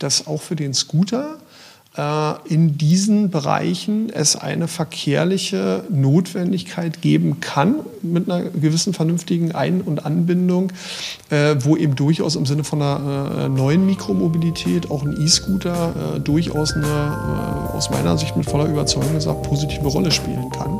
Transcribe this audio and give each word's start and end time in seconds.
dass 0.00 0.26
auch 0.26 0.42
für 0.42 0.56
den 0.56 0.74
Scooter 0.74 1.38
äh, 1.96 2.34
in 2.48 2.78
diesen 2.78 3.30
Bereichen 3.30 4.10
es 4.10 4.36
eine 4.36 4.68
verkehrliche 4.68 5.82
Notwendigkeit 5.90 7.02
geben 7.02 7.40
kann 7.40 7.76
mit 8.02 8.30
einer 8.30 8.48
gewissen 8.50 8.94
vernünftigen 8.94 9.52
Ein- 9.52 9.80
und 9.80 10.06
Anbindung, 10.06 10.72
äh, 11.30 11.56
wo 11.60 11.76
eben 11.76 11.96
durchaus 11.96 12.36
im 12.36 12.46
Sinne 12.46 12.62
von 12.62 12.80
einer 12.80 13.46
äh, 13.46 13.48
neuen 13.48 13.86
Mikromobilität 13.86 14.90
auch 14.90 15.02
ein 15.02 15.20
E-Scooter 15.20 16.20
durchaus 16.22 16.74
eine, 16.74 17.72
aus 17.74 17.90
meiner 17.90 18.16
Sicht 18.16 18.36
mit 18.36 18.48
voller 18.48 18.66
Überzeugung 18.66 19.14
gesagt, 19.14 19.42
positive 19.42 19.86
Rolle 19.88 20.10
spielen 20.10 20.48
kann. 20.50 20.78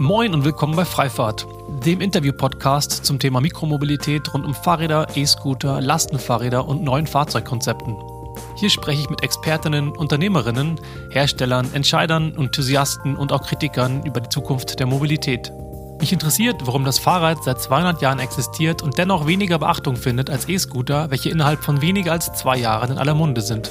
Moin 0.00 0.34
und 0.34 0.44
willkommen 0.44 0.74
bei 0.74 0.84
Freifahrt, 0.84 1.46
dem 1.86 2.00
Interview-Podcast 2.00 3.04
zum 3.04 3.20
Thema 3.20 3.40
Mikromobilität 3.40 4.34
rund 4.34 4.44
um 4.44 4.54
Fahrräder, 4.54 5.06
E-Scooter, 5.14 5.80
Lastenfahrräder 5.80 6.66
und 6.66 6.82
neuen 6.82 7.06
Fahrzeugkonzepten. 7.06 8.13
Hier 8.56 8.70
spreche 8.70 9.00
ich 9.00 9.10
mit 9.10 9.22
Expertinnen, 9.22 9.90
Unternehmerinnen, 9.90 10.80
Herstellern, 11.10 11.72
Entscheidern, 11.74 12.34
Enthusiasten 12.36 13.16
und 13.16 13.32
auch 13.32 13.42
Kritikern 13.42 14.02
über 14.04 14.20
die 14.20 14.28
Zukunft 14.28 14.78
der 14.78 14.86
Mobilität. 14.86 15.52
Mich 16.00 16.12
interessiert, 16.12 16.56
warum 16.64 16.84
das 16.84 16.98
Fahrrad 16.98 17.42
seit 17.44 17.60
200 17.60 18.02
Jahren 18.02 18.18
existiert 18.18 18.82
und 18.82 18.98
dennoch 18.98 19.26
weniger 19.26 19.58
Beachtung 19.58 19.96
findet 19.96 20.28
als 20.28 20.48
E-Scooter, 20.48 21.10
welche 21.10 21.30
innerhalb 21.30 21.62
von 21.64 21.80
weniger 21.80 22.12
als 22.12 22.32
zwei 22.32 22.58
Jahren 22.58 22.92
in 22.92 22.98
aller 22.98 23.14
Munde 23.14 23.40
sind. 23.40 23.70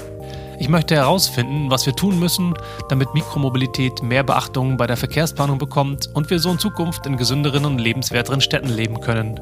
Ich 0.59 0.69
möchte 0.69 0.95
herausfinden, 0.95 1.69
was 1.69 1.85
wir 1.85 1.95
tun 1.95 2.19
müssen, 2.19 2.53
damit 2.87 3.13
Mikromobilität 3.13 4.01
mehr 4.01 4.23
Beachtung 4.23 4.77
bei 4.77 4.87
der 4.87 4.97
Verkehrsplanung 4.97 5.57
bekommt 5.57 6.09
und 6.13 6.29
wir 6.29 6.39
so 6.39 6.51
in 6.51 6.59
Zukunft 6.59 7.05
in 7.05 7.17
gesünderen 7.17 7.65
und 7.65 7.79
lebenswerteren 7.79 8.39
Städten 8.39 8.69
leben 8.69 9.01
können. 9.01 9.39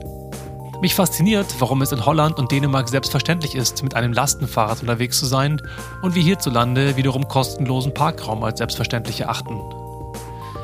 Mich 0.82 0.96
fasziniert, 0.96 1.46
warum 1.60 1.84
es 1.84 1.92
in 1.92 2.08
Holland 2.08 2.40
und 2.40 2.52
Dänemark 2.52 2.90
selbstverständlich 2.90 3.54
ist, 3.54 3.84
mit 3.84 3.96
einem 3.96 4.14
Lastenfahrrad 4.14 4.82
unterwegs 4.82 5.20
zu 5.20 5.28
sein 5.28 5.62
und 6.02 6.16
wir 6.16 6.24
hierzulande 6.24 6.98
wiederum 6.98 7.28
kostenlosen 7.28 7.94
Parkraum 7.94 8.44
als 8.44 8.58
selbstverständlich 8.58 9.22
erachten. 9.22 9.62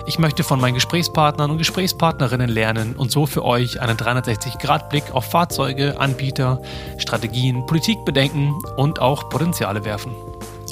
Ich 0.07 0.17
möchte 0.17 0.43
von 0.43 0.59
meinen 0.59 0.73
Gesprächspartnern 0.73 1.51
und 1.51 1.59
Gesprächspartnerinnen 1.59 2.49
lernen 2.49 2.95
und 2.95 3.11
so 3.11 3.27
für 3.27 3.45
euch 3.45 3.79
einen 3.79 3.95
360-Grad-Blick 3.95 5.13
auf 5.13 5.25
Fahrzeuge, 5.25 5.99
Anbieter, 5.99 6.63
Strategien, 6.97 7.67
Politikbedenken 7.67 8.55
und 8.75 8.99
auch 8.99 9.29
Potenziale 9.29 9.85
werfen. 9.85 10.15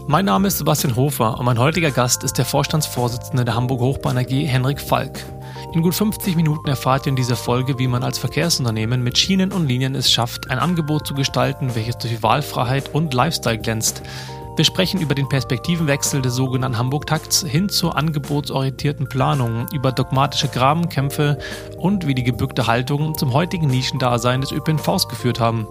Mein 0.07 0.25
Name 0.25 0.47
ist 0.47 0.57
Sebastian 0.57 0.95
Hofer 0.95 1.37
und 1.37 1.45
mein 1.45 1.59
heutiger 1.59 1.91
Gast 1.91 2.23
ist 2.23 2.39
der 2.39 2.45
Vorstandsvorsitzende 2.45 3.45
der 3.45 3.53
Hamburg 3.53 3.81
Hochbahn 3.81 4.17
AG, 4.17 4.31
Henrik 4.31 4.81
Falk. 4.81 5.23
In 5.75 5.81
gut 5.81 5.93
50 5.93 6.37
Minuten 6.37 6.69
erfahrt 6.69 7.05
ihr 7.05 7.09
in 7.09 7.17
dieser 7.17 7.35
Folge, 7.35 7.77
wie 7.77 7.89
man 7.89 8.01
als 8.01 8.17
Verkehrsunternehmen 8.17 9.03
mit 9.03 9.17
Schienen 9.17 9.51
und 9.51 9.67
Linien 9.67 9.93
es 9.93 10.09
schafft, 10.09 10.49
ein 10.49 10.57
Angebot 10.57 11.05
zu 11.05 11.13
gestalten, 11.13 11.75
welches 11.75 11.97
durch 11.97 12.23
Wahlfreiheit 12.23 12.95
und 12.95 13.13
Lifestyle 13.13 13.57
glänzt. 13.57 14.01
Wir 14.55 14.63
sprechen 14.63 15.01
über 15.01 15.15
den 15.15 15.27
Perspektivenwechsel 15.27 16.21
des 16.21 16.33
sogenannten 16.33 16.77
Hamburg-Takts 16.77 17.43
hin 17.43 17.67
zur 17.67 17.97
angebotsorientierten 17.97 19.09
Planung, 19.09 19.67
über 19.73 19.91
dogmatische 19.91 20.47
Grabenkämpfe 20.47 21.39
und 21.75 22.07
wie 22.07 22.15
die 22.15 22.23
gebückte 22.23 22.67
Haltung 22.67 23.17
zum 23.17 23.33
heutigen 23.33 23.67
Nischendasein 23.67 24.39
des 24.39 24.53
ÖPNVs 24.53 25.09
geführt 25.09 25.41
haben. 25.41 25.67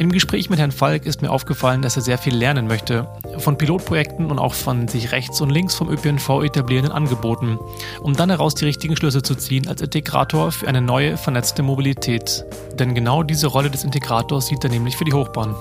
Im 0.00 0.10
Gespräch 0.10 0.48
mit 0.48 0.58
Herrn 0.58 0.72
Falk 0.72 1.04
ist 1.04 1.20
mir 1.20 1.30
aufgefallen, 1.30 1.82
dass 1.82 1.96
er 1.96 2.00
sehr 2.00 2.16
viel 2.16 2.34
lernen 2.34 2.66
möchte. 2.66 3.06
Von 3.36 3.58
Pilotprojekten 3.58 4.30
und 4.30 4.38
auch 4.38 4.54
von 4.54 4.88
sich 4.88 5.12
rechts 5.12 5.42
und 5.42 5.50
links 5.50 5.74
vom 5.74 5.90
ÖPNV 5.90 6.42
etablierenden 6.42 6.90
Angeboten, 6.90 7.58
um 8.00 8.16
dann 8.16 8.30
heraus 8.30 8.54
die 8.54 8.64
richtigen 8.64 8.96
Schlüsse 8.96 9.20
zu 9.20 9.34
ziehen 9.34 9.68
als 9.68 9.82
Integrator 9.82 10.52
für 10.52 10.68
eine 10.68 10.80
neue, 10.80 11.18
vernetzte 11.18 11.62
Mobilität. 11.62 12.46
Denn 12.78 12.94
genau 12.94 13.22
diese 13.22 13.48
Rolle 13.48 13.68
des 13.68 13.84
Integrators 13.84 14.46
sieht 14.46 14.64
er 14.64 14.70
nämlich 14.70 14.96
für 14.96 15.04
die 15.04 15.12
Hochbahn. 15.12 15.54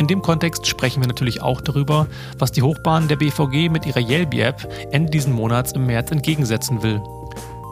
In 0.00 0.08
dem 0.08 0.22
Kontext 0.22 0.66
sprechen 0.66 1.00
wir 1.00 1.06
natürlich 1.06 1.40
auch 1.40 1.60
darüber, 1.60 2.08
was 2.36 2.50
die 2.50 2.62
Hochbahn 2.62 3.06
der 3.06 3.14
BVG 3.14 3.68
mit 3.70 3.86
ihrer 3.86 4.00
Yelby-App 4.00 4.68
Ende 4.90 5.12
diesen 5.12 5.32
Monats 5.32 5.70
im 5.70 5.86
März 5.86 6.10
entgegensetzen 6.10 6.82
will. 6.82 7.00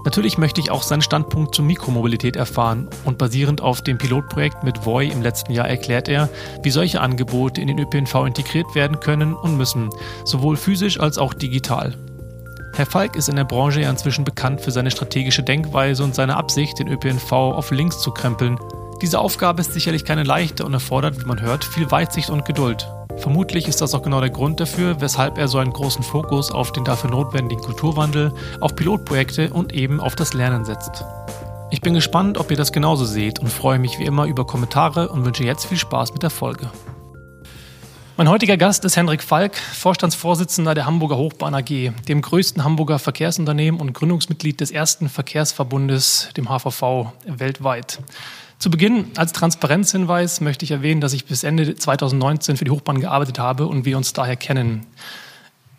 Natürlich 0.05 0.37
möchte 0.37 0.61
ich 0.61 0.71
auch 0.71 0.83
seinen 0.83 1.03
Standpunkt 1.03 1.55
zur 1.55 1.65
Mikromobilität 1.65 2.35
erfahren 2.35 2.89
und 3.05 3.19
basierend 3.19 3.61
auf 3.61 3.83
dem 3.83 3.99
Pilotprojekt 3.99 4.65
mit 4.65 4.85
Voi 4.85 5.07
im 5.07 5.23
letzten 5.23 5.53
Jahr 5.53 5.69
erklärt 5.69 6.09
er, 6.09 6.29
wie 6.63 6.71
solche 6.71 7.01
Angebote 7.01 7.61
in 7.61 7.69
den 7.69 7.79
ÖPNV 7.79 8.27
integriert 8.27 8.75
werden 8.75 8.99
können 8.99 9.33
und 9.35 9.57
müssen, 9.57 9.91
sowohl 10.25 10.57
physisch 10.57 10.99
als 10.99 11.19
auch 11.19 11.35
digital. 11.35 11.95
Herr 12.75 12.87
Falk 12.87 13.17
ist 13.17 13.29
in 13.29 13.37
der 13.37 13.45
Branche 13.45 13.83
ja 13.83 13.91
inzwischen 13.91 14.25
bekannt 14.25 14.61
für 14.61 14.71
seine 14.71 14.91
strategische 14.91 15.43
Denkweise 15.43 16.03
und 16.03 16.15
seine 16.15 16.37
Absicht, 16.37 16.79
den 16.79 16.89
ÖPNV 16.89 17.31
auf 17.31 17.71
links 17.71 18.01
zu 18.01 18.11
krempeln. 18.11 18.59
Diese 19.03 19.19
Aufgabe 19.19 19.61
ist 19.61 19.73
sicherlich 19.75 20.05
keine 20.05 20.23
leichte 20.23 20.65
und 20.65 20.73
erfordert, 20.73 21.21
wie 21.21 21.27
man 21.27 21.41
hört, 21.41 21.65
viel 21.65 21.91
Weitsicht 21.91 22.31
und 22.31 22.45
Geduld. 22.45 22.89
Vermutlich 23.19 23.69
ist 23.69 23.81
das 23.81 23.95
auch 23.95 24.03
genau 24.03 24.21
der 24.21 24.31
Grund 24.31 24.61
dafür, 24.61 25.01
weshalb 25.01 25.39
er 25.39 25.49
so 25.49 25.59
einen 25.59 25.73
großen 25.73 26.03
Fokus 26.03 26.51
auf 26.51 26.73
den 26.73 26.85
dafür 26.85 27.11
notwendigen 27.11 27.63
Kulturwandel, 27.63 28.33
auf 28.61 28.75
Pilotprojekte 28.75 29.53
und 29.53 29.73
eben 29.73 30.01
auf 30.01 30.17
das 30.17 30.35
Lernen 30.35 30.65
setzt. 30.65 31.05
Ich 31.71 31.81
bin 31.81 31.95
gespannt, 31.95 32.37
ob 32.37 32.51
ihr 32.51 32.57
das 32.57 32.73
genauso 32.73 33.05
seht 33.05 33.39
und 33.39 33.49
freue 33.49 33.79
mich 33.79 33.99
wie 33.99 34.05
immer 34.05 34.27
über 34.27 34.47
Kommentare 34.47 35.09
und 35.09 35.25
wünsche 35.25 35.45
jetzt 35.45 35.67
viel 35.67 35.79
Spaß 35.79 36.13
mit 36.13 36.23
der 36.23 36.31
Folge. 36.31 36.71
Mein 38.19 38.29
heutiger 38.29 38.59
Gast 38.59 38.85
ist 38.85 38.97
Henrik 38.97 39.23
Falk, 39.23 39.57
Vorstandsvorsitzender 39.57 40.75
der 40.75 40.85
Hamburger 40.85 41.17
Hochbahn 41.17 41.55
AG, 41.55 41.93
dem 42.09 42.21
größten 42.21 42.63
Hamburger 42.63 42.99
Verkehrsunternehmen 42.99 43.81
und 43.81 43.95
Gründungsmitglied 43.95 44.61
des 44.61 44.71
ersten 44.71 45.09
Verkehrsverbundes, 45.09 46.29
dem 46.37 46.51
HVV, 46.51 47.13
weltweit. 47.25 48.01
Zu 48.63 48.71
Beginn 48.71 49.07
als 49.17 49.33
Transparenzhinweis 49.33 50.41
möchte 50.41 50.65
ich 50.65 50.71
erwähnen, 50.71 51.01
dass 51.01 51.15
ich 51.15 51.25
bis 51.25 51.43
Ende 51.43 51.75
2019 51.75 52.57
für 52.57 52.65
die 52.65 52.71
Hochbahn 52.71 53.01
gearbeitet 53.01 53.41
habe 53.41 53.67
und 53.67 53.85
wir 53.85 53.97
uns 53.97 54.13
daher 54.13 54.37
kennen. 54.37 54.87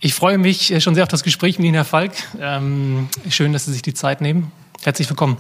Ich 0.02 0.14
freue 0.14 0.38
mich 0.38 0.84
schon 0.84 0.94
sehr 0.94 1.04
auf 1.04 1.08
das 1.08 1.24
Gespräch 1.24 1.60
mit 1.60 1.68
Ihnen, 1.68 1.76
Herr 1.76 1.86
Falk. 1.86 2.12
Ähm, 2.42 3.08
schön, 3.30 3.54
dass 3.54 3.64
Sie 3.64 3.72
sich 3.72 3.84
die 3.84 3.94
Zeit 3.94 4.20
nehmen. 4.20 4.52
Herzlich 4.82 5.10
willkommen. 5.10 5.38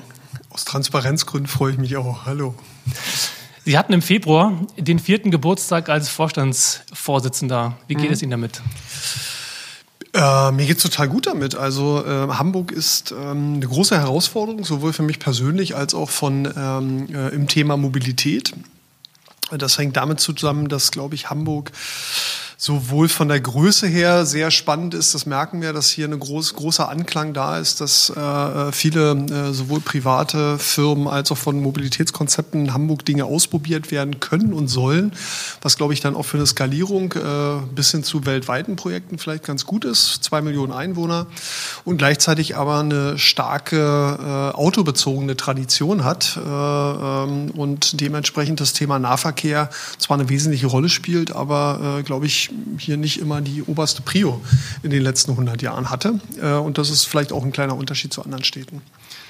Aus 0.51 0.63
Transparenzgründen 0.63 1.49
freue 1.49 1.73
ich 1.73 1.77
mich 1.77 1.97
auch. 1.97 2.25
Hallo. 2.25 2.55
Sie 3.65 3.77
hatten 3.77 3.91
im 3.91 4.01
Februar 4.01 4.53
den 4.77 4.99
vierten 4.99 5.29
Geburtstag 5.29 5.89
als 5.89 6.07
Vorstandsvorsitzender. 6.07 7.75
Wie 7.87 7.95
geht 7.95 8.07
mhm. 8.07 8.13
es 8.13 8.21
Ihnen 8.21 8.31
damit? 8.31 8.61
Äh, 10.13 10.51
mir 10.51 10.67
geht's 10.67 10.83
total 10.83 11.09
gut 11.09 11.25
damit. 11.25 11.55
Also 11.55 12.05
äh, 12.05 12.27
Hamburg 12.33 12.71
ist 12.71 13.11
ähm, 13.11 13.55
eine 13.55 13.67
große 13.67 13.97
Herausforderung, 13.97 14.63
sowohl 14.63 14.93
für 14.93 15.01
mich 15.01 15.19
persönlich 15.19 15.75
als 15.75 15.95
auch 15.95 16.09
von 16.09 16.51
ähm, 16.55 17.07
äh, 17.13 17.29
im 17.29 17.47
Thema 17.47 17.77
Mobilität. 17.77 18.53
Das 19.51 19.77
hängt 19.77 19.97
damit 19.97 20.19
zusammen, 20.19 20.69
dass, 20.69 20.91
glaube 20.91 21.15
ich, 21.15 21.29
Hamburg 21.29 21.71
sowohl 22.63 23.09
von 23.09 23.27
der 23.27 23.41
Größe 23.41 23.87
her 23.87 24.25
sehr 24.25 24.49
spannend 24.49 24.93
ist. 24.93 25.13
Das 25.13 25.25
merken 25.25 25.61
wir, 25.61 25.73
dass 25.73 25.89
hier 25.89 26.07
ein 26.07 26.17
groß, 26.17 26.53
großer 26.53 26.87
Anklang 26.87 27.33
da 27.33 27.57
ist, 27.57 27.81
dass 27.81 28.09
äh, 28.09 28.71
viele 28.71 29.11
äh, 29.11 29.51
sowohl 29.51 29.81
private 29.81 30.57
Firmen 30.57 31.09
als 31.09 31.29
auch 31.33 31.37
von 31.37 31.61
Mobilitätskonzepten 31.61 32.67
in 32.67 32.73
Hamburg 32.73 33.03
Dinge 33.03 33.25
ausprobiert 33.25 33.91
werden 33.91 34.21
können 34.21 34.53
und 34.53 34.69
sollen, 34.69 35.11
was 35.61 35.75
glaube 35.75 35.93
ich 35.93 35.99
dann 35.99 36.15
auch 36.15 36.23
für 36.23 36.37
eine 36.37 36.45
Skalierung 36.45 37.11
äh, 37.11 37.65
bis 37.75 37.91
hin 37.91 38.05
zu 38.05 38.25
weltweiten 38.25 38.77
Projekten 38.77 39.17
vielleicht 39.17 39.43
ganz 39.43 39.65
gut 39.65 39.83
ist. 39.83 40.23
Zwei 40.23 40.41
Millionen 40.41 40.71
Einwohner 40.71 41.27
und 41.83 41.97
gleichzeitig 41.97 42.55
aber 42.55 42.79
eine 42.79 43.17
starke 43.17 43.75
äh, 44.55 44.55
autobezogene 44.55 45.35
Tradition 45.35 46.05
hat 46.05 46.37
äh, 46.37 46.49
ähm, 46.49 47.51
und 47.51 47.99
dementsprechend 47.99 48.61
das 48.61 48.71
Thema 48.71 48.99
Nahverkehr 48.99 49.69
zwar 49.97 50.17
eine 50.17 50.29
wesentliche 50.29 50.67
Rolle 50.67 50.87
spielt, 50.87 51.35
aber 51.35 51.97
äh, 51.99 52.03
glaube 52.03 52.25
ich 52.25 52.52
hier 52.77 52.97
nicht 52.97 53.19
immer 53.19 53.41
die 53.41 53.63
oberste 53.63 54.01
Prio 54.01 54.41
in 54.81 54.89
den 54.89 55.01
letzten 55.01 55.31
100 55.31 55.61
Jahren 55.61 55.89
hatte. 55.89 56.19
Äh, 56.41 56.53
und 56.53 56.77
das 56.77 56.89
ist 56.89 57.05
vielleicht 57.05 57.31
auch 57.31 57.43
ein 57.43 57.51
kleiner 57.51 57.75
Unterschied 57.75 58.13
zu 58.13 58.23
anderen 58.23 58.43
Städten. 58.43 58.81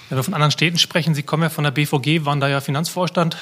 Wenn 0.10 0.18
wir 0.18 0.24
von 0.24 0.34
anderen 0.34 0.52
Städten 0.52 0.78
sprechen, 0.78 1.16
Sie 1.16 1.24
kommen 1.24 1.44
ja 1.44 1.50
von 1.50 1.64
der 1.64 1.72
BVG, 1.72 2.26
waren 2.26 2.40
da 2.40 2.48
ja 2.48 2.62
Finanzvorstand 2.62 3.38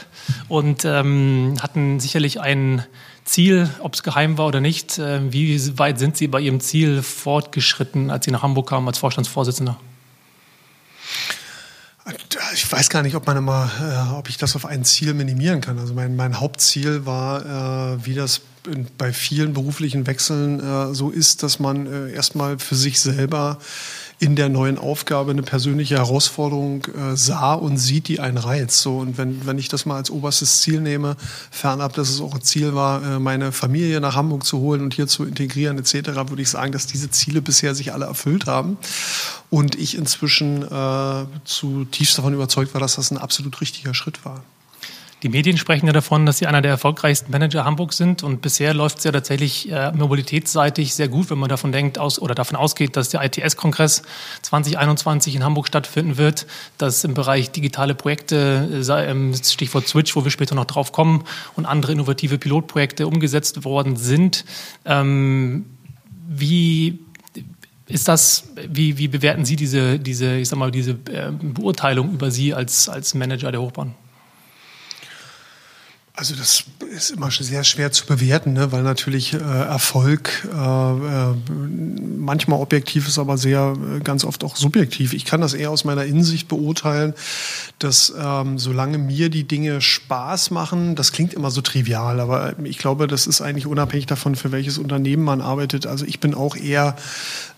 und 0.47 0.85
ähm, 0.85 1.55
hatten 1.61 1.99
sicherlich 1.99 2.39
ein 2.39 2.85
Ziel, 3.25 3.69
ob 3.79 3.93
es 3.93 4.03
geheim 4.03 4.37
war 4.37 4.47
oder 4.47 4.61
nicht. 4.61 4.97
Äh, 4.97 5.31
wie 5.31 5.77
weit 5.77 5.99
sind 5.99 6.17
Sie 6.17 6.27
bei 6.27 6.39
Ihrem 6.39 6.59
Ziel 6.59 7.01
fortgeschritten, 7.01 8.09
als 8.09 8.25
Sie 8.25 8.31
nach 8.31 8.43
Hamburg 8.43 8.69
kamen 8.69 8.87
als 8.87 8.99
Vorstandsvorsitzender? 8.99 9.77
Ich 12.53 12.71
weiß 12.71 12.89
gar 12.89 13.03
nicht, 13.03 13.15
ob 13.15 13.27
man 13.27 13.37
immer, 13.37 13.69
äh, 13.79 14.15
ob 14.15 14.29
ich 14.29 14.37
das 14.37 14.55
auf 14.55 14.65
ein 14.65 14.83
Ziel 14.83 15.13
minimieren 15.13 15.61
kann. 15.61 15.77
Also 15.77 15.93
mein, 15.93 16.15
mein 16.15 16.39
Hauptziel 16.39 17.05
war, 17.05 17.95
äh, 17.95 18.05
wie 18.05 18.15
das 18.15 18.41
bei 18.97 19.11
vielen 19.13 19.53
beruflichen 19.53 20.07
Wechseln 20.07 20.59
äh, 20.59 20.93
so 20.93 21.09
ist, 21.09 21.43
dass 21.43 21.59
man 21.59 21.87
äh, 21.87 22.13
erstmal 22.13 22.59
für 22.59 22.75
sich 22.75 22.99
selber 22.99 23.57
in 24.21 24.35
der 24.35 24.49
neuen 24.49 24.77
Aufgabe 24.77 25.31
eine 25.31 25.41
persönliche 25.41 25.95
Herausforderung 25.97 26.85
äh, 26.85 27.17
sah 27.17 27.55
und 27.55 27.79
sieht, 27.79 28.07
die 28.07 28.19
einen 28.19 28.37
reizt. 28.37 28.79
So, 28.79 28.99
und 28.99 29.17
wenn, 29.17 29.47
wenn 29.47 29.57
ich 29.57 29.67
das 29.67 29.87
mal 29.87 29.95
als 29.95 30.11
oberstes 30.11 30.61
Ziel 30.61 30.79
nehme, 30.79 31.17
fernab, 31.49 31.93
dass 31.93 32.09
es 32.09 32.21
auch 32.21 32.35
ein 32.35 32.41
Ziel 32.43 32.75
war, 32.75 33.03
äh, 33.03 33.19
meine 33.19 33.51
Familie 33.51 33.99
nach 33.99 34.15
Hamburg 34.15 34.45
zu 34.45 34.59
holen 34.59 34.81
und 34.81 34.93
hier 34.93 35.07
zu 35.07 35.25
integrieren 35.25 35.79
etc., 35.79 35.93
würde 36.29 36.43
ich 36.43 36.49
sagen, 36.49 36.71
dass 36.71 36.85
diese 36.85 37.09
Ziele 37.09 37.41
bisher 37.41 37.73
sich 37.73 37.93
alle 37.93 38.05
erfüllt 38.05 38.45
haben. 38.45 38.77
Und 39.49 39.73
ich 39.73 39.97
inzwischen 39.97 40.61
äh, 40.71 41.25
zutiefst 41.43 42.15
davon 42.15 42.35
überzeugt 42.35 42.75
war, 42.75 42.79
dass 42.79 42.97
das 42.97 43.09
ein 43.09 43.17
absolut 43.17 43.59
richtiger 43.59 43.95
Schritt 43.95 44.23
war. 44.23 44.43
Die 45.23 45.29
Medien 45.29 45.57
sprechen 45.57 45.85
ja 45.85 45.93
davon, 45.93 46.25
dass 46.25 46.39
Sie 46.39 46.47
einer 46.47 46.63
der 46.63 46.71
erfolgreichsten 46.71 47.31
Manager 47.31 47.63
Hamburg 47.63 47.93
sind 47.93 48.23
und 48.23 48.41
bisher 48.41 48.73
läuft 48.73 48.97
es 48.97 49.03
ja 49.03 49.11
tatsächlich 49.11 49.71
äh, 49.71 49.91
mobilitätsseitig 49.91 50.95
sehr 50.95 51.09
gut, 51.09 51.29
wenn 51.29 51.37
man 51.37 51.49
davon 51.49 51.71
denkt 51.71 51.99
aus 51.99 52.19
oder 52.19 52.33
davon 52.33 52.57
ausgeht, 52.57 52.95
dass 52.95 53.09
der 53.09 53.23
ITS-Kongress 53.23 54.01
2021 54.41 55.35
in 55.35 55.43
Hamburg 55.43 55.67
stattfinden 55.67 56.17
wird, 56.17 56.47
dass 56.79 57.03
im 57.03 57.13
Bereich 57.13 57.51
digitale 57.51 57.93
Projekte, 57.93 58.67
äh, 58.89 59.43
Stichwort 59.43 59.87
Switch, 59.87 60.15
wo 60.15 60.23
wir 60.23 60.31
später 60.31 60.55
noch 60.55 60.65
drauf 60.65 60.91
kommen, 60.91 61.23
und 61.55 61.67
andere 61.67 61.91
innovative 61.91 62.39
Pilotprojekte 62.39 63.05
umgesetzt 63.05 63.63
worden 63.63 63.97
sind. 63.97 64.43
Ähm, 64.85 65.65
wie 66.27 66.97
ist 67.87 68.07
das, 68.07 68.45
wie, 68.67 68.97
wie 68.97 69.07
bewerten 69.07 69.45
Sie 69.45 69.55
diese, 69.55 69.99
diese, 69.99 70.37
ich 70.37 70.49
sag 70.49 70.57
mal, 70.57 70.71
diese 70.71 70.91
äh, 70.91 71.31
Beurteilung 71.31 72.11
über 72.11 72.31
Sie 72.31 72.55
als, 72.55 72.89
als 72.89 73.13
Manager 73.13 73.51
der 73.51 73.61
Hochbahn? 73.61 73.93
Also 76.21 76.35
das 76.35 76.65
ist 76.95 77.09
immer 77.09 77.31
sehr 77.31 77.63
schwer 77.63 77.91
zu 77.91 78.05
bewerten, 78.05 78.53
ne? 78.53 78.71
weil 78.71 78.83
natürlich 78.83 79.33
äh, 79.33 79.37
Erfolg 79.37 80.47
äh, 80.53 80.55
äh, 80.55 81.33
manchmal 82.15 82.59
objektiv 82.59 83.07
ist, 83.07 83.17
aber 83.17 83.39
sehr 83.39 83.73
äh, 83.73 84.01
ganz 84.01 84.23
oft 84.23 84.43
auch 84.43 84.55
subjektiv. 84.55 85.13
Ich 85.13 85.25
kann 85.25 85.41
das 85.41 85.55
eher 85.55 85.71
aus 85.71 85.83
meiner 85.83 86.05
Insicht 86.05 86.47
beurteilen, 86.47 87.15
dass 87.79 88.13
ähm, 88.15 88.59
solange 88.59 88.99
mir 88.99 89.29
die 89.31 89.45
Dinge 89.45 89.81
Spaß 89.81 90.51
machen, 90.51 90.93
das 90.95 91.11
klingt 91.11 91.33
immer 91.33 91.49
so 91.49 91.61
trivial, 91.61 92.19
aber 92.19 92.53
ich 92.65 92.77
glaube, 92.77 93.07
das 93.07 93.25
ist 93.25 93.41
eigentlich 93.41 93.65
unabhängig 93.65 94.05
davon, 94.05 94.35
für 94.35 94.51
welches 94.51 94.77
Unternehmen 94.77 95.23
man 95.23 95.41
arbeitet. 95.41 95.87
Also 95.87 96.05
ich 96.05 96.19
bin 96.19 96.35
auch 96.35 96.55
eher 96.55 96.97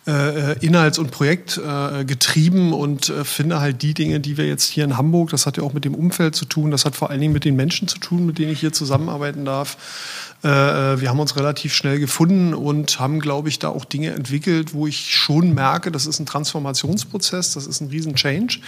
äh, 0.05 0.59
inhalts- 0.59 0.99
und 0.99 1.11
projektgetrieben 1.11 2.71
äh, 2.71 2.75
und 2.75 3.09
äh, 3.09 3.23
finde 3.23 3.61
halt 3.61 3.81
die 3.81 3.93
Dinge, 3.93 4.19
die 4.19 4.37
wir 4.37 4.45
jetzt 4.47 4.65
hier 4.65 4.83
in 4.83 4.97
Hamburg, 4.97 5.29
das 5.29 5.45
hat 5.45 5.57
ja 5.57 5.63
auch 5.63 5.73
mit 5.73 5.85
dem 5.85 5.95
Umfeld 5.95 6.35
zu 6.35 6.45
tun, 6.45 6.71
das 6.71 6.85
hat 6.85 6.95
vor 6.95 7.09
allen 7.09 7.21
Dingen 7.21 7.33
mit 7.33 7.45
den 7.45 7.55
Menschen 7.55 7.87
zu 7.87 7.99
tun, 7.99 8.25
mit 8.25 8.37
denen 8.37 8.51
ich 8.51 8.59
hier 8.59 8.73
zusammenarbeiten 8.73 9.45
darf. 9.45 9.77
Äh, 10.43 10.93
äh, 10.93 11.01
wir 11.01 11.09
haben 11.09 11.19
uns 11.19 11.35
relativ 11.37 11.73
schnell 11.73 11.99
gefunden 11.99 12.53
und 12.53 12.99
haben, 12.99 13.19
glaube 13.19 13.47
ich, 13.47 13.59
da 13.59 13.69
auch 13.69 13.85
Dinge 13.85 14.11
entwickelt, 14.11 14.73
wo 14.73 14.87
ich 14.87 15.15
schon 15.15 15.53
merke, 15.53 15.91
das 15.91 16.05
ist 16.05 16.19
ein 16.19 16.25
Transformationsprozess, 16.25 17.53
das 17.53 17.65
ist 17.65 17.79
ein 17.79 17.87
riesen 17.87 18.15
Change. 18.15 18.59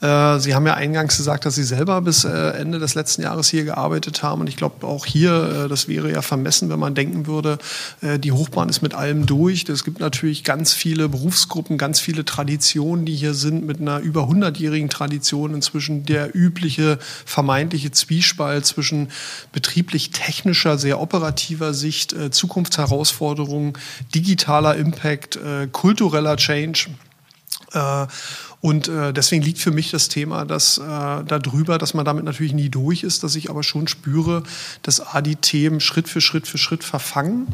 Äh, 0.00 0.38
Sie 0.38 0.54
haben 0.54 0.66
ja 0.66 0.74
eingangs 0.74 1.16
gesagt, 1.16 1.44
dass 1.44 1.56
Sie 1.56 1.64
selber 1.64 2.00
bis 2.00 2.24
Ende 2.24 2.78
des 2.78 2.94
letzten 2.94 3.22
Jahres 3.22 3.48
hier 3.48 3.64
gearbeitet 3.64 4.22
haben 4.22 4.40
und 4.40 4.48
ich 4.48 4.56
glaube 4.56 4.86
auch 4.86 5.04
hier, 5.04 5.66
das 5.68 5.88
wäre 5.88 6.10
ja 6.10 6.22
vermessen, 6.22 6.70
wenn 6.70 6.78
man 6.78 6.94
denken 6.94 7.26
würde, 7.26 7.58
die 8.02 8.32
Hochbahn 8.32 8.68
ist 8.68 8.82
mit 8.82 8.94
allem 8.94 9.26
durch. 9.26 9.68
Es 9.68 9.84
gibt 9.84 10.00
natürlich 10.00 10.44
ganz 10.44 10.72
viele 10.72 11.08
Berufsgruppen, 11.08 11.78
ganz 11.78 12.00
viele 12.00 12.24
Traditionen, 12.24 13.04
die 13.04 13.14
hier 13.14 13.34
sind, 13.34 13.66
mit 13.66 13.80
einer 13.80 14.00
über 14.00 14.22
100-jährigen 14.22 14.88
Tradition 14.88 15.54
inzwischen 15.54 16.04
der 16.06 16.34
übliche 16.34 16.98
vermeintliche 17.24 17.90
Zwiespalt 17.90 18.64
zwischen 18.66 19.08
betrieblich-technischer, 19.52 20.78
sehr 20.78 20.93
operativer 21.00 21.74
Sicht, 21.74 22.12
äh, 22.12 22.30
Zukunftsherausforderungen, 22.30 23.74
digitaler 24.14 24.76
Impact, 24.76 25.36
äh, 25.36 25.68
kultureller 25.70 26.36
Change. 26.36 26.86
Und 28.64 28.88
äh, 28.88 29.12
deswegen 29.12 29.42
liegt 29.42 29.58
für 29.58 29.72
mich 29.72 29.90
das 29.90 30.08
Thema 30.08 30.46
dass, 30.46 30.78
äh, 30.78 30.80
darüber, 30.80 31.76
dass 31.76 31.92
man 31.92 32.06
damit 32.06 32.24
natürlich 32.24 32.54
nie 32.54 32.70
durch 32.70 33.02
ist, 33.02 33.22
dass 33.22 33.36
ich 33.36 33.50
aber 33.50 33.62
schon 33.62 33.88
spüre, 33.88 34.42
dass 34.80 35.00
A, 35.00 35.20
die 35.20 35.36
Themen 35.36 35.80
Schritt 35.80 36.08
für 36.08 36.22
Schritt 36.22 36.48
für 36.48 36.56
Schritt 36.56 36.82
verfangen 36.82 37.48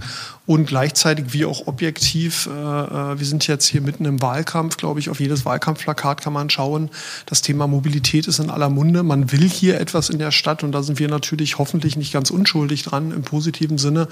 und 0.47 0.67
gleichzeitig 0.67 1.33
wie 1.33 1.45
auch 1.47 1.67
objektiv, 1.67 2.47
äh, 2.47 2.51
äh, 2.51 3.19
wir 3.19 3.27
sind 3.27 3.45
jetzt 3.49 3.67
hier 3.67 3.81
mitten 3.81 4.05
im 4.05 4.23
Wahlkampf, 4.23 4.77
glaube 4.77 5.01
ich, 5.01 5.11
auf 5.11 5.19
jedes 5.19 5.45
Wahlkampfplakat 5.45 6.21
kann 6.21 6.33
man 6.33 6.49
schauen, 6.49 6.91
das 7.27 7.43
Thema 7.43 7.67
Mobilität 7.67 8.29
ist 8.29 8.39
in 8.39 8.49
aller 8.49 8.69
Munde. 8.69 9.03
Man 9.03 9.33
will 9.33 9.49
hier 9.49 9.81
etwas 9.81 10.11
in 10.11 10.21
der 10.21 10.31
Stadt 10.31 10.63
und 10.63 10.71
da 10.71 10.85
sind 10.85 11.01
wir 11.01 11.09
natürlich 11.09 11.59
hoffentlich 11.59 11.97
nicht 11.97 12.13
ganz 12.13 12.31
unschuldig 12.31 12.85
dran 12.85 13.11
im 13.11 13.23
positiven 13.23 13.79
Sinne. 13.79 14.07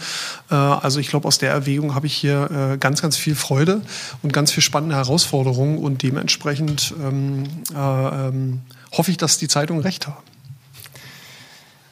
Äh, 0.50 0.56
also 0.56 0.98
ich 0.98 1.08
glaube, 1.08 1.28
aus 1.28 1.38
der 1.38 1.52
Erwägung 1.52 1.94
habe 1.94 2.08
ich 2.08 2.14
hier 2.14 2.50
äh, 2.50 2.76
ganz, 2.76 3.02
ganz 3.02 3.16
viel 3.16 3.36
Freude 3.36 3.82
und 4.24 4.32
ganz 4.32 4.50
viel 4.50 4.64
spannende 4.64 4.96
Herausforderungen 4.96 5.78
und 5.78 6.02
dementsprechend 6.02 6.87
ähm, 6.92 7.44
äh, 7.74 8.28
ähm, 8.28 8.60
hoffe 8.92 9.10
ich, 9.10 9.16
dass 9.16 9.38
die 9.38 9.48
Zeitungen 9.48 9.82
recht 9.82 10.06
haben. 10.06 10.22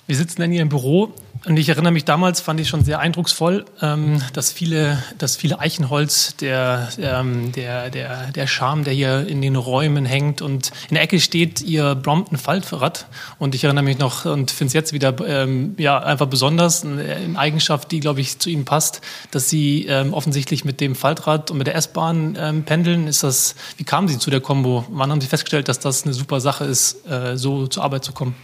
Wir 0.07 0.17
sitzen 0.17 0.43
in 0.43 0.53
Ihrem 0.53 0.69
Büro 0.69 1.13
und 1.45 1.57
ich 1.57 1.69
erinnere 1.69 1.93
mich 1.93 2.05
damals, 2.05 2.41
fand 2.41 2.61
ich 2.61 2.69
schon 2.69 2.85
sehr 2.85 2.99
eindrucksvoll, 2.99 3.65
ähm, 3.83 4.23
dass 4.33 4.53
viele, 4.53 5.03
dass 5.19 5.37
viele 5.37 5.59
Eichenholz, 5.59 6.37
der, 6.37 6.89
ähm, 6.99 7.53
der, 7.53 7.91
der, 7.91 8.33
der 8.33 8.47
Charme, 8.47 8.85
der 8.85 8.95
hier 8.95 9.27
in 9.27 9.43
den 9.43 9.57
Räumen 9.57 10.05
hängt 10.07 10.43
und 10.43 10.73
in 10.89 10.95
der 10.95 11.03
Ecke 11.03 11.21
steht 11.21 11.61
ihr 11.61 11.95
Brompton 11.95 12.39
Faltrad 12.39 13.07
und 13.39 13.55
ich 13.55 13.65
erinnere 13.65 13.85
mich 13.85 13.99
noch 13.99 14.25
und 14.25 14.51
finde 14.51 14.69
es 14.69 14.73
jetzt 14.73 14.93
wieder 14.93 15.15
ähm, 15.27 15.75
ja 15.79 15.99
einfach 15.99 16.27
besonders, 16.27 16.85
eine 16.85 17.37
Eigenschaft, 17.37 17.93
die 17.93 18.01
glaube 18.01 18.21
ich 18.21 18.39
zu 18.39 18.51
Ihnen 18.51 18.65
passt, 18.65 19.01
dass 19.31 19.51
Sie 19.51 19.87
ähm, 19.87 20.15
offensichtlich 20.15 20.65
mit 20.65 20.81
dem 20.81 20.95
Faltrad 20.95 21.51
und 21.51 21.59
mit 21.59 21.67
der 21.67 21.75
S-Bahn 21.77 22.37
ähm, 22.39 22.65
pendeln. 22.65 23.07
Ist 23.07 23.23
das? 23.23 23.55
Wie 23.77 23.85
kamen 23.85 24.09
Sie 24.09 24.19
zu 24.19 24.31
der 24.31 24.41
Combo? 24.41 24.85
Wann 24.91 25.11
haben 25.11 25.21
Sie 25.21 25.27
festgestellt, 25.27 25.69
dass 25.69 25.79
das 25.79 26.05
eine 26.05 26.15
super 26.15 26.41
Sache 26.41 26.65
ist, 26.65 27.07
äh, 27.09 27.37
so 27.37 27.67
zur 27.67 27.85
Arbeit 27.85 28.05
zu 28.05 28.13
kommen? 28.13 28.35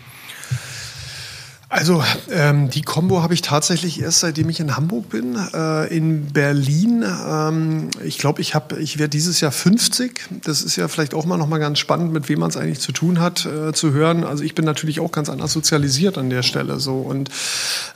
Also 1.72 2.04
ähm, 2.30 2.69
die 2.69 2.82
Combo 2.82 3.22
habe 3.22 3.32
ich 3.32 3.40
tatsächlich 3.40 4.02
erst 4.02 4.20
seitdem 4.20 4.50
ich 4.50 4.60
in 4.60 4.76
Hamburg 4.76 5.08
bin. 5.08 5.38
Äh, 5.54 5.86
in 5.96 6.26
Berlin, 6.26 7.02
ähm, 7.02 7.88
ich 8.04 8.19
glaube, 8.19 8.42
ich 8.42 8.54
habe, 8.54 8.78
ich 8.78 8.98
werde 8.98 9.08
dieses 9.08 9.40
Jahr 9.40 9.52
50. 9.52 10.20
Das 10.44 10.60
ist 10.60 10.76
ja 10.76 10.86
vielleicht 10.88 11.14
auch 11.14 11.24
mal 11.24 11.38
noch 11.38 11.48
mal 11.48 11.56
ganz 11.56 11.78
spannend, 11.78 12.12
mit 12.12 12.28
wem 12.28 12.40
man 12.40 12.50
es 12.50 12.58
eigentlich 12.58 12.80
zu 12.80 12.92
tun 12.92 13.20
hat, 13.20 13.46
äh, 13.46 13.72
zu 13.72 13.92
hören. 13.92 14.22
Also 14.22 14.44
ich 14.44 14.54
bin 14.54 14.66
natürlich 14.66 15.00
auch 15.00 15.12
ganz 15.12 15.30
anders 15.30 15.54
sozialisiert 15.54 16.19
an 16.19 16.28
der 16.28 16.42
Stelle 16.42 16.78
so 16.78 16.96
und 16.96 17.30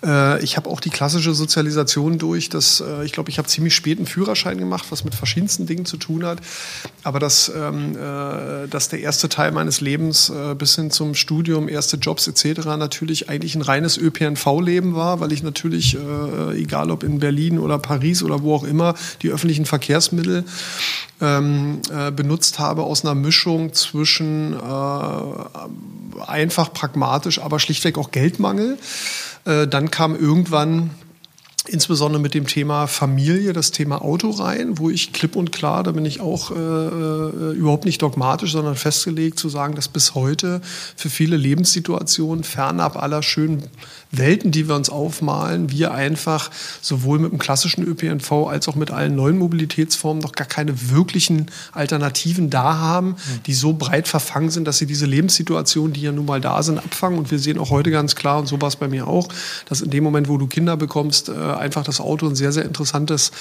äh, 0.05 0.43
ich 0.43 0.57
habe 0.57 0.69
auch 0.69 0.81
die 0.81 0.91
klassische 0.91 1.35
Sozialisation 1.35 2.19
durch. 2.19 2.49
Dass 2.49 2.81
äh, 2.81 3.05
ich 3.05 3.13
glaube, 3.13 3.31
ich 3.31 3.39
habe 3.39 3.49
ziemlich 3.49 3.75
spät 3.75 3.99
einen 3.99 4.07
Führerschein 4.07 4.59
gemacht, 4.59 4.87
was 4.91 5.05
mit 5.05 5.15
verschiedensten 5.15 5.67
Dingen 5.67 5.87
zu 5.87 5.97
tun 5.97 6.25
hat. 6.25 6.39
Aber 7.03 7.19
dass, 7.19 7.51
ähm, 7.55 7.97
äh, 7.97 8.69
dass 8.69 8.89
der 8.89 9.01
erste 9.01 9.29
Teil 9.29 9.53
meines 9.53 9.81
Lebens 9.81 10.31
äh, 10.31 10.55
bis 10.55 10.75
hin 10.77 10.91
zum 10.91 11.15
Studium, 11.15 11.69
erste 11.69 11.97
Jobs 11.97 12.27
etc. 12.27 12.65
natürlich 12.79 13.29
eigentlich 13.29 13.55
ein 13.55 13.63
reines 13.63 13.99
ÖPNV-Leben 13.99 14.95
war, 14.95 15.21
weil 15.21 15.33
ich 15.33 15.43
natürlich, 15.43 15.97
äh, 15.97 16.61
egal 16.61 16.91
ob 16.91 17.03
in 17.03 17.19
Berlin 17.19 17.59
oder 17.59 17.79
Paris 17.79 18.23
oder 18.23 18.43
wo 18.43 18.55
auch 18.55 18.65
immer, 18.65 18.95
die 19.23 19.31
öffentlichen 19.31 19.67
Verkehrsmittel 19.67 20.45
ähm, 21.21 21.81
äh, 21.91 22.11
benutzt 22.11 22.59
habe 22.59 22.83
aus 22.83 23.05
einer 23.05 23.15
Mischung 23.15 23.73
zwischen 23.73 24.53
äh, 24.53 26.27
einfach 26.27 26.73
pragmatisch, 26.73 27.41
aber 27.41 27.59
schlichtweg 27.59 27.99
auch 27.99 28.11
Geldmangel. 28.11 28.79
Äh, 29.47 29.67
dann 29.67 29.91
kam 29.91 30.15
irgendwann 30.15 30.91
insbesondere 31.69 32.21
mit 32.21 32.35
dem 32.35 32.47
Thema 32.47 32.87
Familie, 32.87 33.53
das 33.53 33.71
Thema 33.71 34.03
Auto 34.03 34.31
rein, 34.31 34.79
wo 34.79 34.91
ich 34.91 35.13
klipp 35.13 35.37
und 35.37 35.53
klar, 35.53 35.83
da 35.83 35.93
bin 35.93 36.05
ich 36.05 36.21
auch 36.21 36.51
äh, 36.51 36.55
äh, 36.55 37.53
überhaupt 37.55 37.85
nicht 37.85 38.03
dogmatisch, 38.03 38.53
sondern 38.53 38.77
festgelegt 38.77 39.39
zu 39.39 39.49
sagen, 39.49 39.75
dass 39.75 39.89
bis 39.89 40.15
heute 40.15 40.61
für 40.97 41.11
viele 41.11 41.37
Lebenssituationen 41.37 42.45
fernab 42.45 42.97
aller 42.97 43.23
schönen 43.23 43.65
Welten, 44.13 44.51
die 44.51 44.69
wir 44.69 44.75
uns 44.75 44.89
aufmalen, 44.89 45.71
wir 45.71 45.93
einfach 45.93 46.51
sowohl 46.81 47.19
mit 47.19 47.33
dem 47.33 47.39
klassischen 47.39 47.85
ÖPNV 47.85 48.49
als 48.49 48.69
auch 48.69 48.75
mit 48.75 48.91
allen 48.91 49.17
neuen 49.17 49.39
Mobilitätsformen 49.39 50.23
noch 50.23 50.33
gar 50.33 50.47
keine 50.47 50.91
wirklichen 50.91 51.47
Alternativen 51.73 52.51
da 52.51 52.79
haben, 52.79 53.17
die 53.47 53.55
so 53.55 53.73
breit 53.73 54.09
verfangen 54.09 54.51
sind, 54.51 54.67
dass 54.67 54.79
sie 54.79 54.87
diese 54.87 55.07
Lebenssituationen, 55.07 55.93
die 55.93 56.03
ja 56.03 56.13
nun 56.13 56.27
mal 56.27 56.41
da 56.41 56.63
sind, 56.63 56.79
abfangen. 56.79 57.19
Und 57.19 57.31
wir 57.31 57.39
sehen 57.39 57.59
auch 57.59 57.71
heute 57.71 57.91
ganz 57.91 58.15
klar, 58.15 58.39
und 58.39 58.47
so 58.47 58.61
war 58.61 58.69
es 58.69 58.77
bei 58.77 58.89
mir 58.89 59.07
auch, 59.07 59.29
dass 59.69 59.81
in 59.81 59.91
dem 59.91 60.05
Moment, 60.05 60.29
wo 60.29 60.39
du 60.39 60.47
Kinder 60.47 60.77
bekommst, 60.77 61.29
äh, 61.29 61.33
einfach 61.33 61.85
das 61.85 62.01
Auto 62.01 62.27
ein 62.27 62.37
sehr, 62.37 62.53
sehr 62.53 62.65
interessantes 62.65 63.33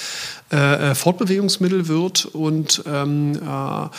äh, 0.51 0.91
äh 0.91 0.95
Fortbewegungsmittel 0.95 1.87
wird 1.87 2.25
und 2.25 2.83
ähm, 2.87 3.33
äh, 3.35 3.89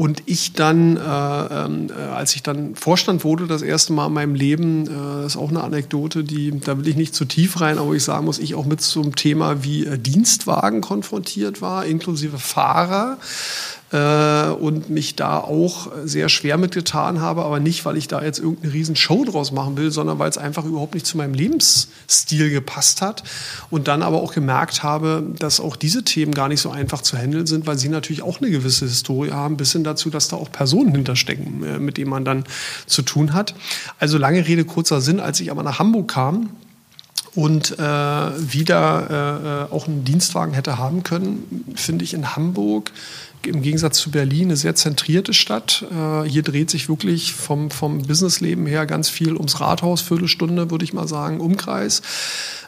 und 0.00 0.22
ich 0.24 0.54
dann, 0.54 0.96
äh, 0.96 1.00
ähm, 1.00 1.88
äh, 1.90 1.92
als 1.92 2.34
ich 2.34 2.42
dann 2.42 2.74
Vorstand 2.74 3.22
wurde, 3.22 3.46
das 3.46 3.60
erste 3.60 3.92
Mal 3.92 4.06
in 4.06 4.14
meinem 4.14 4.34
Leben, 4.34 4.86
äh, 4.88 5.26
ist 5.26 5.36
auch 5.36 5.50
eine 5.50 5.62
Anekdote, 5.62 6.24
die, 6.24 6.58
da 6.58 6.78
will 6.78 6.88
ich 6.88 6.96
nicht 6.96 7.14
zu 7.14 7.26
tief 7.26 7.60
rein, 7.60 7.76
aber 7.76 7.92
ich 7.92 8.02
sagen 8.02 8.24
muss, 8.24 8.38
ich 8.38 8.54
auch 8.54 8.64
mit 8.64 8.80
zum 8.80 9.14
Thema 9.14 9.62
wie 9.62 9.84
äh, 9.84 9.98
Dienstwagen 9.98 10.80
konfrontiert 10.80 11.60
war, 11.60 11.84
inklusive 11.84 12.38
Fahrer 12.38 13.18
äh, 13.92 14.50
und 14.50 14.90
mich 14.90 15.16
da 15.16 15.38
auch 15.38 15.90
sehr 16.04 16.28
schwer 16.28 16.58
mitgetan 16.58 17.20
habe, 17.20 17.44
aber 17.44 17.60
nicht, 17.60 17.84
weil 17.84 17.96
ich 17.96 18.08
da 18.08 18.22
jetzt 18.22 18.38
irgendeine 18.38 18.72
riesen 18.72 18.96
Show 18.96 19.24
draus 19.24 19.52
machen 19.52 19.76
will, 19.76 19.90
sondern 19.90 20.18
weil 20.18 20.30
es 20.30 20.38
einfach 20.38 20.64
überhaupt 20.64 20.94
nicht 20.94 21.06
zu 21.06 21.16
meinem 21.16 21.34
Lebensstil 21.34 22.50
gepasst 22.50 23.02
hat 23.02 23.24
und 23.70 23.88
dann 23.88 24.02
aber 24.02 24.22
auch 24.22 24.32
gemerkt 24.32 24.82
habe, 24.82 25.24
dass 25.38 25.60
auch 25.60 25.76
diese 25.76 26.04
Themen 26.04 26.32
gar 26.32 26.48
nicht 26.48 26.60
so 26.60 26.70
einfach 26.70 27.02
zu 27.02 27.16
handeln 27.16 27.46
sind, 27.46 27.66
weil 27.66 27.78
sie 27.78 27.88
natürlich 27.88 28.22
auch 28.22 28.40
eine 28.40 28.50
gewisse 28.50 28.86
Historie 28.86 29.32
haben, 29.32 29.56
bis 29.56 29.72
hin 29.72 29.84
dazu, 29.84 30.10
dass 30.10 30.28
da 30.28 30.36
auch 30.36 30.52
Personen 30.52 30.94
hinterstecken, 30.94 31.64
äh, 31.64 31.78
mit 31.78 31.96
denen 31.96 32.10
man 32.10 32.24
dann 32.24 32.44
zu 32.86 33.02
tun 33.02 33.32
hat. 33.32 33.54
Also 33.98 34.18
lange 34.18 34.46
Rede, 34.46 34.64
kurzer 34.64 35.00
Sinn, 35.00 35.20
als 35.20 35.40
ich 35.40 35.50
aber 35.50 35.62
nach 35.62 35.78
Hamburg 35.78 36.08
kam, 36.08 36.50
und 37.34 37.78
äh, 37.78 37.82
wieder 37.82 39.68
äh, 39.70 39.72
auch 39.72 39.86
einen 39.86 40.04
Dienstwagen 40.04 40.52
hätte 40.52 40.78
haben 40.78 41.02
können, 41.02 41.64
finde 41.76 42.04
ich 42.04 42.14
in 42.14 42.34
Hamburg 42.34 42.90
im 43.46 43.62
Gegensatz 43.62 43.98
zu 43.98 44.10
Berlin 44.10 44.48
eine 44.48 44.56
sehr 44.56 44.74
zentrierte 44.74 45.34
Stadt. 45.34 45.84
Äh, 45.90 46.28
hier 46.28 46.42
dreht 46.42 46.70
sich 46.70 46.88
wirklich 46.88 47.32
vom, 47.32 47.70
vom 47.70 48.02
Businessleben 48.02 48.66
her 48.66 48.86
ganz 48.86 49.08
viel 49.08 49.34
ums 49.34 49.60
Rathaus, 49.60 50.00
Viertelstunde 50.00 50.70
würde 50.70 50.84
ich 50.84 50.92
mal 50.92 51.08
sagen, 51.08 51.40
Umkreis. 51.40 52.02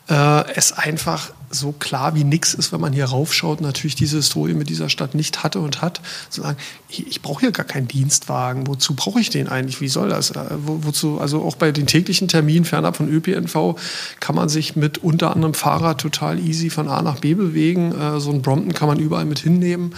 Äh, 0.09 0.53
es 0.55 0.73
einfach 0.73 1.33
so 1.51 1.73
klar 1.73 2.15
wie 2.15 2.25
nix 2.25 2.55
ist, 2.55 2.73
wenn 2.73 2.81
man 2.81 2.93
hier 2.93 3.05
raufschaut, 3.05 3.61
natürlich 3.61 3.95
diese 3.95 4.17
Historie 4.17 4.55
mit 4.55 4.69
dieser 4.69 4.89
Stadt 4.89 5.15
nicht 5.15 5.45
hatte 5.45 5.61
und 5.61 5.81
hat, 5.81 6.01
zu 6.29 6.43
sagen, 6.43 6.57
ich, 6.89 7.07
ich 7.07 7.23
brauche 7.23 7.41
hier 7.41 7.53
gar 7.53 7.67
keinen 7.67 7.87
Dienstwagen, 7.87 8.67
wozu 8.67 8.95
brauche 8.95 9.21
ich 9.21 9.31
den 9.31 9.49
eigentlich, 9.49 9.81
wie 9.81 9.89
soll 9.89 10.09
das? 10.09 10.31
Äh, 10.33 10.45
wo, 10.65 10.83
wozu, 10.83 11.21
also 11.21 11.43
auch 11.45 11.55
bei 11.55 11.71
den 11.71 11.87
täglichen 11.87 12.27
Terminen 12.27 12.65
fernab 12.65 12.97
von 12.97 13.09
ÖPNV 13.09 13.77
kann 14.19 14.35
man 14.35 14.49
sich 14.49 14.75
mit 14.75 14.99
unter 14.99 15.35
anderem 15.35 15.55
Fahrrad 15.55 16.01
total 16.01 16.41
easy 16.41 16.69
von 16.69 16.89
A 16.89 17.03
nach 17.03 17.21
B 17.21 17.35
bewegen, 17.35 17.93
äh, 17.93 18.19
so 18.19 18.33
ein 18.33 18.43
Brompton 18.43 18.75
kann 18.75 18.89
man 18.89 18.99
überall 18.99 19.27
mit 19.27 19.39
hinnehmen. 19.39 19.95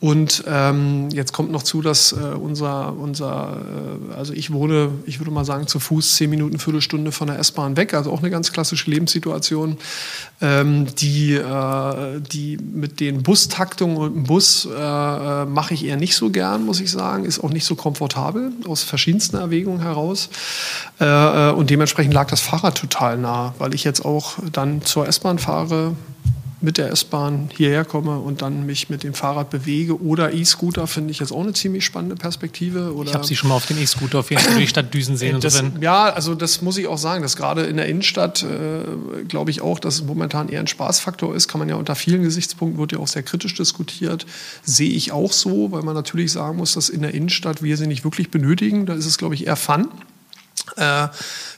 Und 0.00 0.44
ähm, 0.46 1.10
jetzt 1.10 1.34
kommt 1.34 1.52
noch 1.52 1.62
zu, 1.62 1.82
dass 1.82 2.12
äh, 2.12 2.16
unser, 2.16 2.96
unser 2.96 3.58
äh, 4.12 4.14
also 4.14 4.32
ich 4.32 4.50
wohne, 4.50 4.92
ich 5.04 5.20
würde 5.20 5.30
mal 5.30 5.44
sagen, 5.44 5.66
zu 5.66 5.78
Fuß 5.78 6.16
zehn 6.16 6.30
Minuten, 6.30 6.58
Viertelstunde 6.58 7.12
von 7.12 7.26
der 7.26 7.38
S-Bahn 7.38 7.76
weg, 7.76 7.92
also 7.92 8.10
auch 8.10 8.20
eine 8.20 8.30
ganz 8.30 8.50
klassische 8.50 8.90
Lebenssituation, 8.90 9.76
ähm, 10.40 10.86
die, 10.96 11.34
äh, 11.34 12.20
die 12.32 12.56
mit 12.56 12.98
den 13.00 13.22
Bustaktungen 13.22 13.98
und 13.98 14.14
dem 14.14 14.24
Bus 14.24 14.66
äh, 14.66 14.72
äh, 14.72 15.44
mache 15.44 15.74
ich 15.74 15.84
eher 15.84 15.98
nicht 15.98 16.16
so 16.16 16.30
gern, 16.30 16.64
muss 16.64 16.80
ich 16.80 16.90
sagen, 16.90 17.26
ist 17.26 17.44
auch 17.44 17.50
nicht 17.50 17.66
so 17.66 17.74
komfortabel, 17.74 18.52
aus 18.66 18.82
verschiedensten 18.82 19.36
Erwägungen 19.36 19.82
heraus. 19.82 20.30
Äh, 20.98 21.50
und 21.50 21.68
dementsprechend 21.68 22.14
lag 22.14 22.26
das 22.30 22.40
Fahrrad 22.40 22.78
total 22.78 23.18
nah, 23.18 23.54
weil 23.58 23.74
ich 23.74 23.84
jetzt 23.84 24.06
auch 24.06 24.38
dann 24.50 24.80
zur 24.80 25.06
S-Bahn 25.06 25.38
fahre, 25.38 25.94
mit 26.62 26.78
der 26.78 26.90
S-Bahn 26.90 27.48
hierher 27.56 27.84
komme 27.84 28.18
und 28.18 28.42
dann 28.42 28.66
mich 28.66 28.90
mit 28.90 29.02
dem 29.02 29.14
Fahrrad 29.14 29.50
bewege. 29.50 30.02
Oder 30.02 30.34
E-Scooter 30.34 30.86
finde 30.86 31.10
ich 31.10 31.20
jetzt 31.20 31.32
auch 31.32 31.40
eine 31.40 31.52
ziemlich 31.52 31.84
spannende 31.84 32.16
Perspektive. 32.16 32.94
Oder 32.94 33.08
ich 33.08 33.14
habe 33.14 33.26
Sie 33.26 33.36
schon 33.36 33.48
mal 33.48 33.56
auf 33.56 33.66
den 33.66 33.80
E-Scooter 33.80 34.20
auf 34.20 34.30
jeden 34.30 34.42
Fall 34.42 34.52
durch 34.52 34.64
die 34.64 34.68
Stadt 34.68 34.92
düsen 34.92 35.16
sehen. 35.16 35.40
Das, 35.40 35.62
ja, 35.80 36.04
also 36.04 36.34
das 36.34 36.62
muss 36.62 36.76
ich 36.76 36.86
auch 36.86 36.98
sagen, 36.98 37.22
dass 37.22 37.36
gerade 37.36 37.62
in 37.62 37.76
der 37.76 37.86
Innenstadt, 37.86 38.42
äh, 38.42 39.24
glaube 39.24 39.50
ich 39.50 39.62
auch, 39.62 39.78
dass 39.78 39.96
es 39.96 40.04
momentan 40.04 40.48
eher 40.48 40.60
ein 40.60 40.66
Spaßfaktor 40.66 41.34
ist. 41.34 41.48
Kann 41.48 41.58
man 41.58 41.68
ja 41.68 41.76
unter 41.76 41.94
vielen 41.94 42.22
Gesichtspunkten, 42.22 42.78
wird 42.78 42.92
ja 42.92 42.98
auch 42.98 43.08
sehr 43.08 43.22
kritisch 43.22 43.54
diskutiert. 43.54 44.26
Sehe 44.62 44.90
ich 44.90 45.12
auch 45.12 45.32
so, 45.32 45.72
weil 45.72 45.82
man 45.82 45.94
natürlich 45.94 46.32
sagen 46.32 46.58
muss, 46.58 46.74
dass 46.74 46.88
in 46.88 47.02
der 47.02 47.14
Innenstadt 47.14 47.62
wir 47.62 47.76
sie 47.76 47.86
nicht 47.86 48.04
wirklich 48.04 48.30
benötigen. 48.30 48.86
Da 48.86 48.94
ist 48.94 49.06
es, 49.06 49.18
glaube 49.18 49.34
ich, 49.34 49.46
eher 49.46 49.56
Fun. 49.56 49.88
Äh, 50.76 51.08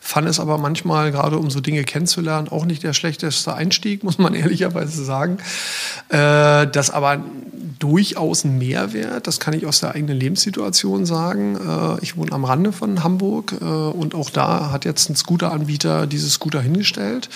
Fun 0.04 0.26
ist 0.26 0.40
aber 0.40 0.59
manchmal, 0.59 1.12
gerade 1.12 1.38
um 1.38 1.49
so 1.49 1.61
Dinge 1.61 1.85
kennenzulernen, 1.85 2.49
auch 2.49 2.64
nicht 2.64 2.83
der 2.83 2.92
schlechteste 2.92 3.54
Einstieg, 3.54 4.02
muss 4.02 4.19
man 4.19 4.35
ehrlicherweise 4.35 5.04
sagen. 5.04 5.38
Äh, 6.09 6.66
das 6.66 6.90
aber 6.90 7.23
durchaus 7.78 8.45
ein 8.45 8.59
Mehrwert, 8.59 9.26
das 9.26 9.38
kann 9.38 9.54
ich 9.54 9.64
aus 9.64 9.81
der 9.81 9.95
eigenen 9.95 10.19
Lebenssituation 10.19 11.07
sagen. 11.07 11.57
Äh, 11.57 12.02
ich 12.02 12.16
wohne 12.16 12.33
am 12.33 12.45
Rande 12.45 12.73
von 12.73 13.04
Hamburg 13.04 13.54
äh, 13.61 13.64
und 13.64 14.14
auch 14.14 14.31
da 14.31 14.71
hat 14.73 14.85
jetzt 14.85 15.09
ein 15.09 15.16
Scooter-Anbieter 15.16 16.07
dieses 16.07 16.35
Scooter 16.35 16.61
hingestellt. 16.61 17.28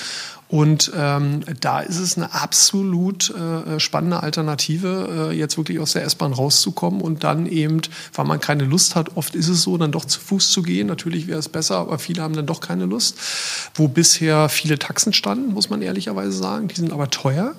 Und 0.48 0.92
ähm, 0.96 1.40
da 1.60 1.80
ist 1.80 1.98
es 1.98 2.16
eine 2.16 2.32
absolut 2.32 3.34
äh, 3.34 3.80
spannende 3.80 4.22
Alternative, 4.22 5.30
äh, 5.30 5.36
jetzt 5.36 5.56
wirklich 5.56 5.80
aus 5.80 5.94
der 5.94 6.04
S-Bahn 6.04 6.32
rauszukommen 6.32 7.00
und 7.00 7.24
dann 7.24 7.46
eben, 7.46 7.82
weil 8.14 8.26
man 8.26 8.38
keine 8.38 8.64
Lust 8.64 8.94
hat, 8.94 9.16
oft 9.16 9.34
ist 9.34 9.48
es 9.48 9.62
so, 9.62 9.76
dann 9.76 9.90
doch 9.90 10.04
zu 10.04 10.20
Fuß 10.20 10.50
zu 10.50 10.62
gehen. 10.62 10.86
Natürlich 10.86 11.26
wäre 11.26 11.40
es 11.40 11.48
besser, 11.48 11.78
aber 11.78 11.98
viele 11.98 12.22
haben 12.22 12.34
dann 12.34 12.46
doch 12.46 12.60
keine 12.60 12.84
Lust. 12.84 13.16
Wo 13.74 13.88
bisher 13.88 14.48
viele 14.48 14.78
Taxen 14.78 15.12
standen, 15.12 15.52
muss 15.52 15.68
man 15.68 15.82
ehrlicherweise 15.82 16.32
sagen, 16.32 16.68
die 16.68 16.76
sind 16.76 16.92
aber 16.92 17.10
teuer. 17.10 17.54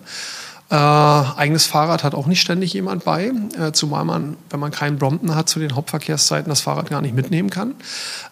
Äh, 0.69 0.75
eigenes 0.75 1.65
Fahrrad 1.65 2.03
hat 2.03 2.13
auch 2.13 2.27
nicht 2.27 2.41
ständig 2.41 2.73
jemand 2.73 3.05
bei, 3.05 3.31
äh, 3.57 3.71
zumal 3.71 4.03
man, 4.03 4.35
wenn 4.49 4.59
man 4.59 4.71
keinen 4.71 4.97
Brompton 4.97 5.33
hat, 5.33 5.47
zu 5.47 5.59
den 5.59 5.75
Hauptverkehrszeiten 5.75 6.49
das 6.49 6.59
Fahrrad 6.59 6.89
gar 6.89 7.01
nicht 7.01 7.15
mitnehmen 7.15 7.49
kann. 7.49 7.75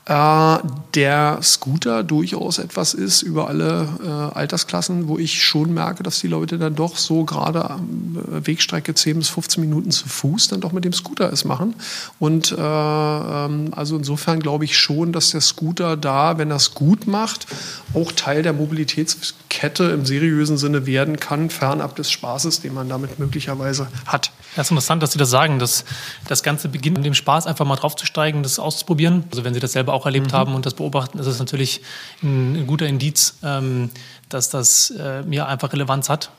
Äh, 0.05 0.59
der 0.95 1.39
Scooter 1.41 2.03
durchaus 2.03 2.59
etwas 2.59 2.93
ist 2.93 3.21
über 3.21 3.47
alle 3.47 3.87
äh, 4.03 4.37
Altersklassen, 4.37 5.07
wo 5.07 5.17
ich 5.17 5.43
schon 5.43 5.73
merke, 5.73 6.03
dass 6.03 6.19
die 6.19 6.27
Leute 6.27 6.57
dann 6.57 6.75
doch 6.75 6.97
so 6.97 7.23
gerade 7.23 7.59
äh, 7.59 8.45
Wegstrecke 8.45 8.93
10 8.93 9.17
bis 9.17 9.29
15 9.29 9.61
Minuten 9.61 9.91
zu 9.91 10.09
Fuß 10.09 10.49
dann 10.49 10.59
doch 10.59 10.73
mit 10.73 10.83
dem 10.83 10.93
Scooter 10.93 11.31
es 11.31 11.45
machen. 11.45 11.73
Und 12.19 12.51
äh, 12.51 12.55
ähm, 12.57 13.71
also 13.71 13.95
insofern 13.95 14.41
glaube 14.41 14.65
ich 14.65 14.77
schon, 14.77 15.13
dass 15.13 15.31
der 15.31 15.41
Scooter 15.41 15.95
da, 15.95 16.37
wenn 16.37 16.51
er 16.51 16.57
es 16.57 16.73
gut 16.73 17.07
macht, 17.07 17.47
auch 17.93 18.11
Teil 18.11 18.43
der 18.43 18.53
Mobilitätskette 18.53 19.85
im 19.85 20.05
seriösen 20.05 20.57
Sinne 20.57 20.85
werden 20.85 21.17
kann, 21.17 21.49
fernab 21.49 21.95
des 21.95 22.11
Spaßes, 22.25 22.62
den 22.62 22.74
man 22.74 22.89
damit 22.89 23.20
möglicherweise 23.20 23.88
hat. 24.08 24.32
Das 24.55 24.67
ist 24.67 24.72
interessant, 24.72 25.03
dass 25.03 25.12
Sie 25.12 25.20
das 25.20 25.29
sagen, 25.29 25.60
dass 25.60 25.86
das 26.27 26.41
Ganze 26.41 26.70
beginnt 26.70 26.98
mit 26.98 27.05
dem 27.05 27.13
Spaß, 27.13 27.46
einfach 27.46 27.65
mal 27.65 27.75
draufzusteigen, 27.75 28.41
das 28.41 28.58
auszuprobieren. 28.58 29.25
Also 29.29 29.44
wenn 29.44 29.53
Sie 29.53 29.60
das 29.60 29.74
selber 29.74 29.94
auch 29.94 30.08
erlebt 30.08 30.32
mhm. 30.32 30.36
haben 30.36 30.55
und 30.55 30.65
das 30.65 30.74
beobachten, 30.74 31.20
ist 31.20 31.27
es 31.27 31.38
natürlich 31.38 31.82
ein, 32.24 32.55
ein, 32.55 32.67
guter 32.67 32.88
Indiz, 32.88 33.38
ähm, 33.44 33.91
dass 34.27 34.50
das 34.50 34.89
äh, 34.89 35.22
mir 35.22 35.48
einfach 35.48 35.72
Relevanz 35.72 36.10
hat. 36.10 36.32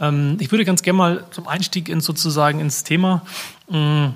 Ähm, 0.00 0.36
ich 0.40 0.50
würde 0.50 0.64
ganz 0.64 0.82
gerne 0.82 0.98
mal 0.98 1.24
zum 1.30 1.46
Einstieg 1.46 1.88
ins 1.88 2.06
sozusagen 2.06 2.58
ins 2.58 2.82
Thema 2.82 3.22
mh, 3.68 3.78
mm, 3.78 4.14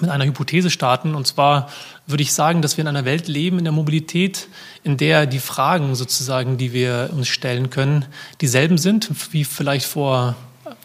mit 0.00 0.08
einer 0.08 0.24
Hypothese 0.24 0.70
starten. 0.70 1.14
Und 1.14 1.26
zwar 1.26 1.68
würde 2.06 2.22
ich 2.22 2.32
sagen, 2.32 2.62
dass 2.62 2.78
wir 2.78 2.82
in 2.82 2.88
einer 2.88 3.04
Welt 3.04 3.28
leben, 3.28 3.58
in 3.58 3.64
der 3.64 3.72
Mobilität, 3.72 4.48
in 4.84 4.96
der 4.96 5.26
die 5.26 5.38
Fragen 5.38 5.94
sozusagen, 5.94 6.56
die 6.58 6.72
wir 6.72 7.10
uns 7.12 7.28
stellen 7.28 7.70
können, 7.70 8.04
dieselben 8.40 8.78
sind 8.78 9.10
wie 9.32 9.44
vielleicht 9.44 9.86
vor 9.86 10.34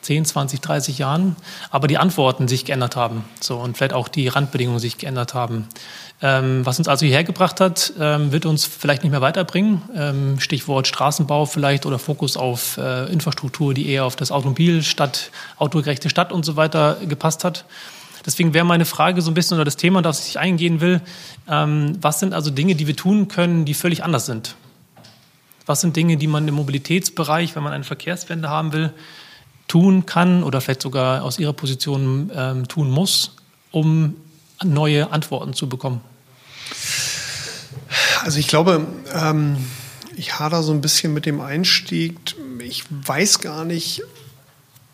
10, 0.01 0.25
20, 0.25 0.61
30 0.61 0.97
Jahren, 0.99 1.35
aber 1.69 1.87
die 1.87 1.97
Antworten 1.97 2.47
sich 2.47 2.65
geändert 2.65 2.95
haben. 2.95 3.25
So, 3.41 3.57
und 3.57 3.77
vielleicht 3.77 3.93
auch 3.93 4.07
die 4.07 4.27
Randbedingungen 4.27 4.79
sich 4.79 4.97
geändert 4.97 5.33
haben. 5.33 5.67
Ähm, 6.21 6.65
was 6.65 6.79
uns 6.79 6.87
also 6.87 7.05
hierher 7.05 7.23
gebracht 7.23 7.59
hat, 7.59 7.93
ähm, 7.99 8.31
wird 8.31 8.45
uns 8.45 8.65
vielleicht 8.65 9.03
nicht 9.03 9.11
mehr 9.11 9.21
weiterbringen. 9.21 9.81
Ähm, 9.95 10.39
Stichwort 10.39 10.87
Straßenbau 10.87 11.45
vielleicht 11.45 11.85
oder 11.85 11.99
Fokus 11.99 12.37
auf 12.37 12.77
äh, 12.77 13.11
Infrastruktur, 13.11 13.73
die 13.73 13.89
eher 13.89 14.05
auf 14.05 14.15
das 14.15 14.31
Automobil 14.31 14.81
statt 14.81 15.31
autogerechte 15.57 16.09
Stadt 16.09 16.31
und 16.31 16.45
so 16.45 16.55
weiter 16.55 16.97
gepasst 17.07 17.43
hat. 17.43 17.65
Deswegen 18.27 18.53
wäre 18.53 18.65
meine 18.65 18.83
Frage 18.83 19.21
so 19.21 19.31
ein 19.31 19.33
bisschen 19.33 19.55
oder 19.55 19.63
das 19.63 19.77
Thema, 19.77 20.01
das 20.01 20.27
ich 20.27 20.37
eingehen 20.37 20.81
will, 20.81 20.99
ähm, 21.49 21.97
was 22.01 22.19
sind 22.19 22.33
also 22.33 22.51
Dinge, 22.51 22.75
die 22.75 22.85
wir 22.85 22.95
tun 22.95 23.29
können, 23.29 23.63
die 23.63 23.73
völlig 23.73 24.03
anders 24.03 24.25
sind? 24.25 24.55
Was 25.65 25.79
sind 25.79 25.95
Dinge, 25.95 26.17
die 26.17 26.27
man 26.27 26.45
im 26.45 26.55
Mobilitätsbereich, 26.55 27.55
wenn 27.55 27.63
man 27.63 27.71
eine 27.71 27.85
Verkehrswende 27.85 28.49
haben 28.49 28.73
will, 28.73 28.91
tun 29.69 30.05
kann 30.05 30.43
oder 30.43 30.59
vielleicht 30.59 30.81
sogar 30.81 31.23
aus 31.23 31.39
ihrer 31.39 31.53
Position 31.53 32.29
ähm, 32.35 32.67
tun 32.67 32.91
muss, 32.91 33.37
um 33.71 34.17
neue 34.61 35.09
Antworten 35.09 35.53
zu 35.53 35.69
bekommen? 35.69 36.01
Also 38.23 38.39
ich 38.39 38.49
glaube, 38.49 38.85
ähm, 39.13 39.55
ich 40.17 40.37
hader 40.37 40.63
so 40.63 40.73
ein 40.73 40.81
bisschen 40.81 41.13
mit 41.13 41.25
dem 41.25 41.39
Einstieg. 41.39 42.17
Ich 42.59 42.83
weiß 42.89 43.39
gar 43.39 43.63
nicht, 43.63 44.01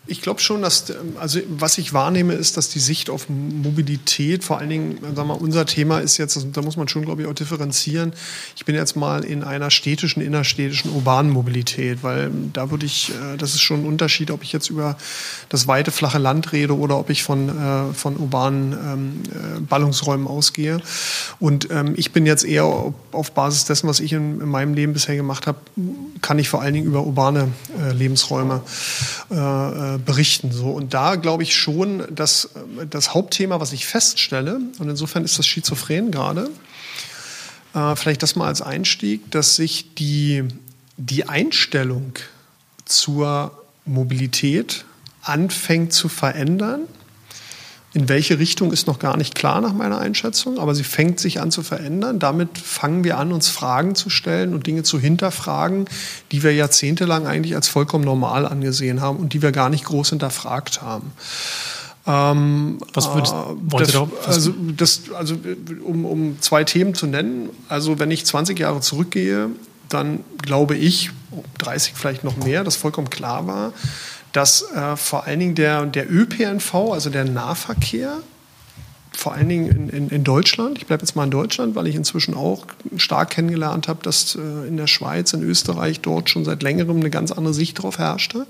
ich 0.06 0.20
glaube 0.20 0.40
schon, 0.40 0.60
dass, 0.60 0.92
also 1.18 1.40
was 1.48 1.78
ich 1.78 1.94
wahrnehme, 1.94 2.34
ist, 2.34 2.58
dass 2.58 2.68
die 2.68 2.78
Sicht 2.78 3.08
auf 3.08 3.30
Mobilität, 3.30 4.44
vor 4.44 4.58
allen 4.58 4.68
Dingen, 4.68 4.98
sagen 5.14 5.28
wir, 5.28 5.40
unser 5.40 5.64
Thema 5.64 6.00
ist 6.00 6.18
jetzt, 6.18 6.46
da 6.52 6.60
muss 6.60 6.76
man 6.76 6.88
schon, 6.88 7.06
glaube 7.06 7.22
ich, 7.22 7.28
auch 7.28 7.32
differenzieren. 7.32 8.12
Ich 8.54 8.66
bin 8.66 8.74
jetzt 8.74 8.96
mal 8.96 9.24
in 9.24 9.42
einer 9.42 9.70
städtischen, 9.70 10.22
innerstädtischen, 10.22 10.92
urbanen 10.92 11.32
Mobilität, 11.32 12.02
weil 12.02 12.30
da 12.52 12.70
würde 12.70 12.84
ich, 12.84 13.12
äh, 13.12 13.38
das 13.38 13.54
ist 13.54 13.62
schon 13.62 13.80
ein 13.80 13.86
Unterschied, 13.86 14.30
ob 14.30 14.42
ich 14.42 14.52
jetzt 14.52 14.68
über 14.68 14.98
das 15.48 15.68
weite, 15.68 15.90
flache 15.90 16.18
Land 16.18 16.52
rede 16.52 16.76
oder 16.76 16.98
ob 16.98 17.08
ich 17.08 17.22
von, 17.22 17.48
äh, 17.48 17.94
von 17.94 18.18
urbanen 18.18 18.72
ähm, 18.72 19.22
äh, 19.30 19.60
Ballungsräumen 19.60 20.26
ausgehe. 20.26 20.82
Und 21.40 21.70
ähm, 21.70 21.94
ich 21.96 22.12
bin 22.12 22.26
jetzt 22.26 22.44
eher 22.44 22.92
auf 23.12 23.32
Basis 23.32 23.64
dessen, 23.64 23.88
was 23.88 24.00
ich 24.00 24.12
in, 24.12 24.42
in 24.42 24.48
meinem 24.50 24.74
Leben 24.74 24.92
bisher 24.92 25.16
gemacht 25.16 25.46
habe, 25.46 25.58
kann 26.20 26.38
ich 26.38 26.50
vor 26.50 26.60
allen 26.60 26.74
Dingen 26.74 26.86
über 26.86 27.04
urbane 27.04 27.48
Lebensräume 27.92 28.62
berichten. 29.98 30.52
So. 30.52 30.70
Und 30.70 30.94
da 30.94 31.16
glaube 31.16 31.42
ich 31.42 31.54
schon, 31.54 32.04
dass 32.14 32.46
äh, 32.80 32.86
das 32.86 33.14
Hauptthema, 33.14 33.60
was 33.60 33.72
ich 33.72 33.86
feststelle, 33.86 34.60
und 34.78 34.88
insofern 34.88 35.24
ist 35.24 35.38
das 35.38 35.46
Schizophren 35.46 36.10
gerade, 36.10 36.50
äh, 37.74 37.96
vielleicht 37.96 38.22
das 38.22 38.36
mal 38.36 38.46
als 38.46 38.62
Einstieg, 38.62 39.30
dass 39.30 39.56
sich 39.56 39.94
die, 39.94 40.44
die 40.96 41.28
Einstellung 41.28 42.12
zur 42.84 43.52
Mobilität 43.84 44.84
anfängt 45.22 45.92
zu 45.92 46.08
verändern 46.08 46.82
in 47.94 48.08
welche 48.08 48.40
Richtung 48.40 48.72
ist 48.72 48.88
noch 48.88 48.98
gar 48.98 49.16
nicht 49.16 49.36
klar 49.36 49.60
nach 49.60 49.72
meiner 49.72 49.98
Einschätzung, 49.98 50.58
aber 50.58 50.74
sie 50.74 50.82
fängt 50.82 51.20
sich 51.20 51.40
an 51.40 51.52
zu 51.52 51.62
verändern. 51.62 52.18
Damit 52.18 52.58
fangen 52.58 53.04
wir 53.04 53.18
an, 53.18 53.32
uns 53.32 53.48
Fragen 53.48 53.94
zu 53.94 54.10
stellen 54.10 54.52
und 54.52 54.66
Dinge 54.66 54.82
zu 54.82 54.98
hinterfragen, 54.98 55.86
die 56.32 56.42
wir 56.42 56.52
jahrzehntelang 56.52 57.28
eigentlich 57.28 57.54
als 57.54 57.68
vollkommen 57.68 58.04
normal 58.04 58.46
angesehen 58.46 59.00
haben 59.00 59.18
und 59.18 59.32
die 59.32 59.42
wir 59.42 59.52
gar 59.52 59.70
nicht 59.70 59.84
groß 59.84 60.10
hinterfragt 60.10 60.82
haben. 60.82 61.12
Ähm, 62.06 62.78
Was 62.92 63.14
würdest, 63.14 63.32
äh, 63.32 63.78
das, 63.78 63.96
also, 64.26 64.54
das, 64.76 65.00
also 65.16 65.36
um, 65.84 66.04
um 66.04 66.36
zwei 66.40 66.64
Themen 66.64 66.94
zu 66.94 67.06
nennen. 67.06 67.48
Also 67.68 68.00
wenn 68.00 68.10
ich 68.10 68.26
20 68.26 68.58
Jahre 68.58 68.80
zurückgehe, 68.80 69.50
dann 69.88 70.24
glaube 70.42 70.74
ich, 70.74 71.12
30 71.58 71.92
vielleicht 71.94 72.24
noch 72.24 72.36
mehr, 72.38 72.64
dass 72.64 72.74
vollkommen 72.74 73.08
klar 73.08 73.46
war, 73.46 73.72
dass 74.34 74.62
äh, 74.72 74.96
vor 74.96 75.24
allen 75.24 75.38
Dingen 75.38 75.54
der, 75.54 75.86
der 75.86 76.12
ÖPNV, 76.12 76.74
also 76.92 77.08
der 77.08 77.24
Nahverkehr, 77.24 78.18
vor 79.12 79.32
allen 79.32 79.48
Dingen 79.48 79.70
in, 79.70 79.88
in, 79.88 80.08
in 80.08 80.24
Deutschland, 80.24 80.76
ich 80.76 80.86
bleibe 80.86 81.02
jetzt 81.02 81.14
mal 81.14 81.22
in 81.22 81.30
Deutschland, 81.30 81.76
weil 81.76 81.86
ich 81.86 81.94
inzwischen 81.94 82.34
auch 82.34 82.66
stark 82.96 83.30
kennengelernt 83.30 83.86
habe, 83.86 84.02
dass 84.02 84.34
äh, 84.34 84.66
in 84.66 84.76
der 84.76 84.88
Schweiz, 84.88 85.32
in 85.32 85.42
Österreich 85.42 86.00
dort 86.00 86.30
schon 86.30 86.44
seit 86.44 86.64
längerem 86.64 86.96
eine 86.96 87.10
ganz 87.10 87.30
andere 87.30 87.54
Sicht 87.54 87.78
darauf 87.78 87.98
herrschte. 87.98 88.46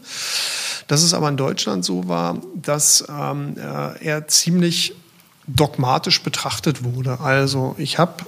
Dass 0.88 1.02
es 1.02 1.12
aber 1.12 1.28
in 1.28 1.36
Deutschland 1.36 1.84
so 1.84 2.08
war, 2.08 2.38
dass 2.54 3.04
ähm, 3.10 3.56
äh, 3.58 4.04
er 4.04 4.26
ziemlich 4.26 4.94
dogmatisch 5.46 6.22
betrachtet 6.22 6.82
wurde. 6.82 7.20
Also 7.20 7.74
ich 7.76 7.98
habe 7.98 8.24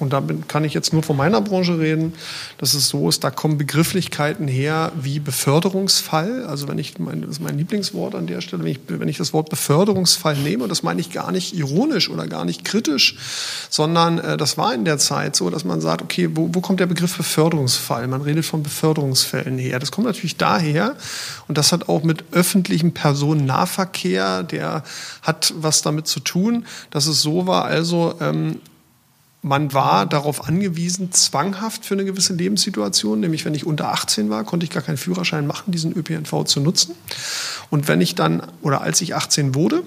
und 0.00 0.12
da 0.12 0.22
kann 0.48 0.64
ich 0.64 0.72
jetzt 0.72 0.92
nur 0.92 1.02
von 1.02 1.16
meiner 1.16 1.40
Branche 1.40 1.78
reden, 1.78 2.14
dass 2.58 2.74
es 2.74 2.88
so 2.88 3.08
ist, 3.08 3.22
da 3.22 3.30
kommen 3.30 3.58
Begrifflichkeiten 3.58 4.48
her 4.48 4.92
wie 5.00 5.20
Beförderungsfall. 5.20 6.44
Also 6.46 6.68
wenn 6.68 6.78
ich, 6.78 6.98
mein, 6.98 7.20
das 7.20 7.32
ist 7.32 7.40
mein 7.40 7.58
Lieblingswort 7.58 8.14
an 8.14 8.26
der 8.26 8.40
Stelle, 8.40 8.64
wenn 8.64 8.70
ich, 8.70 8.80
wenn 8.88 9.08
ich 9.08 9.18
das 9.18 9.32
Wort 9.34 9.50
Beförderungsfall 9.50 10.36
nehme, 10.36 10.68
das 10.68 10.82
meine 10.82 11.00
ich 11.00 11.12
gar 11.12 11.30
nicht 11.32 11.54
ironisch 11.54 12.08
oder 12.08 12.26
gar 12.26 12.46
nicht 12.46 12.64
kritisch, 12.64 13.16
sondern 13.68 14.18
äh, 14.18 14.36
das 14.38 14.56
war 14.56 14.72
in 14.72 14.86
der 14.86 14.96
Zeit 14.98 15.36
so, 15.36 15.50
dass 15.50 15.64
man 15.64 15.82
sagt, 15.82 16.00
okay, 16.02 16.30
wo, 16.34 16.48
wo 16.52 16.60
kommt 16.60 16.80
der 16.80 16.86
Begriff 16.86 17.16
Beförderungsfall? 17.16 18.06
Man 18.08 18.22
redet 18.22 18.46
von 18.46 18.62
Beförderungsfällen 18.62 19.58
her. 19.58 19.78
Das 19.78 19.92
kommt 19.92 20.06
natürlich 20.06 20.36
daher 20.36 20.96
und 21.46 21.58
das 21.58 21.72
hat 21.72 21.90
auch 21.90 22.02
mit 22.04 22.24
öffentlichem 22.32 22.92
Personennahverkehr, 22.92 24.44
der 24.44 24.82
hat 25.22 25.52
was 25.56 25.82
damit 25.82 26.06
zu 26.06 26.20
tun, 26.20 26.64
dass 26.90 27.06
es 27.06 27.20
so 27.20 27.46
war, 27.46 27.66
also 27.66 28.14
ähm, 28.20 28.60
man 29.42 29.72
war 29.72 30.06
darauf 30.06 30.46
angewiesen, 30.46 31.12
zwanghaft 31.12 31.84
für 31.84 31.94
eine 31.94 32.04
gewisse 32.04 32.34
Lebenssituation, 32.34 33.20
nämlich 33.20 33.44
wenn 33.44 33.54
ich 33.54 33.66
unter 33.66 33.92
18 33.92 34.28
war, 34.28 34.44
konnte 34.44 34.64
ich 34.64 34.70
gar 34.70 34.82
keinen 34.82 34.98
Führerschein 34.98 35.46
machen, 35.46 35.72
diesen 35.72 35.92
ÖPNV 35.96 36.44
zu 36.44 36.60
nutzen. 36.60 36.94
Und 37.70 37.88
wenn 37.88 38.00
ich 38.00 38.14
dann, 38.14 38.42
oder 38.60 38.82
als 38.82 39.00
ich 39.00 39.14
18 39.14 39.54
wurde, 39.54 39.82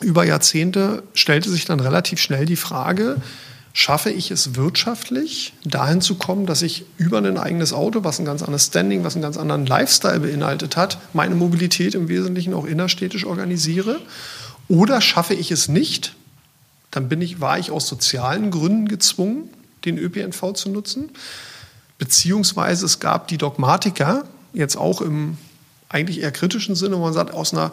über 0.00 0.24
Jahrzehnte 0.24 1.04
stellte 1.14 1.48
sich 1.48 1.64
dann 1.64 1.80
relativ 1.80 2.18
schnell 2.18 2.44
die 2.44 2.56
Frage, 2.56 3.22
schaffe 3.72 4.10
ich 4.10 4.30
es 4.30 4.56
wirtschaftlich, 4.56 5.52
dahin 5.64 6.00
zu 6.00 6.16
kommen, 6.16 6.46
dass 6.46 6.62
ich 6.62 6.86
über 6.96 7.18
ein 7.18 7.38
eigenes 7.38 7.72
Auto, 7.72 8.04
was 8.04 8.18
ein 8.18 8.24
ganz 8.24 8.42
anderes 8.42 8.66
Standing, 8.66 9.04
was 9.04 9.14
einen 9.14 9.22
ganz 9.22 9.36
anderen 9.36 9.66
Lifestyle 9.66 10.20
beinhaltet 10.20 10.76
hat, 10.76 10.98
meine 11.12 11.34
Mobilität 11.34 11.94
im 11.94 12.08
Wesentlichen 12.08 12.54
auch 12.54 12.64
innerstädtisch 12.64 13.26
organisiere? 13.26 14.00
Oder 14.68 15.00
schaffe 15.00 15.34
ich 15.34 15.50
es 15.50 15.68
nicht, 15.68 16.16
dann 16.96 17.10
bin 17.10 17.20
ich, 17.20 17.42
war 17.42 17.58
ich 17.58 17.70
aus 17.70 17.86
sozialen 17.86 18.50
Gründen 18.50 18.88
gezwungen, 18.88 19.50
den 19.84 19.98
ÖPNV 19.98 20.54
zu 20.54 20.70
nutzen. 20.70 21.10
Beziehungsweise 21.98 22.86
es 22.86 23.00
gab 23.00 23.28
die 23.28 23.36
Dogmatiker, 23.36 24.24
jetzt 24.54 24.76
auch 24.76 25.02
im 25.02 25.36
eigentlich 25.90 26.22
eher 26.22 26.32
kritischen 26.32 26.74
Sinne, 26.74 26.96
wo 26.96 27.02
man 27.02 27.12
sagt, 27.12 27.32
aus 27.32 27.52
einer, 27.52 27.70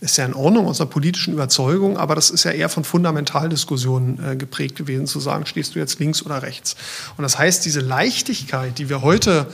ist 0.00 0.18
ja 0.18 0.26
in 0.26 0.34
Ordnung, 0.34 0.66
aus 0.66 0.80
einer 0.80 0.90
politischen 0.90 1.32
Überzeugung, 1.32 1.96
aber 1.96 2.14
das 2.14 2.28
ist 2.28 2.44
ja 2.44 2.50
eher 2.50 2.68
von 2.68 2.84
Fundamentaldiskussionen 2.84 4.22
äh, 4.22 4.36
geprägt 4.36 4.76
gewesen, 4.76 5.06
zu 5.06 5.20
sagen, 5.20 5.46
stehst 5.46 5.74
du 5.74 5.78
jetzt 5.78 5.98
links 5.98 6.22
oder 6.22 6.42
rechts. 6.42 6.76
Und 7.16 7.22
das 7.22 7.38
heißt, 7.38 7.64
diese 7.64 7.80
Leichtigkeit, 7.80 8.78
die 8.78 8.90
wir 8.90 9.00
heute 9.00 9.46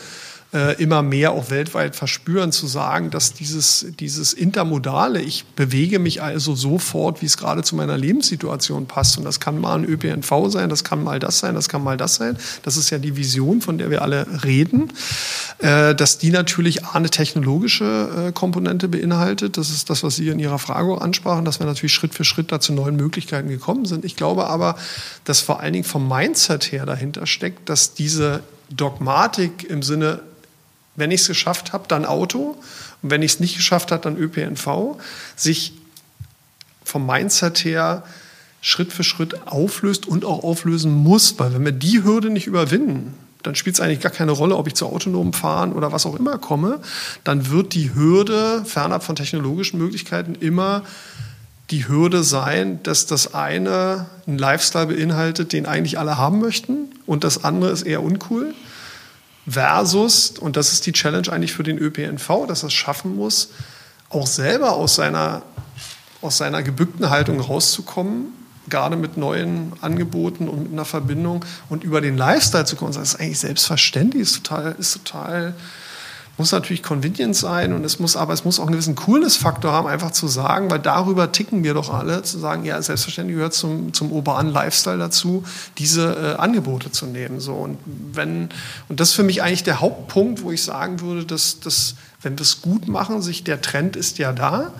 immer 0.78 1.02
mehr 1.02 1.32
auch 1.32 1.48
weltweit 1.48 1.96
verspüren, 1.96 2.52
zu 2.52 2.66
sagen, 2.66 3.10
dass 3.10 3.32
dieses, 3.32 3.86
dieses 3.98 4.34
Intermodale, 4.34 5.22
ich 5.22 5.46
bewege 5.56 5.98
mich 5.98 6.22
also 6.22 6.54
sofort, 6.54 7.22
wie 7.22 7.26
es 7.26 7.38
gerade 7.38 7.62
zu 7.62 7.74
meiner 7.74 7.96
Lebenssituation 7.96 8.84
passt. 8.84 9.16
Und 9.16 9.24
das 9.24 9.40
kann 9.40 9.58
mal 9.58 9.78
ein 9.78 9.84
ÖPNV 9.84 10.48
sein, 10.48 10.68
das 10.68 10.84
kann 10.84 11.02
mal 11.02 11.18
das 11.18 11.38
sein, 11.38 11.54
das 11.54 11.70
kann 11.70 11.82
mal 11.82 11.96
das 11.96 12.16
sein. 12.16 12.36
Das 12.64 12.76
ist 12.76 12.90
ja 12.90 12.98
die 12.98 13.16
Vision, 13.16 13.62
von 13.62 13.78
der 13.78 13.88
wir 13.88 14.02
alle 14.02 14.26
reden. 14.44 14.92
Äh, 15.58 15.94
dass 15.94 16.18
die 16.18 16.30
natürlich 16.30 16.84
eine 16.86 17.08
technologische 17.08 18.28
äh, 18.28 18.32
Komponente 18.32 18.88
beinhaltet. 18.88 19.56
Das 19.56 19.70
ist 19.70 19.90
das, 19.90 20.02
was 20.02 20.16
Sie 20.16 20.28
in 20.28 20.40
Ihrer 20.40 20.58
Frage 20.58 21.00
ansprachen, 21.00 21.44
dass 21.44 21.60
wir 21.60 21.66
natürlich 21.66 21.92
Schritt 21.92 22.14
für 22.14 22.24
Schritt 22.24 22.50
da 22.50 22.58
zu 22.58 22.72
neuen 22.72 22.96
Möglichkeiten 22.96 23.48
gekommen 23.48 23.84
sind. 23.84 24.04
Ich 24.04 24.16
glaube 24.16 24.48
aber, 24.48 24.76
dass 25.24 25.40
vor 25.40 25.60
allen 25.60 25.72
Dingen 25.72 25.84
vom 25.84 26.08
Mindset 26.08 26.72
her 26.72 26.84
dahinter 26.84 27.26
steckt, 27.26 27.68
dass 27.68 27.94
diese 27.94 28.42
Dogmatik 28.70 29.64
im 29.70 29.82
Sinne 29.82 30.20
wenn 30.96 31.10
ich 31.10 31.22
es 31.22 31.28
geschafft 31.28 31.72
habe, 31.72 31.84
dann 31.88 32.04
Auto. 32.04 32.56
Und 33.02 33.10
wenn 33.10 33.22
ich 33.22 33.34
es 33.34 33.40
nicht 33.40 33.56
geschafft 33.56 33.92
habe, 33.92 34.02
dann 34.02 34.16
ÖPNV. 34.16 34.98
Sich 35.36 35.72
vom 36.84 37.06
Mindset 37.06 37.64
her 37.64 38.04
Schritt 38.60 38.92
für 38.92 39.02
Schritt 39.02 39.46
auflöst 39.46 40.06
und 40.06 40.24
auch 40.24 40.44
auflösen 40.44 40.92
muss. 40.92 41.38
Weil 41.38 41.54
wenn 41.54 41.64
wir 41.64 41.72
die 41.72 42.04
Hürde 42.04 42.30
nicht 42.30 42.46
überwinden, 42.46 43.14
dann 43.42 43.56
spielt 43.56 43.74
es 43.74 43.80
eigentlich 43.80 44.00
gar 44.00 44.12
keine 44.12 44.32
Rolle, 44.32 44.56
ob 44.56 44.68
ich 44.68 44.74
zu 44.74 44.86
autonomen 44.86 45.32
Fahren 45.32 45.72
oder 45.72 45.90
was 45.90 46.06
auch 46.06 46.14
immer 46.14 46.38
komme. 46.38 46.80
Dann 47.24 47.50
wird 47.50 47.74
die 47.74 47.94
Hürde, 47.94 48.64
fernab 48.64 49.02
von 49.02 49.16
technologischen 49.16 49.78
Möglichkeiten, 49.78 50.36
immer 50.36 50.82
die 51.70 51.88
Hürde 51.88 52.22
sein, 52.22 52.82
dass 52.82 53.06
das 53.06 53.34
eine 53.34 54.06
einen 54.26 54.38
Lifestyle 54.38 54.86
beinhaltet, 54.86 55.52
den 55.52 55.66
eigentlich 55.66 55.98
alle 55.98 56.18
haben 56.18 56.40
möchten 56.40 56.90
und 57.06 57.24
das 57.24 57.44
andere 57.44 57.70
ist 57.70 57.82
eher 57.82 58.02
uncool 58.02 58.54
versus, 59.46 60.30
und 60.38 60.56
das 60.56 60.72
ist 60.72 60.86
die 60.86 60.92
Challenge 60.92 61.30
eigentlich 61.30 61.52
für 61.52 61.62
den 61.62 61.78
ÖPNV, 61.78 62.46
dass 62.46 62.62
er 62.62 62.68
es 62.68 62.72
schaffen 62.72 63.16
muss, 63.16 63.50
auch 64.08 64.26
selber 64.26 64.72
aus 64.72 64.94
seiner, 64.94 65.42
aus 66.20 66.38
seiner 66.38 66.62
gebückten 66.62 67.10
Haltung 67.10 67.40
rauszukommen, 67.40 68.26
gerade 68.68 68.96
mit 68.96 69.16
neuen 69.16 69.72
Angeboten 69.80 70.48
und 70.48 70.64
mit 70.64 70.72
einer 70.72 70.84
Verbindung 70.84 71.44
und 71.68 71.82
über 71.82 72.00
den 72.00 72.16
Lifestyle 72.16 72.64
zu 72.64 72.76
kommen. 72.76 72.92
Das 72.92 73.14
ist 73.14 73.20
eigentlich 73.20 73.40
selbstverständlich, 73.40 74.22
ist 74.22 74.44
total, 74.44 74.76
ist 74.78 74.92
total 74.92 75.54
muss 76.38 76.52
natürlich 76.52 76.82
convenient 76.82 77.36
sein 77.36 77.72
und 77.72 77.84
es 77.84 77.98
muss, 77.98 78.16
aber 78.16 78.32
es 78.32 78.44
muss 78.44 78.58
auch 78.58 78.64
einen 78.64 78.72
gewissen 78.72 78.94
Coolness-Faktor 78.94 79.72
haben, 79.72 79.86
einfach 79.86 80.12
zu 80.12 80.28
sagen, 80.28 80.70
weil 80.70 80.78
darüber 80.78 81.30
ticken 81.30 81.62
wir 81.62 81.74
doch 81.74 81.92
alle, 81.92 82.22
zu 82.22 82.38
sagen, 82.38 82.64
ja, 82.64 82.80
selbstverständlich 82.80 83.36
gehört 83.36 83.54
zum, 83.54 83.92
zum 83.92 84.10
urbanen 84.10 84.50
Lifestyle 84.50 84.98
dazu, 84.98 85.44
diese 85.78 86.36
äh, 86.36 86.40
Angebote 86.40 86.90
zu 86.90 87.06
nehmen. 87.06 87.38
So. 87.38 87.54
Und 87.54 87.78
wenn, 87.84 88.48
und 88.88 89.00
das 89.00 89.10
ist 89.10 89.14
für 89.14 89.24
mich 89.24 89.42
eigentlich 89.42 89.64
der 89.64 89.80
Hauptpunkt, 89.80 90.42
wo 90.42 90.50
ich 90.50 90.62
sagen 90.62 91.00
würde, 91.00 91.26
dass, 91.26 91.60
dass 91.60 91.96
wenn 92.22 92.38
wir 92.38 92.42
es 92.42 92.62
gut 92.62 92.88
machen, 92.88 93.20
sich 93.20 93.44
der 93.44 93.60
Trend 93.60 93.96
ist 93.96 94.18
ja 94.18 94.32
da. 94.32 94.72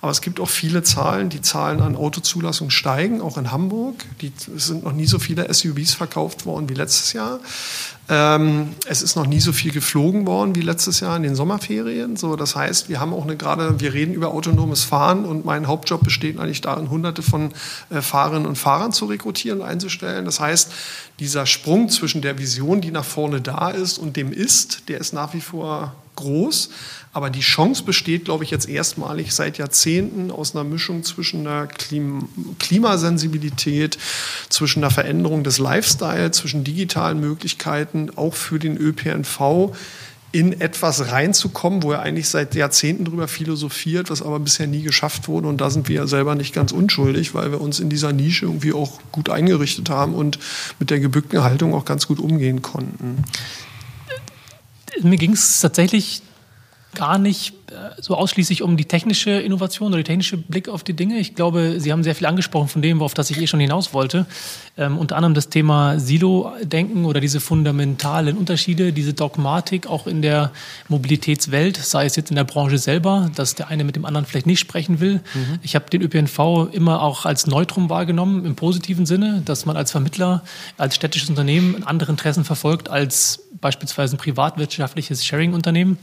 Aber 0.00 0.12
es 0.12 0.22
gibt 0.22 0.40
auch 0.40 0.48
viele 0.48 0.82
Zahlen, 0.82 1.28
die 1.28 1.42
Zahlen 1.42 1.80
an 1.80 1.94
Autozulassung 1.94 2.70
steigen, 2.70 3.20
auch 3.20 3.36
in 3.36 3.52
Hamburg. 3.52 4.06
Die, 4.22 4.32
es 4.56 4.66
sind 4.66 4.82
noch 4.82 4.92
nie 4.92 5.06
so 5.06 5.18
viele 5.18 5.52
SUVs 5.52 5.92
verkauft 5.92 6.46
worden 6.46 6.68
wie 6.70 6.74
letztes 6.74 7.12
Jahr. 7.12 7.40
Ähm, 8.08 8.74
es 8.86 9.02
ist 9.02 9.14
noch 9.14 9.26
nie 9.26 9.40
so 9.40 9.52
viel 9.52 9.72
geflogen 9.72 10.26
worden 10.26 10.56
wie 10.56 10.62
letztes 10.62 11.00
Jahr 11.00 11.16
in 11.16 11.22
den 11.22 11.34
Sommerferien. 11.36 12.16
So, 12.16 12.34
das 12.34 12.56
heißt, 12.56 12.88
wir 12.88 12.98
haben 12.98 13.12
auch 13.12 13.24
eine 13.24 13.36
gerade, 13.36 13.78
wir 13.78 13.92
reden 13.92 14.14
über 14.14 14.32
autonomes 14.32 14.84
Fahren 14.84 15.26
und 15.26 15.44
mein 15.44 15.68
Hauptjob 15.68 16.02
besteht 16.02 16.38
eigentlich 16.38 16.62
darin, 16.62 16.90
hunderte 16.90 17.22
von 17.22 17.52
äh, 17.90 18.00
Fahrerinnen 18.00 18.46
und 18.46 18.56
Fahrern 18.56 18.92
zu 18.92 19.04
rekrutieren 19.04 19.60
und 19.60 19.66
einzustellen. 19.66 20.24
Das 20.24 20.40
heißt, 20.40 20.72
dieser 21.20 21.44
Sprung 21.44 21.90
zwischen 21.90 22.22
der 22.22 22.38
Vision, 22.38 22.80
die 22.80 22.90
nach 22.90 23.04
vorne 23.04 23.42
da 23.42 23.68
ist, 23.68 23.98
und 23.98 24.16
dem 24.16 24.32
Ist, 24.32 24.88
der 24.88 24.98
ist 24.98 25.12
nach 25.12 25.34
wie 25.34 25.42
vor 25.42 25.94
groß. 26.16 26.70
Aber 27.12 27.28
die 27.28 27.40
Chance 27.40 27.82
besteht, 27.82 28.26
glaube 28.26 28.44
ich, 28.44 28.50
jetzt 28.50 28.68
erstmalig 28.68 29.32
seit 29.32 29.58
Jahrzehnten 29.58 30.30
aus 30.30 30.54
einer 30.54 30.62
Mischung 30.62 31.02
zwischen 31.02 31.46
einer 31.46 31.66
Klim 31.66 32.28
Klimasensibilität, 32.60 33.98
zwischen 34.48 34.84
einer 34.84 34.92
Veränderung 34.92 35.42
des 35.42 35.58
Lifestyle, 35.58 36.30
zwischen 36.30 36.62
digitalen 36.62 37.18
Möglichkeiten, 37.18 38.10
auch 38.14 38.34
für 38.34 38.60
den 38.60 38.76
ÖPNV 38.76 39.72
in 40.32 40.60
etwas 40.60 41.10
reinzukommen, 41.10 41.82
wo 41.82 41.90
er 41.90 42.02
eigentlich 42.02 42.28
seit 42.28 42.54
Jahrzehnten 42.54 43.04
drüber 43.04 43.26
philosophiert, 43.26 44.10
was 44.10 44.22
aber 44.22 44.38
bisher 44.38 44.68
nie 44.68 44.82
geschafft 44.82 45.26
wurde. 45.26 45.48
Und 45.48 45.60
da 45.60 45.70
sind 45.70 45.88
wir 45.88 45.96
ja 45.96 46.06
selber 46.06 46.36
nicht 46.36 46.54
ganz 46.54 46.70
unschuldig, 46.70 47.34
weil 47.34 47.50
wir 47.50 47.60
uns 47.60 47.80
in 47.80 47.90
dieser 47.90 48.12
Nische 48.12 48.44
irgendwie 48.46 48.72
auch 48.72 49.00
gut 49.10 49.28
eingerichtet 49.28 49.90
haben 49.90 50.14
und 50.14 50.38
mit 50.78 50.90
der 50.90 51.00
gebückten 51.00 51.42
Haltung 51.42 51.74
auch 51.74 51.84
ganz 51.84 52.06
gut 52.06 52.20
umgehen 52.20 52.62
konnten. 52.62 53.24
Mir 55.02 55.16
ging 55.16 55.32
es 55.32 55.58
tatsächlich 55.60 56.22
gar 56.94 57.18
nicht 57.18 57.54
äh, 57.70 58.00
so 58.00 58.16
ausschließlich 58.16 58.62
um 58.62 58.76
die 58.76 58.84
technische 58.84 59.30
Innovation 59.30 59.88
oder 59.88 59.98
die 59.98 60.04
technische 60.04 60.36
Blick 60.36 60.68
auf 60.68 60.82
die 60.82 60.94
Dinge. 60.94 61.18
Ich 61.18 61.34
glaube, 61.34 61.76
Sie 61.78 61.92
haben 61.92 62.02
sehr 62.02 62.14
viel 62.14 62.26
angesprochen 62.26 62.68
von 62.68 62.82
dem, 62.82 62.98
worauf 62.98 63.14
das 63.14 63.30
ich 63.30 63.40
eh 63.40 63.46
schon 63.46 63.60
hinaus 63.60 63.94
wollte. 63.94 64.26
Ähm, 64.76 64.98
unter 64.98 65.16
anderem 65.16 65.34
das 65.34 65.48
Thema 65.48 65.98
Silo-Denken 66.00 67.04
oder 67.04 67.20
diese 67.20 67.40
fundamentalen 67.40 68.36
Unterschiede, 68.36 68.92
diese 68.92 69.14
Dogmatik 69.14 69.86
auch 69.86 70.06
in 70.06 70.22
der 70.22 70.50
Mobilitätswelt, 70.88 71.76
sei 71.76 72.06
es 72.06 72.16
jetzt 72.16 72.30
in 72.30 72.36
der 72.36 72.44
Branche 72.44 72.78
selber, 72.78 73.30
dass 73.34 73.54
der 73.54 73.68
eine 73.68 73.84
mit 73.84 73.96
dem 73.96 74.04
anderen 74.04 74.26
vielleicht 74.26 74.46
nicht 74.46 74.60
sprechen 74.60 75.00
will. 75.00 75.20
Mhm. 75.34 75.58
Ich 75.62 75.74
habe 75.74 75.88
den 75.90 76.02
ÖPNV 76.02 76.68
immer 76.72 77.02
auch 77.02 77.24
als 77.24 77.46
Neutrum 77.46 77.88
wahrgenommen, 77.88 78.44
im 78.44 78.56
positiven 78.56 79.06
Sinne, 79.06 79.42
dass 79.44 79.64
man 79.64 79.76
als 79.76 79.92
Vermittler, 79.92 80.42
als 80.76 80.96
städtisches 80.96 81.28
Unternehmen 81.28 81.84
andere 81.84 82.10
Interessen 82.10 82.44
verfolgt 82.44 82.88
als 82.88 83.44
beispielsweise 83.60 84.16
ein 84.16 84.18
privatwirtschaftliches 84.18 85.24
Sharing-Unternehmen. 85.24 85.98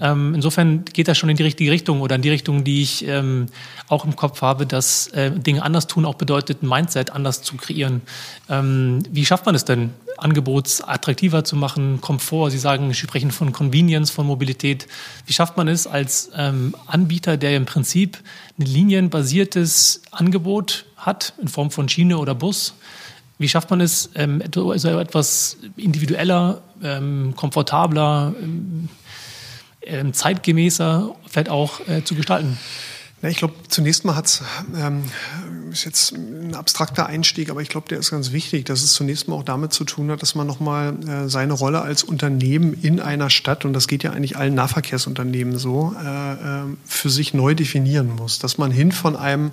Ähm, 0.00 0.34
insofern 0.34 0.84
geht 0.84 1.08
das 1.08 1.18
schon 1.18 1.28
in 1.28 1.36
die 1.36 1.42
richtige 1.42 1.70
Richtung 1.70 2.00
oder 2.00 2.16
in 2.16 2.22
die 2.22 2.30
Richtung, 2.30 2.64
die 2.64 2.82
ich 2.82 3.06
ähm, 3.06 3.46
auch 3.88 4.04
im 4.04 4.16
Kopf 4.16 4.40
habe, 4.42 4.66
dass 4.66 5.08
äh, 5.08 5.30
Dinge 5.30 5.62
anders 5.62 5.86
tun 5.86 6.04
auch 6.04 6.14
bedeutet, 6.14 6.62
ein 6.62 6.68
Mindset 6.68 7.10
anders 7.10 7.42
zu 7.42 7.56
kreieren. 7.56 8.00
Ähm, 8.48 9.02
wie 9.10 9.26
schafft 9.26 9.46
man 9.46 9.54
es 9.54 9.64
denn, 9.64 9.90
Angebots 10.16 10.82
attraktiver 10.82 11.44
zu 11.44 11.56
machen, 11.56 12.00
Komfort? 12.00 12.50
Sie 12.50 12.58
sagen, 12.58 12.88
Sie 12.88 12.94
sprechen 12.94 13.30
von 13.30 13.52
Convenience, 13.52 14.10
von 14.10 14.26
Mobilität. 14.26 14.86
Wie 15.26 15.32
schafft 15.32 15.56
man 15.56 15.68
es 15.68 15.86
als 15.86 16.30
ähm, 16.36 16.74
Anbieter, 16.86 17.36
der 17.36 17.56
im 17.56 17.66
Prinzip 17.66 18.18
ein 18.58 18.64
linienbasiertes 18.64 20.02
Angebot 20.10 20.86
hat 20.96 21.34
in 21.40 21.48
Form 21.48 21.70
von 21.70 21.88
Schiene 21.88 22.18
oder 22.18 22.34
Bus? 22.34 22.74
Wie 23.38 23.48
schafft 23.48 23.70
man 23.70 23.80
es, 23.80 24.10
ähm, 24.16 24.42
also 24.54 24.98
etwas 24.98 25.56
individueller, 25.76 26.60
ähm, 26.82 27.32
komfortabler, 27.36 28.34
ähm, 29.82 30.12
zeitgemäßer 30.12 31.14
vielleicht 31.26 31.48
auch 31.48 31.80
äh, 31.88 32.04
zu 32.04 32.14
gestalten? 32.14 32.58
Ja, 33.22 33.28
ich 33.28 33.36
glaube, 33.36 33.52
zunächst 33.68 34.06
mal 34.06 34.16
hat 34.16 34.26
es, 34.26 34.42
ähm, 34.74 35.02
ist 35.70 35.84
jetzt 35.84 36.12
ein 36.12 36.54
abstrakter 36.54 37.04
Einstieg, 37.04 37.50
aber 37.50 37.60
ich 37.60 37.68
glaube, 37.68 37.86
der 37.86 37.98
ist 37.98 38.10
ganz 38.10 38.32
wichtig, 38.32 38.64
dass 38.64 38.82
es 38.82 38.94
zunächst 38.94 39.28
mal 39.28 39.36
auch 39.36 39.42
damit 39.42 39.74
zu 39.74 39.84
tun 39.84 40.10
hat, 40.10 40.22
dass 40.22 40.34
man 40.34 40.46
nochmal 40.46 40.94
äh, 41.06 41.28
seine 41.28 41.52
Rolle 41.52 41.82
als 41.82 42.02
Unternehmen 42.02 42.72
in 42.72 42.98
einer 42.98 43.28
Stadt, 43.28 43.66
und 43.66 43.74
das 43.74 43.88
geht 43.88 44.04
ja 44.04 44.12
eigentlich 44.12 44.38
allen 44.38 44.54
Nahverkehrsunternehmen 44.54 45.58
so, 45.58 45.94
äh, 46.02 46.32
äh, 46.32 46.62
für 46.86 47.10
sich 47.10 47.34
neu 47.34 47.54
definieren 47.54 48.16
muss. 48.16 48.38
Dass 48.38 48.56
man 48.56 48.70
hin 48.70 48.90
von 48.90 49.16
einem 49.16 49.50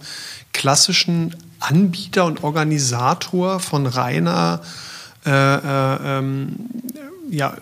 klassischen 0.54 1.36
Anbieter 1.60 2.24
und 2.24 2.46
Organisator 2.46 3.60
von 3.60 3.86
reiner 3.86 4.62
äh, 5.26 5.30
äh, 5.30 6.20
ähm, 6.20 6.56
ja, 7.30 7.58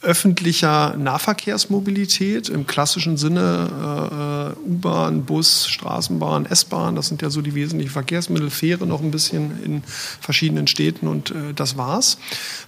öffentlicher 0.00 0.96
Nahverkehrsmobilität 0.96 2.48
im 2.48 2.68
klassischen 2.68 3.16
Sinne 3.16 4.54
äh, 4.56 4.68
U-Bahn, 4.68 5.24
Bus, 5.24 5.66
Straßenbahn, 5.66 6.46
S-Bahn, 6.46 6.94
das 6.94 7.08
sind 7.08 7.20
ja 7.20 7.30
so 7.30 7.42
die 7.42 7.54
wesentlichen 7.54 7.90
Verkehrsmittel, 7.90 8.48
Fähre 8.50 8.86
noch 8.86 9.02
ein 9.02 9.10
bisschen 9.10 9.62
in 9.64 9.82
verschiedenen 10.20 10.68
Städten 10.68 11.08
und 11.08 11.32
äh, 11.32 11.52
das 11.54 11.76
war's. 11.76 12.18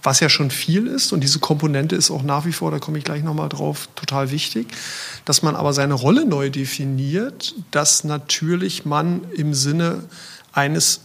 Was 0.03 0.19
ja 0.19 0.27
schon 0.27 0.51
viel 0.51 0.87
ist 0.87 1.13
und 1.13 1.21
diese 1.21 1.39
Komponente 1.39 1.95
ist 1.95 2.11
auch 2.11 2.23
nach 2.23 2.45
wie 2.45 2.51
vor, 2.51 2.69
da 2.69 2.79
komme 2.79 2.97
ich 2.97 3.05
gleich 3.05 3.23
nochmal 3.23 3.47
drauf, 3.47 3.87
total 3.95 4.31
wichtig, 4.31 4.67
dass 5.23 5.41
man 5.41 5.55
aber 5.55 5.71
seine 5.71 5.93
Rolle 5.93 6.25
neu 6.25 6.49
definiert, 6.49 7.55
dass 7.71 8.03
natürlich 8.03 8.83
man 8.83 9.21
im 9.35 9.53
Sinne 9.53 10.03
eines 10.51 11.01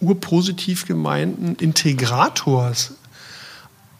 urpositiv 0.00 0.86
gemeinten 0.86 1.56
Integrators 1.56 2.92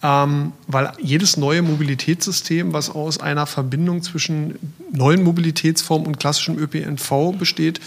ähm, 0.03 0.53
weil 0.67 0.93
jedes 1.01 1.37
neue 1.37 1.63
Mobilitätssystem, 1.63 2.73
was 2.73 2.91
aus 2.91 3.19
einer 3.19 3.47
Verbindung 3.47 4.03
zwischen 4.03 4.59
neuen 4.93 5.23
Mobilitätsformen 5.23 6.07
und 6.07 6.19
klassischem 6.19 6.59
ÖPNV 6.59 7.33
besteht, 7.39 7.81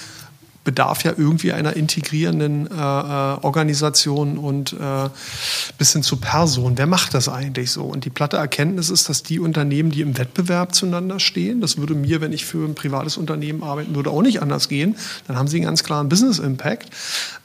bedarf 0.63 1.03
ja 1.03 1.13
irgendwie 1.15 1.53
einer 1.53 1.75
integrierenden 1.75 2.67
äh, 2.67 2.73
äh, 2.73 3.37
Organisation 3.41 4.37
und 4.37 4.73
äh, 4.73 5.09
bis 5.77 5.93
hin 5.93 6.03
zu 6.03 6.17
Person. 6.17 6.77
Wer 6.77 6.85
macht 6.85 7.13
das 7.13 7.29
eigentlich 7.29 7.71
so? 7.71 7.85
Und 7.85 8.05
die 8.05 8.09
platte 8.09 8.37
Erkenntnis 8.37 8.89
ist, 8.89 9.09
dass 9.09 9.23
die 9.23 9.39
Unternehmen, 9.39 9.89
die 9.89 10.01
im 10.01 10.17
Wettbewerb 10.17 10.75
zueinander 10.75 11.19
stehen, 11.19 11.61
das 11.61 11.77
würde 11.77 11.95
mir, 11.95 12.21
wenn 12.21 12.33
ich 12.33 12.45
für 12.45 12.65
ein 12.65 12.75
privates 12.75 13.17
Unternehmen 13.17 13.63
arbeiten 13.63 13.95
würde, 13.95 14.09
auch 14.09 14.21
nicht 14.21 14.41
anders 14.41 14.67
gehen. 14.67 14.95
Dann 15.27 15.37
haben 15.37 15.47
sie 15.47 15.57
einen 15.57 15.65
ganz 15.65 15.83
klaren 15.83 16.09
Business 16.09 16.39
Impact. 16.39 16.89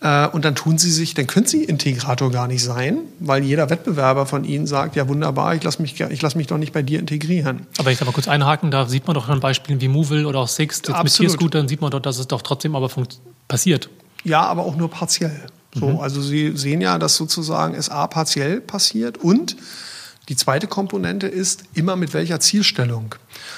Äh, 0.01 0.29
und 0.29 0.45
dann 0.45 0.57
tun 0.57 0.77
sie 0.77 0.91
sich, 0.91 1.15
dann 1.15 1.29
können 1.29 1.47
sie 1.47 1.65
Integrator 1.65 2.31
gar 2.33 2.49
nicht 2.49 2.65
sein, 2.65 2.99
weil 3.21 3.45
jeder 3.45 3.71
Wettbewerber 3.71 4.27
von 4.27 4.45
ihnen 4.45 4.67
sagt, 4.67 4.97
ja 4.97 5.09
wunderbar, 5.09 5.55
ich 5.55 5.63
lasse 5.63 5.81
mich, 5.81 5.99
ich 6.01 6.21
lass 6.21 6.35
mich 6.35 6.49
doch 6.49 6.59
nicht 6.59 6.73
bei 6.73 6.83
dir 6.83 6.99
integrieren. 6.99 7.67
Aber 7.79 7.93
ich 7.93 7.99
darf 7.99 8.07
mal 8.07 8.13
kurz 8.13 8.29
einhaken, 8.29 8.73
da 8.73 8.87
sieht 8.87 9.07
man 9.07 9.15
doch 9.15 9.29
an 9.29 9.41
Beispielen 9.41 9.81
wie 9.81 9.89
Movil 9.89 10.27
oder 10.27 10.41
auch 10.41 10.49
Sixt, 10.49 10.89
jetzt 10.89 10.97
Absolut. 10.97 11.05
mit 11.05 11.15
Tierscootern 11.15 11.69
sieht 11.69 11.81
man 11.81 11.91
doch, 11.91 12.01
dass 12.01 12.19
es 12.19 12.27
doch 12.27 12.43
trotzdem 12.43 12.75
aber 12.75 12.89
funktioniert 12.89 13.04
passiert. 13.49 13.89
Ja, 14.25 14.43
aber 14.43 14.65
auch 14.65 14.77
nur 14.77 14.91
partiell. 14.91 15.47
So, 15.75 15.89
mhm. 15.89 16.01
Also 16.01 16.23
Sie 16.23 16.57
sehen 16.57 16.81
ja, 16.81 16.99
dass 16.99 17.17
sozusagen 17.17 17.75
es 17.75 17.89
A 17.89 18.07
partiell 18.07 18.61
passiert 18.61 19.19
und 19.19 19.57
die 20.29 20.37
zweite 20.37 20.67
Komponente 20.67 21.27
ist 21.27 21.65
immer 21.75 21.97
mit 21.97 22.15
welcher 22.15 22.41
Zielstellung. 22.41 23.15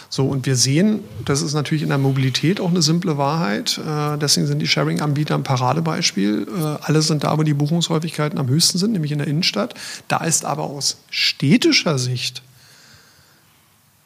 So, 0.08 0.26
und 0.26 0.46
wir 0.46 0.56
sehen, 0.56 1.00
das 1.24 1.42
ist 1.42 1.54
natürlich 1.54 1.82
in 1.82 1.90
der 1.90 1.98
Mobilität 1.98 2.60
auch 2.60 2.70
eine 2.70 2.82
simple 2.82 3.18
Wahrheit. 3.18 3.78
Äh, 3.78 4.18
deswegen 4.18 4.48
sind 4.48 4.58
die 4.58 4.66
Sharing-Anbieter 4.66 5.36
ein 5.36 5.44
Paradebeispiel. 5.44 6.48
Äh, 6.48 6.84
alle 6.84 7.02
sind 7.02 7.22
da, 7.22 7.38
wo 7.38 7.44
die 7.44 7.54
Buchungshäufigkeiten 7.54 8.38
am 8.38 8.48
höchsten 8.48 8.78
sind, 8.78 8.92
nämlich 8.92 9.12
in 9.12 9.18
der 9.18 9.28
Innenstadt. 9.28 9.74
Da 10.08 10.24
ist 10.24 10.44
aber 10.44 10.64
aus 10.64 10.96
städtischer 11.10 11.98
Sicht 11.98 12.42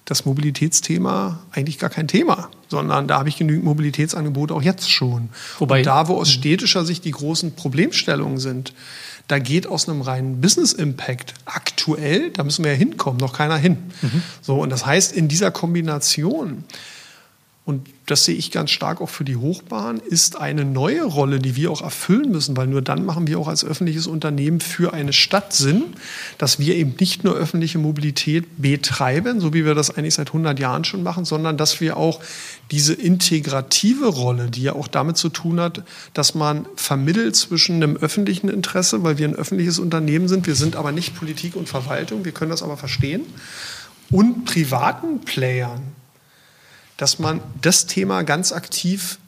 das 0.05 0.26
Mobilitätsthema 0.26 1.38
eigentlich 1.53 1.79
gar 1.79 1.90
kein 1.90 2.09
Thema, 2.09 2.50
sondern 2.71 3.09
da 3.09 3.19
habe 3.19 3.29
ich 3.29 3.37
genügend 3.37 3.65
Mobilitätsangebote 3.65 4.55
auch 4.55 4.63
jetzt 4.63 4.91
schon. 4.91 5.29
Wobei 5.59 5.81
Und 5.81 5.87
da, 5.87 6.09
wo 6.09 6.17
aus 6.17 6.31
städtischer 6.31 6.85
Sicht 6.85 7.05
die 7.05 7.11
großen 7.11 7.55
Problemstellungen 7.55 8.39
sind, 8.39 8.73
da 9.29 9.39
geht 9.39 9.67
aus 9.67 9.89
einem 9.89 10.01
reinen 10.01 10.41
Business 10.41 10.73
Impact 10.73 11.35
aktuell, 11.45 12.31
da 12.31 12.43
müssen 12.43 12.65
wir 12.65 12.73
ja 12.73 12.79
hinkommen, 12.79 13.21
noch 13.21 13.33
keiner 13.33 13.57
hin. 13.57 13.77
Mhm. 14.03 14.23
So, 14.41 14.57
und 14.57 14.71
das 14.71 14.87
heißt, 14.87 15.13
in 15.13 15.29
dieser 15.29 15.51
Kombination 15.51 16.65
und 17.66 17.88
das 18.07 18.25
sehe 18.25 18.35
ich 18.35 18.51
ganz 18.51 18.70
stark 18.70 19.01
auch 19.01 19.11
für 19.11 19.23
die 19.23 19.37
Hochbahn, 19.37 20.01
ist 20.01 20.37
eine 20.37 20.64
neue 20.64 21.05
Rolle, 21.05 21.38
die 21.38 21.55
wir 21.57 21.70
auch 21.70 21.83
erfüllen 21.83 22.33
müssen, 22.33 22.57
weil 22.57 22.66
nur 22.66 22.83
dann 22.83 23.05
machen 23.05 23.27
wir 23.27 23.38
auch 23.38 23.46
als 23.46 23.64
öffentliches 23.64 24.07
Unternehmen 24.07 24.61
für 24.61 24.92
eine 24.94 25.12
Stadt 25.12 25.53
Sinn, 25.53 25.85
dass 26.38 26.59
wir 26.59 26.75
eben 26.75 26.94
nicht 26.99 27.23
nur 27.23 27.37
öffentliche 27.37 27.79
Mobilität 27.79 28.46
betreiben, 28.57 29.40
so 29.40 29.53
wie 29.53 29.64
wir 29.64 29.75
das 29.75 29.90
eigentlich 29.90 30.14
seit 30.14 30.29
100 30.29 30.59
Jahren 30.59 30.85
schon 30.85 31.03
machen, 31.03 31.25
sondern 31.25 31.59
dass 31.59 31.81
wir 31.81 31.99
auch 31.99 32.20
diese 32.70 32.94
integrative 32.94 34.07
Rolle, 34.07 34.51
die 34.51 34.62
ja 34.62 34.73
auch 34.73 34.88
damit 34.88 35.18
zu 35.18 35.29
tun 35.29 35.61
hat, 35.61 35.85
dass 36.14 36.35
man 36.35 36.66
vermittelt 36.77 37.37
zwischen 37.37 37.77
einem 37.77 37.96
öffentlichen 37.96 38.49
Interesse, 38.49 39.05
weil 39.05 39.18
wir 39.18 39.29
ein 39.29 39.37
öffentliches 39.37 39.79
Unternehmen 39.79 40.29
sind, 40.29 40.46
wir 40.46 40.57
sind 40.57 40.77
aber 40.77 40.92
nicht 40.92 41.14
Politik 41.14 41.55
und 41.57 41.68
Verwaltung, 41.68 42.25
wir 42.25 42.33
können 42.33 42.51
das 42.51 42.62
aber 42.62 42.79
verstehen, 42.79 43.23
und 44.11 44.44
privaten 44.44 45.20
Playern, 45.20 46.00
dass 47.01 47.19
man 47.19 47.41
das 47.63 47.87
Thema 47.87 48.25
ganz 48.25 48.53
aktiv 48.53 49.19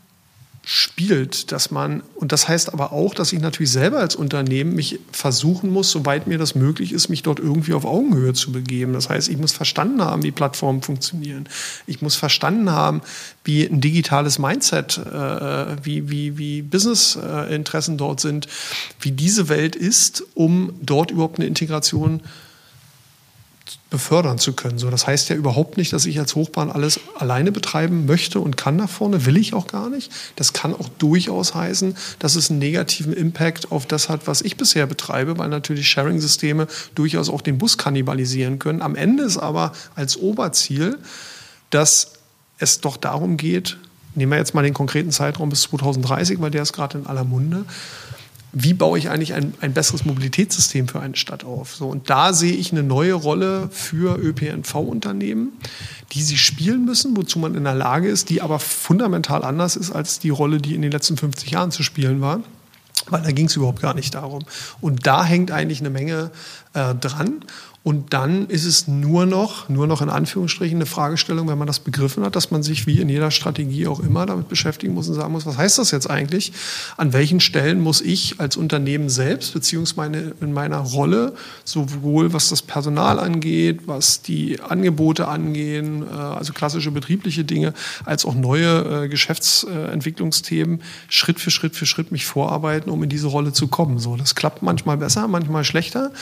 spielt, 0.65 1.51
dass 1.51 1.71
man, 1.71 2.03
und 2.15 2.31
das 2.33 2.47
heißt 2.47 2.73
aber 2.73 2.93
auch, 2.93 3.15
dass 3.15 3.33
ich 3.33 3.41
natürlich 3.41 3.73
selber 3.73 3.99
als 3.99 4.15
Unternehmen 4.15 4.75
mich 4.75 5.01
versuchen 5.11 5.71
muss, 5.71 5.91
soweit 5.91 6.27
mir 6.27 6.37
das 6.37 6.55
möglich 6.55 6.93
ist, 6.93 7.09
mich 7.09 7.23
dort 7.23 7.41
irgendwie 7.41 7.73
auf 7.73 7.87
Augenhöhe 7.87 8.35
zu 8.35 8.53
begeben. 8.53 8.93
Das 8.93 9.09
heißt, 9.09 9.29
ich 9.31 9.39
muss 9.39 9.53
verstanden 9.53 10.03
haben, 10.03 10.23
wie 10.23 10.31
Plattformen 10.31 10.83
funktionieren. 10.83 11.49
Ich 11.87 12.03
muss 12.03 12.15
verstanden 12.15 12.71
haben, 12.71 13.01
wie 13.43 13.65
ein 13.65 13.81
digitales 13.81 14.39
Mindset, 14.39 14.99
äh, 14.99 15.77
wie, 15.83 16.11
wie, 16.11 16.37
wie 16.37 16.61
Business-Interessen 16.61 17.97
dort 17.97 18.21
sind, 18.21 18.47
wie 19.01 19.13
diese 19.13 19.49
Welt 19.49 19.75
ist, 19.75 20.23
um 20.35 20.75
dort 20.83 21.11
überhaupt 21.11 21.39
eine 21.39 21.49
Integration 21.49 22.21
zu 22.21 22.52
befördern 23.93 24.39
zu 24.39 24.55
können. 24.55 24.79
So, 24.79 24.91
das 24.91 25.07
heißt 25.07 25.29
ja 25.29 25.37
überhaupt 25.37 25.77
nicht, 25.77 25.93
dass 25.93 26.07
ich 26.07 26.19
als 26.19 26.35
Hochbahn 26.35 26.71
alles 26.71 26.99
alleine 27.19 27.53
betreiben 27.53 28.07
möchte 28.07 28.41
und 28.41 28.57
kann 28.57 28.79
da 28.79 28.87
vorne, 28.87 29.27
will 29.27 29.37
ich 29.37 29.53
auch 29.53 29.67
gar 29.67 29.91
nicht. 29.91 30.11
Das 30.37 30.55
kann 30.55 30.75
auch 30.75 30.89
durchaus 30.99 31.55
heißen, 31.55 31.95
dass 32.19 32.35
es 32.35 32.49
einen 32.49 32.59
negativen 32.59 33.13
Impact 33.13 33.71
auf 33.71 33.85
das 33.85 34.09
hat, 34.09 34.27
was 34.27 34.41
ich 34.41 34.57
bisher 34.57 34.87
betreibe, 34.87 35.37
weil 35.37 35.51
natürlich 35.51 35.89
Sharing-Systeme 35.91 36.69
durchaus 36.95 37.29
auch 37.29 37.43
den 37.43 37.59
Bus 37.59 37.77
kannibalisieren 37.77 38.59
können. 38.59 38.81
Am 38.81 38.97
Ende 38.97 39.25
ist 39.25 39.37
aber 39.37 39.73
als 39.95 40.17
Oberziel, 40.17 40.99
dass 41.69 42.15
es 42.59 42.81
doch 42.81 42.97
darum 42.97 43.37
geht, 43.37 43.77
nehmen 44.15 44.33
wir 44.33 44.39
jetzt 44.39 44.55
mal 44.55 44.63
den 44.63 44.75
konkreten 44.75 45.11
Zeitraum 45.11 45.51
bis 45.51 45.63
2030, 45.63 46.41
weil 46.41 46.51
der 46.51 46.63
ist 46.63 46.73
gerade 46.73 46.97
in 46.97 47.07
aller 47.07 47.25
Munde, 47.25 47.67
wie 48.53 48.75
baue 48.75 48.99
ich 48.99 49.09
eigentlich 49.09 49.33
ein, 49.33 49.55
ein 49.61 49.73
besseres 49.73 50.05
Mobilitätssystem 50.05 50.87
für 50.87 51.01
eine 51.01 51.17
Stadt 51.17 51.45
auf? 51.45 51.75
So, 51.75 51.89
und 51.89 52.11
da 52.11 52.35
sehe 52.35 52.53
ich 52.53 52.71
eine 52.71 52.83
neue 52.83 53.15
Rolle 53.15 53.69
für 53.71 54.19
ÖPNV-Unternehmen, 54.19 55.53
die 56.13 56.23
sie 56.23 56.37
spielen 56.37 56.85
müssen, 56.85 57.17
wozu 57.17 57.39
man 57.39 57.55
in 57.55 57.65
der 57.65 57.75
Lage 57.75 58.09
ist, 58.09 58.29
die 58.29 58.43
aber 58.43 58.59
fundamental 58.59 59.43
anders 59.43 59.77
ist 59.77 59.91
als 59.91 60.19
die 60.19 60.31
Rolle, 60.31 60.59
die 60.59 60.75
in 60.75 60.83
den 60.83 60.93
letzten 60.93 61.17
50 61.17 61.51
Jahren 61.51 61.71
zu 61.71 61.83
spielen 61.83 62.21
war. 62.21 62.41
Weil 63.09 63.23
da 63.23 63.33
ging 63.33 63.47
es 63.47 63.57
überhaupt 63.57 63.81
gar 63.81 63.95
nicht 63.95 64.15
darum. 64.15 64.45
Und 64.81 65.07
da 65.07 65.25
hängt 65.25 65.51
eigentlich 65.51 65.81
eine 65.81 65.91
Menge 65.91 66.31
äh, 66.75 66.95
dran. 66.95 67.45
Und 67.85 68.13
dann 68.13 68.47
ist 68.47 68.65
es 68.65 68.87
nur 68.87 69.27
noch, 69.27 69.69
nur 69.69 69.89
noch 69.89 70.03
in 70.03 70.09
Anführungsstrichen 70.09 70.77
eine 70.77 70.87
Fragestellung, 70.87 71.49
wenn 71.49 71.59
man 71.59 71.67
das 71.67 71.81
begriffen 71.81 72.25
hat, 72.25 72.37
dass 72.37 72.53
man 72.53 72.63
sich 72.63 72.87
wie 72.87 73.01
in 73.01 73.09
jeder 73.09 73.33
Strategie 73.33 73.89
auch 73.89 73.99
immer 73.99 74.25
damit 74.25 74.49
beschäftigen 74.49 74.95
muss 74.95 75.09
und 75.09 75.15
sagen 75.15 75.33
muss, 75.33 75.47
was 75.47 75.57
heißt 75.57 75.79
das 75.79 75.91
jetzt 75.91 76.09
eigentlich? 76.09 76.53
An 76.97 77.13
welchen 77.13 77.41
Stellen 77.41 77.81
muss 77.81 78.01
ich 78.01 78.39
als 78.39 78.57
Unternehmen 78.57 79.09
selbst, 79.09 79.53
beziehungsweise 79.53 80.35
in 80.41 80.53
meiner 80.53 80.79
Rolle, 80.79 81.35
sowohl 81.65 82.33
was 82.33 82.51
das 82.51 82.63
Personal 82.63 83.19
angeht, 83.19 83.81
was 83.87 84.23
die 84.23 84.61
Angebote 84.61 85.27
angehen, 85.27 86.05
äh, 86.09 86.15
also 86.15 86.53
klassische 86.53 86.93
betriebliche 86.93 87.45
Dinge, 87.45 87.75
als 88.05 88.25
auch 88.25 88.37
neue 88.37 89.05
äh, 89.05 89.09
Geschäftsentwicklungsthemen, 89.09 90.83
Schritt 91.09 91.41
für 91.41 91.51
Schritt 91.51 91.75
für 91.75 91.87
Schritt 91.87 92.13
mich 92.13 92.27
vorarbeiten, 92.27 92.91
um 92.91 93.03
in 93.03 93.09
diese 93.09 93.27
Rolle 93.27 93.53
zu 93.53 93.67
kommen. 93.67 93.99
So, 93.99 94.17
das 94.17 94.37
klappt 94.37 94.63
manchmal 94.63 94.99
besser, 94.99 95.27
manchmal 95.27 95.65
schlechter, 95.65 96.13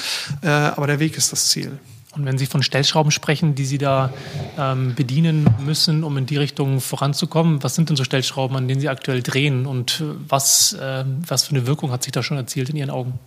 äh, 0.41 0.49
aber 0.49 0.87
der 0.87 1.01
Weg 1.01 1.19
ist 1.19 1.33
das 1.33 1.50
Ziel. 1.51 1.79
Und 2.13 2.25
wenn 2.27 2.39
Sie 2.39 2.47
von 2.47 2.63
Stellschrauben 2.63 3.13
sprechen, 3.13 3.55
die 3.55 3.65
Sie 3.65 3.79
da 3.79 4.13
ähm, 4.59 4.95
bedienen 4.97 5.49
müssen, 5.61 6.03
um 6.03 6.17
in 6.17 6.27
die 6.27 6.37
Richtung 6.37 6.81
voranzukommen, 6.81 7.63
was 7.63 7.77
sind 7.77 7.89
denn 7.89 7.97
so 7.97 8.03
Stellschrauben, 8.03 8.57
an 8.57 8.67
denen 8.67 8.81
Sie 8.81 8.89
aktuell 8.89 9.23
drehen 9.23 9.65
und 9.67 10.01
äh, 10.01 10.05
was, 10.29 10.73
äh, 10.73 11.05
was 11.27 11.45
für 11.45 11.55
eine 11.55 11.67
Wirkung 11.67 11.93
hat 11.93 12.03
sich 12.03 12.13
da 12.13 12.23
schon 12.23 12.37
erzielt 12.37 12.69
in 12.71 12.77
Ihren 12.77 12.91
Augen? 12.91 13.19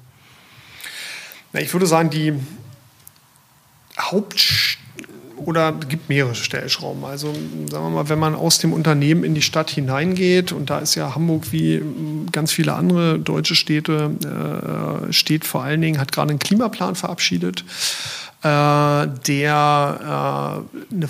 Na, 1.53 1.61
ich 1.61 1.71
würde 1.71 1.85
sagen, 1.85 2.09
die 2.09 2.33
Haupt 3.97 4.72
oder 5.45 5.71
gibt 5.71 6.09
mehrere 6.09 6.35
Stellschrauben. 6.35 7.03
Also 7.05 7.33
sagen 7.69 7.85
wir 7.85 7.89
mal, 7.89 8.09
wenn 8.09 8.19
man 8.19 8.35
aus 8.35 8.59
dem 8.59 8.73
Unternehmen 8.73 9.23
in 9.23 9.35
die 9.35 9.41
Stadt 9.41 9.69
hineingeht, 9.69 10.51
und 10.51 10.69
da 10.69 10.79
ist 10.79 10.95
ja 10.95 11.15
Hamburg 11.15 11.51
wie 11.51 11.81
ganz 12.31 12.51
viele 12.51 12.73
andere 12.73 13.19
deutsche 13.19 13.55
Städte, 13.55 14.11
äh, 15.09 15.13
steht 15.13 15.45
vor 15.45 15.63
allen 15.63 15.81
Dingen, 15.81 15.99
hat 15.99 16.11
gerade 16.11 16.31
einen 16.31 16.39
Klimaplan 16.39 16.95
verabschiedet 16.95 17.63
äh, 18.43 19.07
der 19.27 20.63
äh, 20.91 20.93
eine 20.93 21.07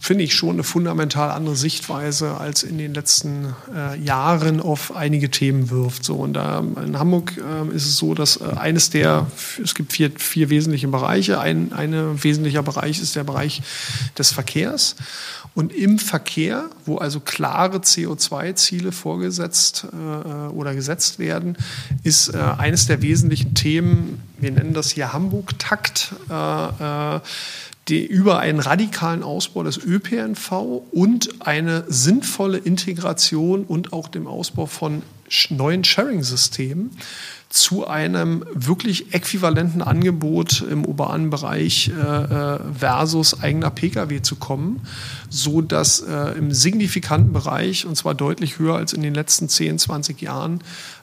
finde 0.00 0.24
ich 0.24 0.34
schon 0.34 0.54
eine 0.54 0.64
fundamental 0.64 1.30
andere 1.30 1.54
Sichtweise 1.54 2.38
als 2.38 2.62
in 2.62 2.78
den 2.78 2.94
letzten 2.94 3.54
äh, 3.74 3.98
Jahren 3.98 4.60
auf 4.60 4.96
einige 4.96 5.30
Themen 5.30 5.68
wirft. 5.68 6.04
So 6.04 6.16
und 6.16 6.38
ähm, 6.40 6.76
in 6.82 6.98
Hamburg 6.98 7.36
äh, 7.36 7.76
ist 7.76 7.84
es 7.84 7.98
so, 7.98 8.14
dass 8.14 8.38
äh, 8.40 8.44
eines 8.56 8.88
der 8.88 9.26
es 9.62 9.74
gibt 9.74 9.92
vier, 9.92 10.10
vier 10.16 10.48
wesentliche 10.48 10.88
Bereiche. 10.88 11.38
Ein 11.38 11.74
ein 11.74 12.22
wesentlicher 12.22 12.62
Bereich 12.62 12.98
ist 13.00 13.14
der 13.14 13.24
Bereich 13.24 13.62
des 14.16 14.32
Verkehrs. 14.32 14.96
Und 15.54 15.72
im 15.72 15.98
Verkehr, 15.98 16.70
wo 16.86 16.96
also 16.98 17.20
klare 17.20 17.78
CO2-Ziele 17.78 18.92
vorgesetzt 18.92 19.86
äh, 19.92 20.48
oder 20.52 20.74
gesetzt 20.74 21.18
werden, 21.18 21.58
ist 22.04 22.32
äh, 22.32 22.38
eines 22.38 22.86
der 22.86 23.02
wesentlichen 23.02 23.54
Themen, 23.54 24.22
wir 24.38 24.52
nennen 24.52 24.72
das 24.72 24.92
hier 24.92 25.12
Hamburg-Takt, 25.12 26.14
äh 26.30 27.20
die, 27.90 28.06
über 28.06 28.38
einen 28.38 28.60
radikalen 28.60 29.22
Ausbau 29.22 29.64
des 29.64 29.78
ÖPNV 29.78 30.82
und 30.92 31.28
eine 31.40 31.84
sinnvolle 31.88 32.58
Integration 32.58 33.64
und 33.64 33.92
auch 33.92 34.08
dem 34.08 34.26
Ausbau 34.26 34.66
von 34.66 35.02
neuen 35.50 35.84
Sharing-Systemen 35.84 36.90
zu 37.48 37.86
einem 37.86 38.44
wirklich 38.52 39.12
äquivalenten 39.12 39.82
Angebot 39.82 40.64
im 40.70 40.84
urbanen 40.84 41.30
Bereich 41.30 41.88
äh, 41.88 41.92
äh 42.00 42.58
versus 42.78 43.40
eigener 43.42 43.70
Pkw 43.70 44.22
zu 44.22 44.36
kommen, 44.36 44.82
so 45.28 45.60
dass 45.60 46.00
äh, 46.00 46.38
im 46.38 46.52
signifikanten 46.52 47.32
Bereich 47.32 47.86
und 47.86 47.96
zwar 47.96 48.14
deutlich 48.14 48.58
höher 48.58 48.76
als 48.76 48.92
in 48.92 49.02
den 49.02 49.14
letzten 49.14 49.48
10, 49.48 49.78
20 49.78 50.20
Jahren 50.20 50.60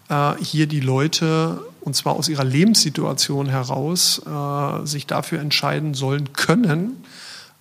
äh, 0.09 0.33
hier 0.41 0.67
die 0.67 0.79
Leute 0.79 1.61
und 1.81 1.95
zwar 1.95 2.15
aus 2.15 2.29
ihrer 2.29 2.43
Lebenssituation 2.43 3.47
heraus 3.47 4.21
äh, 4.25 4.85
sich 4.85 5.07
dafür 5.07 5.39
entscheiden 5.39 5.93
sollen 5.93 6.33
können, 6.33 7.03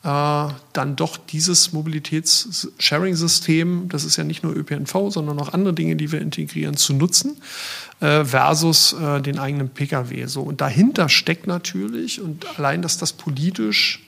äh, 0.03 0.49
dann 0.73 0.97
doch 0.97 1.17
dieses 1.17 1.73
Mobilitäts-Sharing-System, 1.73 3.89
das 3.89 4.03
ist 4.05 4.17
ja 4.17 4.25
nicht 4.25 4.43
nur 4.43 4.57
ÖPNV, 4.57 5.11
sondern 5.11 5.39
auch 5.39 5.53
andere 5.53 5.75
Dinge, 5.75 5.95
die 5.97 6.11
wir 6.13 6.21
integrieren, 6.21 6.77
zu 6.77 6.93
nutzen, 6.93 7.39
versus 7.99 8.95
den 9.25 9.39
eigenen 9.39 9.71
Pkw. 9.71 10.27
So. 10.27 10.43
Und 10.43 10.61
dahinter 10.61 11.09
steckt 11.09 11.47
natürlich, 11.47 12.21
und 12.21 12.45
allein, 12.59 12.83
dass 12.83 12.99
das 12.99 13.15
politisch 13.15 14.05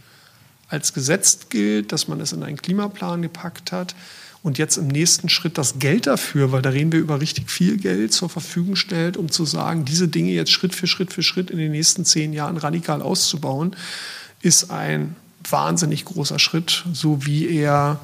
als 0.69 0.93
Gesetz 0.93 1.49
gilt, 1.49 1.91
dass 1.91 2.07
man 2.07 2.21
es 2.21 2.33
in 2.33 2.43
einen 2.43 2.59
Klimaplan 2.59 3.23
gepackt 3.23 3.73
hat, 3.73 3.95
und 4.43 4.59
jetzt 4.59 4.77
im 4.77 4.87
nächsten 4.87 5.29
Schritt 5.29 5.59
das 5.59 5.79
Geld 5.79 6.07
dafür, 6.07 6.53
weil 6.53 6.63
da 6.63 6.71
reden 6.71 6.93
wir 6.93 7.01
über 7.01 7.21
richtig 7.21 7.51
viel 7.51 7.77
Geld 7.77 8.13
zur 8.13 8.29
Verfügung 8.29 8.77
stellt, 8.77 9.17
um 9.17 9.31
zu 9.31 9.45
sagen, 9.45 9.85
diese 9.85 10.09
Dinge 10.09 10.31
jetzt 10.33 10.53
Schritt 10.53 10.75
für 10.75 10.87
Schritt 10.87 11.13
für 11.13 11.23
Schritt 11.23 11.51
in 11.51 11.59
den 11.59 11.73
nächsten 11.73 12.05
zehn 12.05 12.33
Jahren 12.33 12.57
radikal 12.57 13.03
auszubauen, 13.03 13.75
ist 14.41 14.71
ein 14.71 15.17
wahnsinnig 15.49 16.05
großer 16.05 16.39
Schritt, 16.39 16.85
so 16.93 17.27
wie 17.27 17.49
er, 17.49 18.01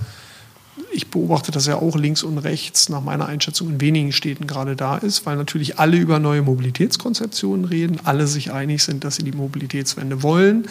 ich 0.93 1.11
beobachte 1.11 1.53
das 1.53 1.67
ja 1.67 1.77
auch 1.77 1.97
links 1.97 2.23
und 2.23 2.39
rechts, 2.39 2.89
nach 2.89 3.01
meiner 3.01 3.27
Einschätzung 3.27 3.69
in 3.71 3.81
wenigen 3.81 4.13
Städten 4.13 4.47
gerade 4.47 4.77
da 4.77 4.97
ist, 4.97 5.27
weil 5.27 5.37
natürlich 5.37 5.79
alle 5.79 5.97
über 5.97 6.19
neue 6.19 6.43
Mobilitätskonzeptionen 6.43 7.65
reden, 7.65 8.01
alle 8.05 8.27
sich 8.27 8.53
einig 8.53 8.83
sind, 8.83 9.05
dass 9.05 9.17
sie 9.17 9.25
die 9.25 9.33
Mobilitätswende 9.33 10.23
wollen, 10.23 10.67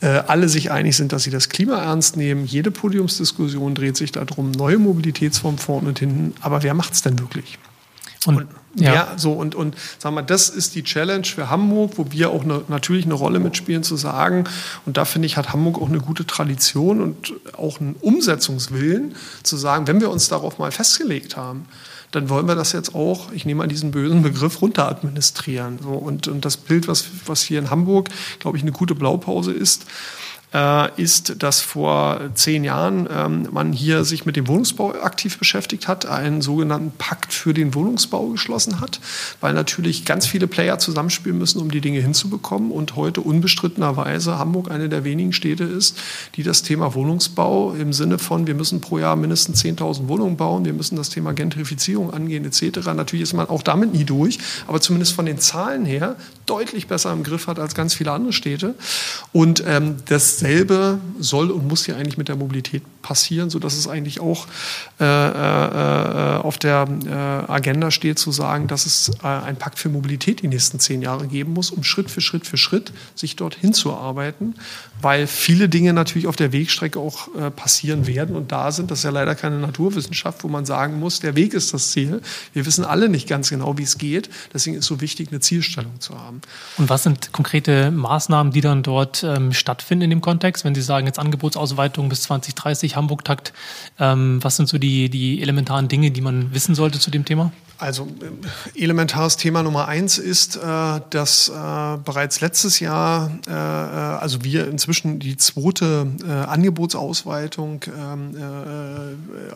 äh, 0.00 0.06
alle 0.06 0.48
sich 0.48 0.70
einig 0.70 0.96
sind, 0.96 1.12
dass 1.12 1.24
sie 1.24 1.30
das 1.30 1.48
Klima 1.48 1.78
ernst 1.82 2.16
nehmen. 2.16 2.46
Jede 2.46 2.70
Podiumsdiskussion 2.70 3.74
dreht 3.74 3.96
sich 3.96 4.12
darum, 4.12 4.50
neue 4.50 4.78
Mobilitätsformen 4.78 5.58
vorne 5.58 5.88
und 5.88 5.98
hinten. 5.98 6.34
Aber 6.40 6.62
wer 6.62 6.74
macht 6.74 6.94
es 6.94 7.02
denn 7.02 7.18
wirklich? 7.18 7.58
Und, 8.26 8.36
und 8.36 8.48
ja. 8.76 8.94
ja. 8.94 9.12
so 9.16 9.32
und, 9.32 9.54
und 9.54 9.76
sagen 9.98 10.16
wir, 10.16 10.22
das 10.22 10.48
ist 10.48 10.74
die 10.74 10.82
Challenge 10.82 11.24
für 11.24 11.50
Hamburg, 11.50 11.92
wo 11.96 12.10
wir 12.10 12.30
auch 12.30 12.42
eine, 12.42 12.62
natürlich 12.68 13.04
eine 13.04 13.14
Rolle 13.14 13.38
mitspielen, 13.38 13.82
zu 13.82 13.96
sagen, 13.96 14.44
und 14.86 14.96
da 14.96 15.04
finde 15.04 15.26
ich, 15.26 15.36
hat 15.36 15.52
Hamburg 15.52 15.80
auch 15.80 15.88
eine 15.88 16.00
gute 16.00 16.26
Tradition 16.26 17.00
und 17.00 17.34
auch 17.56 17.80
einen 17.80 17.94
Umsetzungswillen, 18.00 19.14
zu 19.42 19.56
sagen, 19.56 19.86
wenn 19.86 20.00
wir 20.00 20.10
uns 20.10 20.28
darauf 20.28 20.58
mal 20.58 20.72
festgelegt 20.72 21.36
haben, 21.36 21.66
dann 22.14 22.28
wollen 22.28 22.46
wir 22.46 22.54
das 22.54 22.72
jetzt 22.72 22.94
auch, 22.94 23.32
ich 23.32 23.44
nehme 23.44 23.58
mal 23.58 23.66
diesen 23.66 23.90
bösen 23.90 24.22
Begriff, 24.22 24.62
runteradministrieren. 24.62 25.80
So, 25.82 25.90
und, 25.90 26.28
und 26.28 26.44
das 26.44 26.56
Bild, 26.56 26.86
was, 26.86 27.06
was 27.26 27.42
hier 27.42 27.58
in 27.58 27.70
Hamburg, 27.70 28.08
glaube 28.38 28.56
ich, 28.56 28.62
eine 28.62 28.72
gute 28.72 28.94
Blaupause 28.94 29.52
ist, 29.52 29.84
äh, 30.54 31.02
ist, 31.02 31.42
dass 31.42 31.60
vor 31.60 32.20
zehn 32.34 32.64
Jahren 32.64 33.08
ähm, 33.10 33.48
man 33.50 33.72
hier 33.72 34.04
sich 34.04 34.24
mit 34.24 34.36
dem 34.36 34.46
Wohnungsbau 34.46 34.94
aktiv 34.94 35.38
beschäftigt 35.38 35.88
hat, 35.88 36.06
einen 36.06 36.40
sogenannten 36.40 36.92
Pakt 36.96 37.32
für 37.32 37.52
den 37.52 37.74
Wohnungsbau 37.74 38.28
geschlossen 38.28 38.80
hat, 38.80 39.00
weil 39.40 39.52
natürlich 39.52 40.04
ganz 40.04 40.26
viele 40.26 40.46
Player 40.46 40.78
zusammenspielen 40.78 41.36
müssen, 41.36 41.60
um 41.60 41.70
die 41.70 41.80
Dinge 41.80 42.00
hinzubekommen 42.00 42.70
und 42.70 42.94
heute 42.94 43.20
unbestrittenerweise 43.20 44.38
Hamburg 44.38 44.70
eine 44.70 44.88
der 44.88 45.02
wenigen 45.02 45.32
Städte 45.32 45.64
ist, 45.64 45.98
die 46.36 46.44
das 46.44 46.62
Thema 46.62 46.94
Wohnungsbau 46.94 47.72
im 47.72 47.92
Sinne 47.92 48.18
von, 48.18 48.46
wir 48.46 48.54
müssen 48.54 48.80
pro 48.80 48.98
Jahr 48.98 49.16
mindestens 49.16 49.64
10.000 49.64 50.06
Wohnungen 50.06 50.36
bauen, 50.36 50.64
wir 50.64 50.72
müssen 50.72 50.94
das 50.94 51.10
Thema 51.10 51.32
Gentrifizierung 51.32 52.12
angehen 52.12 52.44
etc. 52.44 52.86
Natürlich 52.94 53.24
ist 53.24 53.32
man 53.32 53.48
auch 53.48 53.62
damit 53.62 53.92
nie 53.92 54.04
durch, 54.04 54.38
aber 54.68 54.80
zumindest 54.80 55.14
von 55.14 55.26
den 55.26 55.38
Zahlen 55.38 55.84
her 55.84 56.14
deutlich 56.46 56.86
besser 56.86 57.12
im 57.12 57.24
Griff 57.24 57.48
hat 57.48 57.58
als 57.58 57.74
ganz 57.74 57.94
viele 57.94 58.12
andere 58.12 58.32
Städte. 58.32 58.74
Und 59.32 59.64
ähm, 59.66 59.96
das 60.06 60.43
dasselbe 60.44 61.00
soll 61.18 61.50
und 61.50 61.66
muss 61.66 61.86
ja 61.86 61.96
eigentlich 61.96 62.18
mit 62.18 62.28
der 62.28 62.36
Mobilität 62.36 62.82
passieren, 63.02 63.50
sodass 63.50 63.74
es 63.74 63.88
eigentlich 63.88 64.20
auch 64.20 64.46
äh, 65.00 65.04
äh, 65.04 66.36
auf 66.38 66.58
der 66.58 66.86
äh, 67.06 67.50
Agenda 67.50 67.90
steht, 67.90 68.18
zu 68.18 68.30
sagen, 68.30 68.66
dass 68.66 68.86
es 68.86 69.10
äh, 69.22 69.26
ein 69.26 69.56
Pakt 69.56 69.78
für 69.78 69.88
Mobilität 69.88 70.42
die 70.42 70.48
nächsten 70.48 70.78
zehn 70.78 71.02
Jahre 71.02 71.26
geben 71.26 71.54
muss, 71.54 71.70
um 71.70 71.82
Schritt 71.82 72.10
für 72.10 72.20
Schritt 72.20 72.46
für 72.46 72.56
Schritt 72.58 72.92
sich 73.14 73.36
dorthin 73.36 73.72
zu 73.72 73.94
arbeiten, 73.94 74.54
weil 75.04 75.26
viele 75.26 75.68
Dinge 75.68 75.92
natürlich 75.92 76.26
auf 76.26 76.36
der 76.36 76.52
Wegstrecke 76.52 76.98
auch 76.98 77.28
äh, 77.36 77.50
passieren 77.50 78.06
werden 78.06 78.34
und 78.34 78.50
da 78.50 78.72
sind. 78.72 78.90
Das 78.90 79.00
ist 79.00 79.04
ja 79.04 79.10
leider 79.10 79.34
keine 79.34 79.58
Naturwissenschaft, 79.58 80.42
wo 80.42 80.48
man 80.48 80.64
sagen 80.64 80.98
muss, 80.98 81.20
der 81.20 81.36
Weg 81.36 81.52
ist 81.52 81.74
das 81.74 81.90
Ziel. 81.90 82.22
Wir 82.54 82.64
wissen 82.64 82.84
alle 82.84 83.08
nicht 83.08 83.28
ganz 83.28 83.50
genau, 83.50 83.76
wie 83.76 83.82
es 83.82 83.98
geht. 83.98 84.30
Deswegen 84.52 84.76
ist 84.76 84.84
es 84.84 84.88
so 84.88 85.00
wichtig, 85.00 85.28
eine 85.30 85.40
Zielstellung 85.40 86.00
zu 86.00 86.18
haben. 86.18 86.40
Und 86.78 86.88
was 86.88 87.02
sind 87.02 87.32
konkrete 87.32 87.90
Maßnahmen, 87.90 88.52
die 88.52 88.62
dann 88.62 88.82
dort 88.82 89.22
ähm, 89.22 89.52
stattfinden 89.52 90.04
in 90.04 90.10
dem 90.10 90.20
Kontext, 90.22 90.64
wenn 90.64 90.74
Sie 90.74 90.82
sagen, 90.82 91.06
jetzt 91.06 91.18
Angebotsausweitung 91.18 92.08
bis 92.08 92.22
2030, 92.22 92.96
Hamburg-Takt, 92.96 93.52
ähm, 94.00 94.42
was 94.42 94.56
sind 94.56 94.68
so 94.68 94.78
die, 94.78 95.10
die 95.10 95.42
elementaren 95.42 95.88
Dinge, 95.88 96.10
die 96.10 96.22
man 96.22 96.54
wissen 96.54 96.74
sollte 96.74 96.98
zu 96.98 97.10
dem 97.10 97.26
Thema? 97.26 97.52
Also 97.84 98.08
äh, 98.74 98.82
elementares 98.82 99.36
Thema 99.36 99.62
Nummer 99.62 99.88
eins 99.88 100.16
ist, 100.16 100.56
äh, 100.56 100.60
dass 101.10 101.50
äh, 101.50 101.52
bereits 102.02 102.40
letztes 102.40 102.80
Jahr, 102.80 103.30
also 103.44 104.42
wir 104.42 104.68
inzwischen 104.68 105.18
die 105.18 105.36
zweite 105.36 106.06
Angebotsausweitung 106.46 107.84
ähm, 107.86 108.36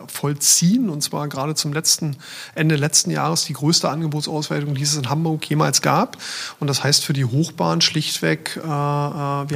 vollziehen 0.07 0.89
und 0.89 1.01
zwar 1.01 1.27
gerade 1.27 1.55
zum 1.55 1.73
letzten 1.73 2.17
Ende 2.55 2.75
letzten 2.75 3.11
Jahres 3.11 3.45
die 3.45 3.53
größte 3.53 3.89
Angebotsausweitung, 3.89 4.75
die 4.75 4.83
es 4.83 4.95
in 4.95 5.09
Hamburg 5.09 5.49
jemals 5.49 5.81
gab. 5.81 6.17
Und 6.59 6.67
das 6.67 6.83
heißt 6.83 7.03
für 7.03 7.13
die 7.13 7.25
Hochbahn 7.25 7.81
schlichtweg, 7.81 8.59
wir 8.63 8.69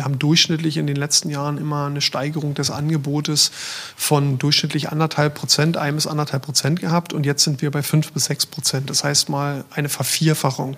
haben 0.03 0.19
durchschnittlich 0.19 0.77
in 0.77 0.87
den 0.87 0.95
letzten 0.95 1.29
Jahren 1.29 1.57
immer 1.57 1.87
eine 1.87 2.01
Steigerung 2.01 2.53
des 2.53 2.71
Angebotes 2.71 3.51
von 3.95 4.39
durchschnittlich 4.39 4.89
anderthalb 4.89 5.35
Prozent, 5.35 5.77
ein 5.77 5.95
bis 5.95 6.07
anderthalb 6.07 6.43
Prozent 6.43 6.79
gehabt 6.79 7.13
und 7.13 7.25
jetzt 7.25 7.43
sind 7.43 7.61
wir 7.61 7.71
bei 7.71 7.83
fünf 7.83 8.11
bis 8.11 8.25
sechs 8.25 8.45
Prozent. 8.45 8.62
Das 8.85 9.03
heißt 9.03 9.29
mal 9.29 9.65
eine 9.71 9.89
Vervierfachung. 9.89 10.77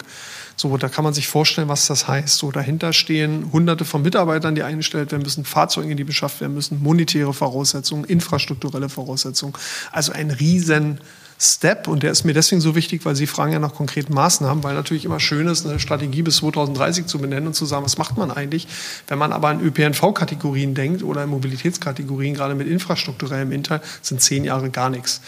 So, 0.58 0.78
da 0.78 0.88
kann 0.88 1.04
man 1.04 1.14
sich 1.14 1.28
vorstellen, 1.28 1.68
was 1.68 1.88
das 1.88 2.08
heißt. 2.08 2.38
So, 2.38 2.52
dahinter 2.52 2.94
stehen 2.94 3.52
hunderte 3.52 3.84
von 3.84 4.02
Mitarbeitern, 4.02 4.56
die 4.56 4.64
eingestellt 4.64 5.12
werden 5.12 5.24
müssen, 5.24 5.44
Fahrzeuge, 5.44 5.96
die 5.96 6.04
beschafft 6.04 6.40
werden 6.40 6.54
müssen, 6.54 6.82
monetäre 6.82 7.34
Voraussetzungen, 7.34 8.06
infrastrukturelle 8.06 8.88
Voraussetzungen. 8.88 9.54
Also 9.92 10.14
ein 10.14 10.32
riesen 10.32 11.00
Step 11.38 11.88
und 11.90 12.04
der 12.04 12.12
ist 12.12 12.24
mir 12.24 12.34
deswegen 12.34 12.62
so 12.62 12.76
wichtig, 12.76 13.04
weil 13.06 13.16
Sie 13.16 13.28
fragen 13.28 13.52
ja 13.52 13.60
nach 13.60 13.74
konkreten 13.74 14.14
Maßnahmen, 14.14 14.64
weil 14.64 14.74
natürlich 14.74 15.04
immer 15.04 15.20
schön 15.20 15.48
ist, 15.48 15.66
eine 15.66 15.80
Strategie 15.80 16.22
bis 16.22 16.38
2030 16.38 17.08
zu 17.08 17.20
benennen 17.20 17.48
und 17.48 17.54
zu 17.54 17.66
sagen, 17.66 17.84
was 17.84 17.98
macht 17.98 18.18
man 18.18 18.32
eigentlich, 18.32 18.68
wenn 19.08 19.18
man 19.18 19.34
aber 19.34 19.52
in 19.52 19.60
ÖPNV-Kategorien 19.60 20.76
denkt 20.76 21.04
oder 21.04 21.24
in 21.24 21.30
Mobilitätskategorien, 21.30 22.36
gerade 22.36 22.56
mit 22.56 22.68
infrastrukturellem 22.68 23.52
Inter, 23.52 23.82
sind 24.02 24.22
zehn 24.22 24.46
Jahre 24.46 24.70
gar 24.70 24.90
nichts. 24.90 25.22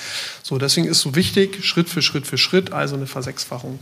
So, 0.43 0.57
deswegen 0.57 0.87
ist 0.87 1.01
so 1.01 1.15
wichtig, 1.15 1.65
Schritt 1.65 1.89
für 1.89 2.01
Schritt 2.01 2.25
für 2.25 2.37
Schritt, 2.37 2.71
also 2.71 2.95
eine 2.95 3.07
Versechsfachung. 3.07 3.79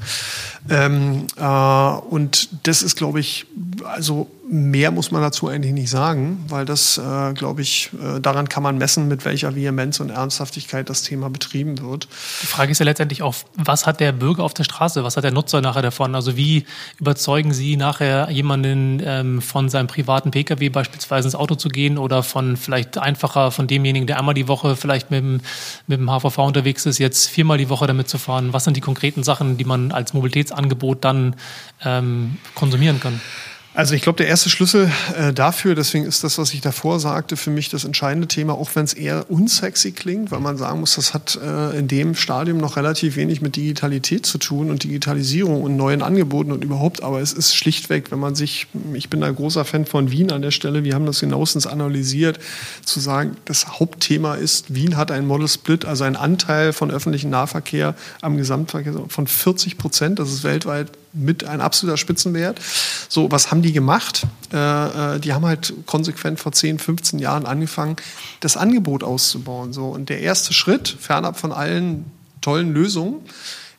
Ähm, 0.70 1.28
äh, 1.38 1.46
und 1.46 2.50
das 2.64 2.82
ist, 2.82 2.96
glaube 2.96 3.20
ich, 3.20 3.46
also 3.84 4.28
mehr 4.56 4.92
muss 4.92 5.12
man 5.12 5.22
dazu 5.22 5.48
eigentlich 5.48 5.74
nicht 5.74 5.90
sagen, 5.90 6.46
weil 6.48 6.66
das, 6.66 6.98
äh, 6.98 7.34
glaube 7.34 7.62
ich, 7.62 7.92
äh, 7.94 8.20
daran 8.20 8.50
kann 8.50 8.64
man 8.64 8.78
messen, 8.78 9.08
mit 9.08 9.26
welcher 9.26 9.56
Vehemenz 9.56 10.00
und 10.00 10.10
Ernsthaftigkeit 10.10 10.90
das 10.90 11.04
Thema 11.04 11.30
betrieben 11.30 11.80
wird. 11.80 12.08
Die 12.42 12.48
Frage 12.48 12.72
ist 12.72 12.80
ja 12.80 12.86
letztendlich 12.86 13.22
auch, 13.22 13.36
was 13.56 13.86
hat 13.86 14.00
der 14.00 14.12
Bürger 14.12 14.44
auf 14.44 14.54
der 14.54 14.64
Straße, 14.64 15.04
was 15.04 15.18
hat 15.18 15.24
der 15.24 15.32
Nutzer 15.32 15.62
nachher 15.62 15.82
davon? 15.82 16.16
Also 16.16 16.38
wie 16.38 16.66
überzeugen 17.00 17.54
Sie 17.54 17.76
nachher 17.78 18.30
jemanden 18.32 19.02
ähm, 19.04 19.42
von 19.42 19.70
seinem 19.70 19.88
privaten 19.88 20.32
Pkw 20.32 20.70
beispielsweise 20.70 21.28
ins 21.28 21.36
Auto 21.36 21.56
zu 21.56 21.70
gehen 21.70 21.98
oder 21.98 22.24
von 22.24 22.58
vielleicht 22.58 22.98
einfacher 22.98 23.52
von 23.52 23.68
demjenigen, 23.68 24.08
der 24.08 24.18
einmal 24.18 24.34
die 24.34 24.48
Woche 24.48 24.76
vielleicht 24.76 25.12
mit 25.12 25.20
dem, 25.20 25.42
mit 25.88 26.00
dem 26.00 26.10
HVV 26.10 26.38
unterwegs 26.40 26.86
ist, 26.86 26.98
jetzt 26.98 27.28
viermal 27.28 27.58
die 27.58 27.70
Woche 27.70 27.88
damit 27.88 28.10
zu 28.10 28.18
fahren? 28.18 28.54
Was 28.54 28.64
sind 28.64 28.78
die 28.78 28.82
konkreten 28.82 29.24
Sachen, 29.24 29.58
die 29.58 29.66
man 29.66 29.92
als 29.92 30.14
Mobilitätsangebot 30.14 31.04
dann 31.04 31.36
ähm, 31.84 32.38
konsumieren 32.56 33.00
kann? 33.00 33.20
Also 33.76 33.94
ich 33.94 34.04
glaube, 34.04 34.16
der 34.16 34.28
erste 34.28 34.50
Schlüssel 34.50 34.90
äh, 35.18 35.34
dafür, 35.34 35.76
deswegen 35.76 36.06
ist 36.06 36.24
das, 36.24 36.38
was 36.38 36.54
ich 36.54 36.62
davor 36.62 37.02
sagte, 37.02 37.36
für 37.36 37.50
mich 37.50 37.68
das 37.68 37.84
entscheidende 37.84 38.26
Thema, 38.26 38.54
auch 38.54 38.70
wenn 38.74 38.86
es 38.86 38.94
eher 38.94 39.30
unsexy 39.30 39.92
klingt, 39.92 40.32
weil 40.32 40.40
man 40.40 40.56
sagen 40.56 40.80
muss, 40.80 40.96
das 40.96 41.14
hat 41.14 41.38
äh, 41.44 41.78
in 41.78 41.90
dem 41.90 42.16
Stadium 42.16 42.58
noch 42.58 42.78
relativ 42.78 43.18
wenig 43.18 43.42
mit 43.42 43.58
Digitalität 43.58 44.26
zu 44.26 44.38
tun 44.38 44.72
und 44.72 44.86
Digitalisierung 44.86 45.62
und 45.62 45.76
neuen 45.76 46.02
Angeboten 46.02 46.54
und 46.54 46.64
überhaupt, 46.64 47.04
aber 47.04 47.20
es 47.20 47.34
ist 47.34 47.54
schlichtweg, 47.54 48.12
wenn 48.12 48.20
man 48.20 48.34
sich, 48.34 48.68
ich 48.94 49.10
bin 49.10 49.22
ein 49.24 49.36
großer 49.36 49.66
Fan 49.66 49.86
von 49.86 50.10
Wien 50.10 50.32
an 50.32 50.42
der 50.42 50.52
Stelle, 50.52 50.86
wir 50.86 50.96
haben 50.96 51.06
das 51.06 51.20
genauestens 51.20 51.68
analysiert, 51.68 52.40
zu 52.86 53.02
sagen, 53.02 53.36
das 53.44 53.68
Hauptthema 53.78 54.36
ist, 54.36 54.74
Wien 54.74 54.96
hat 54.96 55.12
einen 55.12 55.28
Model 55.28 55.50
Split, 55.50 55.84
also 55.84 56.06
einen 56.06 56.16
Anteil 56.16 56.72
von 56.72 56.92
öffentlichen 56.92 57.30
Nahverkehr 57.30 57.94
am 58.22 58.38
Gesamtverkehr 58.38 58.94
von 59.10 59.28
40 59.28 59.78
Prozent, 59.78 60.20
das 60.20 60.32
ist 60.32 60.46
weltweit 60.46 60.92
mit 61.16 61.44
ein 61.44 61.62
absoluter 61.62 61.98
Spitzenwert. 61.98 62.60
So, 63.10 63.32
was 63.32 63.52
haben 63.52 63.62
die 63.62 63.72
gemacht? 63.72 64.28
Äh, 64.54 64.58
äh 65.16 65.20
die 65.20 65.34
haben 65.34 65.46
halt 65.46 65.74
konsequent 65.86 66.40
vor 66.40 66.52
10, 66.52 66.80
15 66.80 67.20
Jahren 67.20 67.46
angefangen, 67.46 67.96
das 68.42 68.58
Angebot 68.58 69.04
auszubauen. 69.04 69.74
So, 69.74 69.88
und 69.88 70.10
der 70.10 70.20
erste 70.20 70.54
Schritt, 70.54 70.96
fernab 71.00 71.40
von 71.40 71.52
allen 71.52 72.06
tollen 72.42 72.74
Lösungen, 72.74 73.22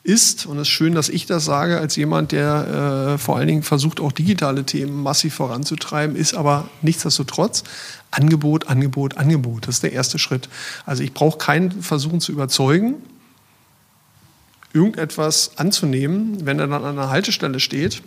ist, 0.07 0.45
und 0.45 0.55
es 0.55 0.61
ist 0.61 0.69
schön, 0.69 0.95
dass 0.95 1.09
ich 1.09 1.25
das 1.25 1.43
sage, 1.43 1.79
als 1.79 1.97
jemand, 1.97 2.31
der 2.31 3.15
äh, 3.15 3.17
vor 3.17 3.35
allen 3.35 3.47
Dingen 3.47 3.63
versucht, 3.63 3.99
auch 3.99 4.13
digitale 4.13 4.63
Themen 4.63 5.03
massiv 5.03 5.35
voranzutreiben, 5.35 6.15
ist 6.15 6.33
aber 6.33 6.69
nichtsdestotrotz 6.81 7.65
Angebot, 8.09 8.69
Angebot, 8.69 9.17
Angebot. 9.17 9.67
Das 9.67 9.75
ist 9.75 9.83
der 9.83 9.91
erste 9.91 10.17
Schritt. 10.17 10.47
Also 10.85 11.03
ich 11.03 11.13
brauche 11.13 11.37
keinen 11.37 11.83
versuchen 11.83 12.21
zu 12.21 12.31
überzeugen, 12.31 12.95
irgendetwas 14.77 15.51
anzunehmen, 15.57 16.45
wenn 16.45 16.59
er 16.59 16.67
dann 16.67 16.83
an 16.83 16.97
einer 16.97 17.09
Haltestelle 17.09 17.59
steht, 17.59 18.01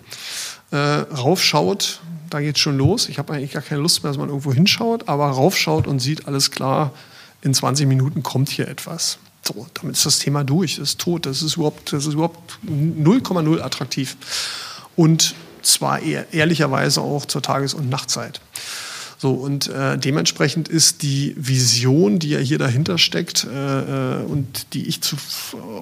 äh, 0.70 0.76
raufschaut, 0.76 2.00
da 2.30 2.40
geht 2.40 2.56
es 2.56 2.60
schon 2.60 2.78
los. 2.78 3.08
Ich 3.08 3.18
habe 3.18 3.32
eigentlich 3.32 3.52
gar 3.52 3.62
keine 3.62 3.80
Lust 3.80 4.02
mehr, 4.02 4.10
dass 4.10 4.18
man 4.18 4.28
irgendwo 4.28 4.52
hinschaut, 4.52 5.08
aber 5.08 5.28
raufschaut 5.28 5.86
und 5.86 5.98
sieht, 5.98 6.26
alles 6.26 6.50
klar, 6.50 6.92
in 7.42 7.52
20 7.52 7.86
Minuten 7.86 8.22
kommt 8.22 8.48
hier 8.48 8.68
etwas. 8.68 9.18
So, 9.42 9.66
damit 9.74 9.96
ist 9.96 10.06
das 10.06 10.18
Thema 10.18 10.44
durch, 10.44 10.78
ist 10.78 11.00
tot, 11.00 11.26
das 11.26 11.42
ist 11.42 11.56
überhaupt, 11.56 11.92
das 11.92 12.06
ist 12.06 12.14
überhaupt 12.14 12.58
0,0 12.66 13.60
attraktiv. 13.60 14.16
Und 14.96 15.34
zwar 15.62 16.00
eher, 16.00 16.32
ehrlicherweise 16.32 17.00
auch 17.00 17.24
zur 17.26 17.42
Tages- 17.42 17.74
und 17.74 17.88
Nachtzeit. 17.88 18.40
So, 19.20 19.32
und 19.32 19.68
äh, 19.68 19.98
dementsprechend 19.98 20.70
ist 20.70 21.02
die 21.02 21.34
Vision, 21.36 22.18
die 22.18 22.30
ja 22.30 22.38
hier 22.38 22.56
dahinter 22.56 22.96
steckt 22.96 23.44
äh, 23.44 24.20
äh 24.20 24.24
und 24.24 24.72
die 24.72 24.86
ich 24.86 25.02
zu, 25.02 25.16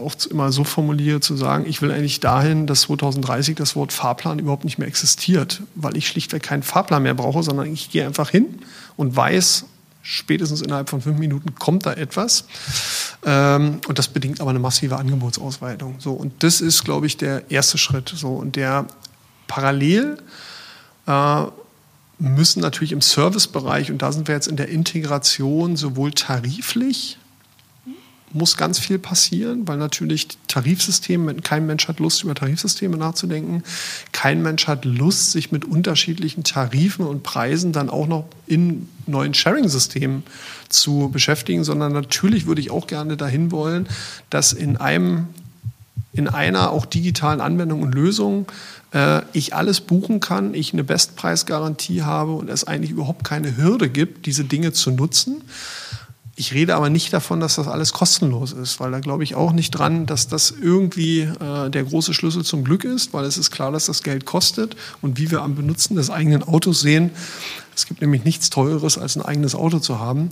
auch 0.02 0.16
immer 0.28 0.50
so 0.50 0.64
formuliere, 0.64 1.20
zu 1.20 1.36
sagen, 1.36 1.64
ich 1.68 1.80
will 1.80 1.92
eigentlich 1.92 2.18
dahin, 2.18 2.66
dass 2.66 2.80
2030 2.80 3.54
das 3.54 3.76
Wort 3.76 3.92
Fahrplan 3.92 4.40
überhaupt 4.40 4.64
nicht 4.64 4.78
mehr 4.78 4.88
existiert, 4.88 5.62
weil 5.76 5.96
ich 5.96 6.08
schlichtweg 6.08 6.42
keinen 6.42 6.64
Fahrplan 6.64 7.04
mehr 7.04 7.14
brauche, 7.14 7.44
sondern 7.44 7.72
ich 7.72 7.92
gehe 7.92 8.04
einfach 8.04 8.28
hin 8.28 8.46
und 8.96 9.14
weiß, 9.14 9.66
spätestens 10.02 10.60
innerhalb 10.60 10.90
von 10.90 11.00
fünf 11.00 11.20
Minuten 11.20 11.54
kommt 11.54 11.86
da 11.86 11.92
etwas. 11.92 12.44
Ähm, 13.24 13.80
und 13.86 14.00
das 14.00 14.08
bedingt 14.08 14.40
aber 14.40 14.50
eine 14.50 14.58
massive 14.58 14.96
Angebotsausweitung. 14.96 15.94
So, 16.00 16.14
und 16.14 16.42
das 16.42 16.60
ist, 16.60 16.82
glaube 16.82 17.06
ich, 17.06 17.16
der 17.16 17.48
erste 17.52 17.78
Schritt. 17.78 18.12
So, 18.16 18.30
und 18.30 18.56
der 18.56 18.86
parallel 19.46 20.18
äh, 21.06 21.42
müssen 22.18 22.60
natürlich 22.60 22.92
im 22.92 23.00
Servicebereich, 23.00 23.90
und 23.90 24.02
da 24.02 24.12
sind 24.12 24.28
wir 24.28 24.34
jetzt 24.34 24.48
in 24.48 24.56
der 24.56 24.68
Integration 24.68 25.76
sowohl 25.76 26.12
tariflich, 26.12 27.18
muss 28.32 28.56
ganz 28.56 28.78
viel 28.78 28.98
passieren, 28.98 29.66
weil 29.66 29.78
natürlich 29.78 30.28
Tarifsysteme, 30.48 31.34
kein 31.36 31.66
Mensch 31.66 31.88
hat 31.88 31.98
Lust, 31.98 32.22
über 32.22 32.34
Tarifsysteme 32.34 32.96
nachzudenken. 32.96 33.62
Kein 34.12 34.42
Mensch 34.42 34.66
hat 34.66 34.84
Lust, 34.84 35.32
sich 35.32 35.50
mit 35.50 35.64
unterschiedlichen 35.64 36.44
Tarifen 36.44 37.06
und 37.06 37.22
Preisen 37.22 37.72
dann 37.72 37.88
auch 37.88 38.06
noch 38.06 38.26
in 38.46 38.88
neuen 39.06 39.32
Sharing-Systemen 39.34 40.24
zu 40.68 41.08
beschäftigen, 41.10 41.64
sondern 41.64 41.92
natürlich 41.92 42.46
würde 42.46 42.60
ich 42.60 42.70
auch 42.70 42.86
gerne 42.86 43.16
dahin 43.16 43.50
wollen, 43.50 43.88
dass 44.28 44.52
in 44.52 44.76
einem, 44.76 45.28
in 46.12 46.28
einer 46.28 46.70
auch 46.70 46.84
digitalen 46.84 47.40
Anwendung 47.40 47.82
und 47.82 47.94
Lösung 47.94 48.46
äh, 48.92 49.22
ich 49.32 49.54
alles 49.54 49.80
buchen 49.80 50.20
kann, 50.20 50.54
ich 50.54 50.72
eine 50.72 50.84
Bestpreisgarantie 50.84 52.02
habe 52.02 52.32
und 52.32 52.48
es 52.48 52.64
eigentlich 52.64 52.90
überhaupt 52.90 53.24
keine 53.24 53.56
Hürde 53.56 53.88
gibt, 53.88 54.26
diese 54.26 54.44
Dinge 54.44 54.72
zu 54.72 54.90
nutzen. 54.90 55.42
Ich 56.36 56.54
rede 56.54 56.76
aber 56.76 56.88
nicht 56.88 57.12
davon, 57.12 57.40
dass 57.40 57.56
das 57.56 57.66
alles 57.66 57.92
kostenlos 57.92 58.52
ist, 58.52 58.78
weil 58.78 58.92
da 58.92 59.00
glaube 59.00 59.24
ich 59.24 59.34
auch 59.34 59.50
nicht 59.50 59.72
dran, 59.72 60.06
dass 60.06 60.28
das 60.28 60.52
irgendwie 60.52 61.22
äh, 61.22 61.68
der 61.68 61.82
große 61.82 62.14
Schlüssel 62.14 62.44
zum 62.44 62.62
Glück 62.62 62.84
ist, 62.84 63.12
weil 63.12 63.24
es 63.24 63.38
ist 63.38 63.50
klar, 63.50 63.72
dass 63.72 63.86
das 63.86 64.04
Geld 64.04 64.24
kostet 64.24 64.76
und 65.02 65.18
wie 65.18 65.32
wir 65.32 65.42
am 65.42 65.56
Benutzen 65.56 65.96
des 65.96 66.10
eigenen 66.10 66.44
Autos 66.44 66.80
sehen, 66.80 67.10
es 67.78 67.86
gibt 67.86 68.00
nämlich 68.00 68.24
nichts 68.24 68.50
Teureres, 68.50 68.98
als 68.98 69.14
ein 69.14 69.22
eigenes 69.22 69.54
Auto 69.54 69.78
zu 69.78 70.00
haben. 70.00 70.30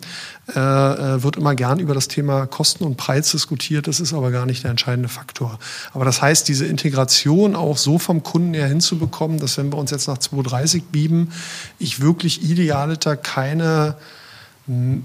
Äh, 0.53 0.59
äh, 0.59 1.23
wird 1.23 1.37
immer 1.37 1.55
gern 1.55 1.79
über 1.79 1.95
das 1.95 2.09
Thema 2.09 2.47
Kosten 2.47 2.83
und 2.83 2.97
Preis 2.97 3.31
diskutiert. 3.31 3.87
Das 3.87 4.01
ist 4.01 4.13
aber 4.13 4.33
gar 4.33 4.47
nicht 4.47 4.65
der 4.65 4.73
entscheidende 4.73 5.09
Faktor. 5.09 5.61
Aber 5.93 6.05
das 6.05 6.21
heißt, 6.21 6.49
diese 6.49 6.67
Integration 6.67 7.55
auch 7.55 7.77
so 7.77 8.01
vom 8.01 8.25
Kunden 8.25 8.53
her 8.53 8.67
hinzubekommen, 8.67 9.39
dass 9.39 9.59
wenn 9.59 9.73
wir 9.73 9.79
uns 9.79 9.93
jetzt 9.93 10.09
nach 10.09 10.19
230 10.19 10.87
bieben, 10.87 11.31
ich 11.79 12.01
wirklich 12.01 12.43
idealiter 12.43 13.17
keine 13.17 13.97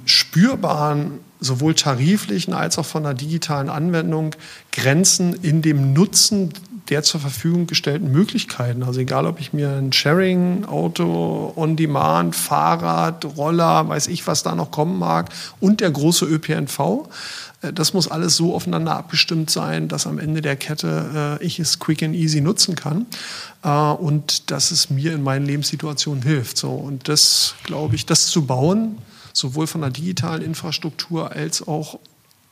spürbaren, 0.05 1.19
sowohl 1.39 1.75
tariflichen 1.75 2.55
als 2.55 2.79
auch 2.79 2.85
von 2.85 3.03
der 3.03 3.13
digitalen 3.13 3.69
Anwendung 3.69 4.35
Grenzen 4.71 5.33
in 5.33 5.61
dem 5.61 5.93
Nutzen 5.93 6.51
der 6.91 7.03
zur 7.03 7.21
Verfügung 7.21 7.67
gestellten 7.67 8.11
Möglichkeiten. 8.11 8.83
Also 8.83 8.99
egal, 8.99 9.25
ob 9.25 9.39
ich 9.39 9.53
mir 9.53 9.71
ein 9.71 9.93
Sharing-Auto, 9.93 11.53
On-Demand, 11.55 12.35
Fahrrad, 12.35 13.23
Roller, 13.37 13.87
weiß 13.87 14.07
ich, 14.07 14.27
was 14.27 14.43
da 14.43 14.53
noch 14.55 14.71
kommen 14.71 14.99
mag, 14.99 15.29
und 15.61 15.79
der 15.79 15.89
große 15.89 16.25
ÖPNV. 16.25 17.07
Äh, 17.61 17.71
das 17.71 17.93
muss 17.93 18.09
alles 18.09 18.35
so 18.35 18.53
aufeinander 18.53 18.97
abgestimmt 18.97 19.49
sein, 19.49 19.87
dass 19.87 20.05
am 20.05 20.19
Ende 20.19 20.41
der 20.41 20.57
Kette 20.57 21.39
äh, 21.41 21.45
ich 21.45 21.59
es 21.59 21.79
quick 21.79 22.03
and 22.03 22.13
easy 22.13 22.41
nutzen 22.41 22.75
kann 22.75 23.05
äh, 23.63 23.69
und 23.69 24.51
dass 24.51 24.71
es 24.71 24.89
mir 24.89 25.13
in 25.13 25.23
meinen 25.23 25.45
Lebenssituationen 25.45 26.21
hilft. 26.21 26.57
So, 26.57 26.71
und 26.71 27.07
das, 27.07 27.55
glaube 27.63 27.95
ich, 27.95 28.05
das 28.05 28.27
zu 28.27 28.45
bauen, 28.45 28.97
sowohl 29.31 29.65
von 29.65 29.79
der 29.79 29.91
digitalen 29.91 30.41
Infrastruktur 30.41 31.31
als 31.31 31.65
auch 31.65 31.99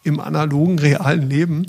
im 0.04 0.22
analogen, 0.22 0.80
realen 0.80 1.30
Leben, 1.30 1.66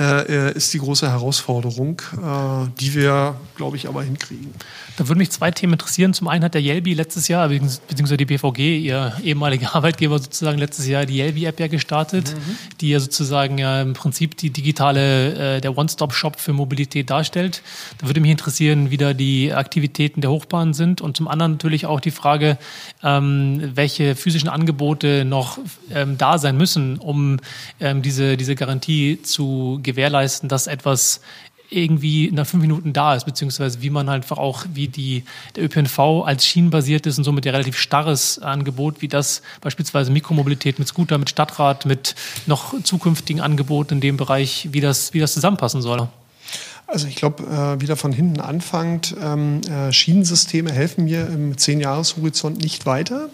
äh, 0.00 0.48
äh, 0.48 0.52
ist 0.56 0.72
die 0.72 0.78
große 0.78 1.10
Herausforderung, 1.10 2.00
äh, 2.14 2.70
die 2.80 2.94
wir, 2.94 3.34
glaube 3.54 3.76
ich, 3.76 3.86
aber 3.86 4.02
hinkriegen. 4.02 4.54
Da 4.96 5.06
würden 5.06 5.18
mich 5.18 5.30
zwei 5.30 5.50
Themen 5.50 5.74
interessieren. 5.74 6.14
Zum 6.14 6.26
einen 6.26 6.42
hat 6.42 6.54
der 6.54 6.62
Yelby 6.62 6.94
letztes 6.94 7.28
Jahr, 7.28 7.50
beziehungsweise 7.50 8.16
die 8.16 8.24
BVG, 8.24 8.78
ihr 8.78 9.12
ehemaliger 9.22 9.74
Arbeitgeber 9.74 10.18
sozusagen 10.18 10.56
letztes 10.56 10.86
Jahr 10.86 11.04
die 11.04 11.18
Yelby-App 11.18 11.60
ja 11.60 11.66
gestartet, 11.66 12.34
mhm. 12.34 12.56
die 12.80 12.88
ja 12.88 13.00
sozusagen 13.00 13.58
ja 13.58 13.82
im 13.82 13.92
Prinzip 13.92 14.38
die 14.38 14.48
digitale, 14.48 15.56
äh, 15.56 15.60
der 15.60 15.76
One-Stop-Shop 15.76 16.40
für 16.40 16.54
Mobilität 16.54 17.10
darstellt. 17.10 17.62
Da 17.98 18.06
würde 18.06 18.20
mich 18.20 18.30
interessieren, 18.30 18.90
wie 18.90 18.96
da 18.96 19.12
die 19.12 19.52
Aktivitäten 19.52 20.22
der 20.22 20.30
Hochbahn 20.30 20.72
sind 20.72 21.02
und 21.02 21.14
zum 21.14 21.28
anderen 21.28 21.52
natürlich 21.52 21.84
auch 21.84 22.00
die 22.00 22.10
Frage, 22.10 22.56
ähm, 23.02 23.72
welche 23.74 24.14
physischen 24.14 24.48
Angebote 24.48 25.26
noch 25.26 25.58
ähm, 25.92 26.16
da 26.16 26.38
sein 26.38 26.56
müssen, 26.56 26.96
um 26.96 27.36
ähm, 27.80 28.00
diese, 28.00 28.38
diese 28.38 28.54
Garantie 28.54 29.20
zu 29.22 29.80
gewährleisten, 29.92 30.48
dass 30.48 30.66
etwas 30.66 31.20
irgendwie 31.70 32.30
nach 32.32 32.46
fünf 32.46 32.62
Minuten 32.62 32.92
da 32.92 33.14
ist, 33.14 33.24
beziehungsweise 33.24 33.80
wie 33.80 33.90
man 33.90 34.10
halt 34.10 34.24
einfach 34.24 34.38
auch, 34.38 34.64
wie 34.74 34.88
die, 34.88 35.24
der 35.56 35.64
ÖPNV 35.64 36.24
als 36.24 36.44
schienenbasiertes 36.44 37.16
und 37.16 37.24
somit 37.24 37.46
ja 37.46 37.52
relativ 37.52 37.78
starres 37.78 38.40
Angebot, 38.40 39.00
wie 39.02 39.08
das 39.08 39.42
beispielsweise 39.60 40.10
Mikromobilität 40.10 40.78
mit 40.78 40.88
Scooter, 40.88 41.16
mit 41.18 41.30
Stadtrat, 41.30 41.86
mit 41.86 42.14
noch 42.46 42.74
zukünftigen 42.82 43.40
Angeboten 43.40 43.94
in 43.94 44.00
dem 44.00 44.16
Bereich, 44.16 44.68
wie 44.72 44.80
das, 44.80 45.14
wie 45.14 45.20
das 45.20 45.32
zusammenpassen 45.32 45.80
soll. 45.80 46.08
Also 46.86 47.06
ich 47.06 47.14
glaube, 47.14 47.44
äh, 47.44 47.80
wieder 47.80 47.96
von 47.96 48.12
hinten 48.12 48.40
anfangend, 48.40 49.14
ähm, 49.22 49.60
äh, 49.70 49.92
Schienensysteme 49.92 50.72
helfen 50.72 51.04
mir 51.04 51.28
im 51.28 51.56
Zehn-Jahres-Horizont 51.56 52.58
nicht 52.58 52.84
weiter. 52.84 53.28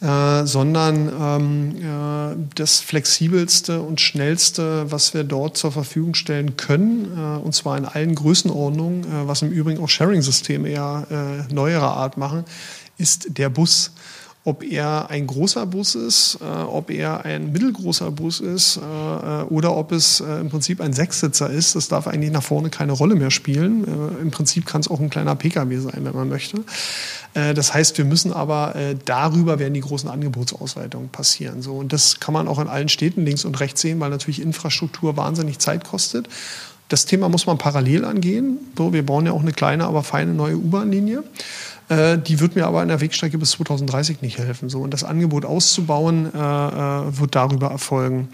Äh, 0.00 0.46
sondern 0.46 1.12
ähm, 1.20 1.76
äh, 1.82 2.36
das 2.54 2.78
flexibelste 2.78 3.82
und 3.82 4.00
schnellste, 4.00 4.90
was 4.90 5.12
wir 5.12 5.24
dort 5.24 5.56
zur 5.56 5.72
Verfügung 5.72 6.14
stellen 6.14 6.56
können, 6.56 7.10
äh, 7.16 7.44
und 7.44 7.52
zwar 7.52 7.76
in 7.76 7.84
allen 7.84 8.14
Größenordnungen, 8.14 9.04
äh, 9.04 9.26
was 9.26 9.42
im 9.42 9.50
Übrigen 9.50 9.82
auch 9.82 9.88
Sharing-Systeme 9.88 10.70
ja 10.70 11.02
äh, 11.10 11.52
neuerer 11.52 11.96
Art 11.96 12.16
machen, 12.16 12.44
ist 12.96 13.38
der 13.38 13.48
Bus 13.48 13.92
ob 14.44 14.62
er 14.62 15.10
ein 15.10 15.26
großer 15.26 15.66
Bus 15.66 15.94
ist, 15.94 16.38
äh, 16.40 16.44
ob 16.44 16.90
er 16.90 17.24
ein 17.24 17.52
mittelgroßer 17.52 18.10
Bus 18.10 18.40
ist 18.40 18.78
äh, 18.78 18.80
äh, 18.80 19.42
oder 19.44 19.76
ob 19.76 19.92
es 19.92 20.20
äh, 20.20 20.40
im 20.40 20.48
Prinzip 20.48 20.80
ein 20.80 20.92
Sechssitzer 20.92 21.50
ist. 21.50 21.74
Das 21.74 21.88
darf 21.88 22.06
eigentlich 22.06 22.30
nach 22.32 22.42
vorne 22.42 22.70
keine 22.70 22.92
Rolle 22.92 23.14
mehr 23.14 23.30
spielen. 23.30 23.84
Äh, 23.84 24.22
Im 24.22 24.30
Prinzip 24.30 24.64
kann 24.64 24.80
es 24.80 24.88
auch 24.88 25.00
ein 25.00 25.10
kleiner 25.10 25.34
Pkw 25.34 25.78
sein, 25.78 26.00
wenn 26.02 26.14
man 26.14 26.28
möchte. 26.28 26.62
Äh, 27.34 27.52
das 27.52 27.74
heißt, 27.74 27.98
wir 27.98 28.04
müssen 28.04 28.32
aber 28.32 28.74
darüber 29.04 29.58
werden 29.58 29.74
die 29.74 29.80
großen 29.80 30.08
Angebotsausweitungen 30.08 31.08
passieren. 31.08 31.62
So, 31.62 31.74
und 31.74 31.92
das 31.92 32.20
kann 32.20 32.32
man 32.32 32.48
auch 32.48 32.58
in 32.58 32.68
allen 32.68 32.88
Städten 32.88 33.24
links 33.24 33.44
und 33.44 33.58
rechts 33.60 33.80
sehen, 33.80 34.00
weil 34.00 34.10
natürlich 34.10 34.40
Infrastruktur 34.40 35.16
wahnsinnig 35.16 35.58
Zeit 35.58 35.84
kostet. 35.84 36.28
Das 36.88 37.04
Thema 37.04 37.28
muss 37.28 37.46
man 37.46 37.58
parallel 37.58 38.04
angehen. 38.04 38.58
So, 38.76 38.92
wir 38.92 39.04
bauen 39.04 39.26
ja 39.26 39.32
auch 39.32 39.42
eine 39.42 39.52
kleine, 39.52 39.84
aber 39.84 40.02
feine 40.02 40.32
neue 40.32 40.56
U-Bahn-Linie. 40.56 41.22
Äh, 41.88 42.18
die 42.18 42.40
wird 42.40 42.54
mir 42.54 42.66
aber 42.66 42.82
in 42.82 42.88
der 42.88 43.00
Wegstrecke 43.00 43.38
bis 43.38 43.52
2030 43.52 44.20
nicht 44.22 44.38
helfen. 44.38 44.68
So. 44.68 44.80
Und 44.80 44.92
das 44.92 45.04
Angebot 45.04 45.44
auszubauen, 45.44 46.26
äh, 46.34 46.38
äh, 46.38 47.18
wird 47.18 47.34
darüber 47.34 47.68
erfolgen. 47.68 48.28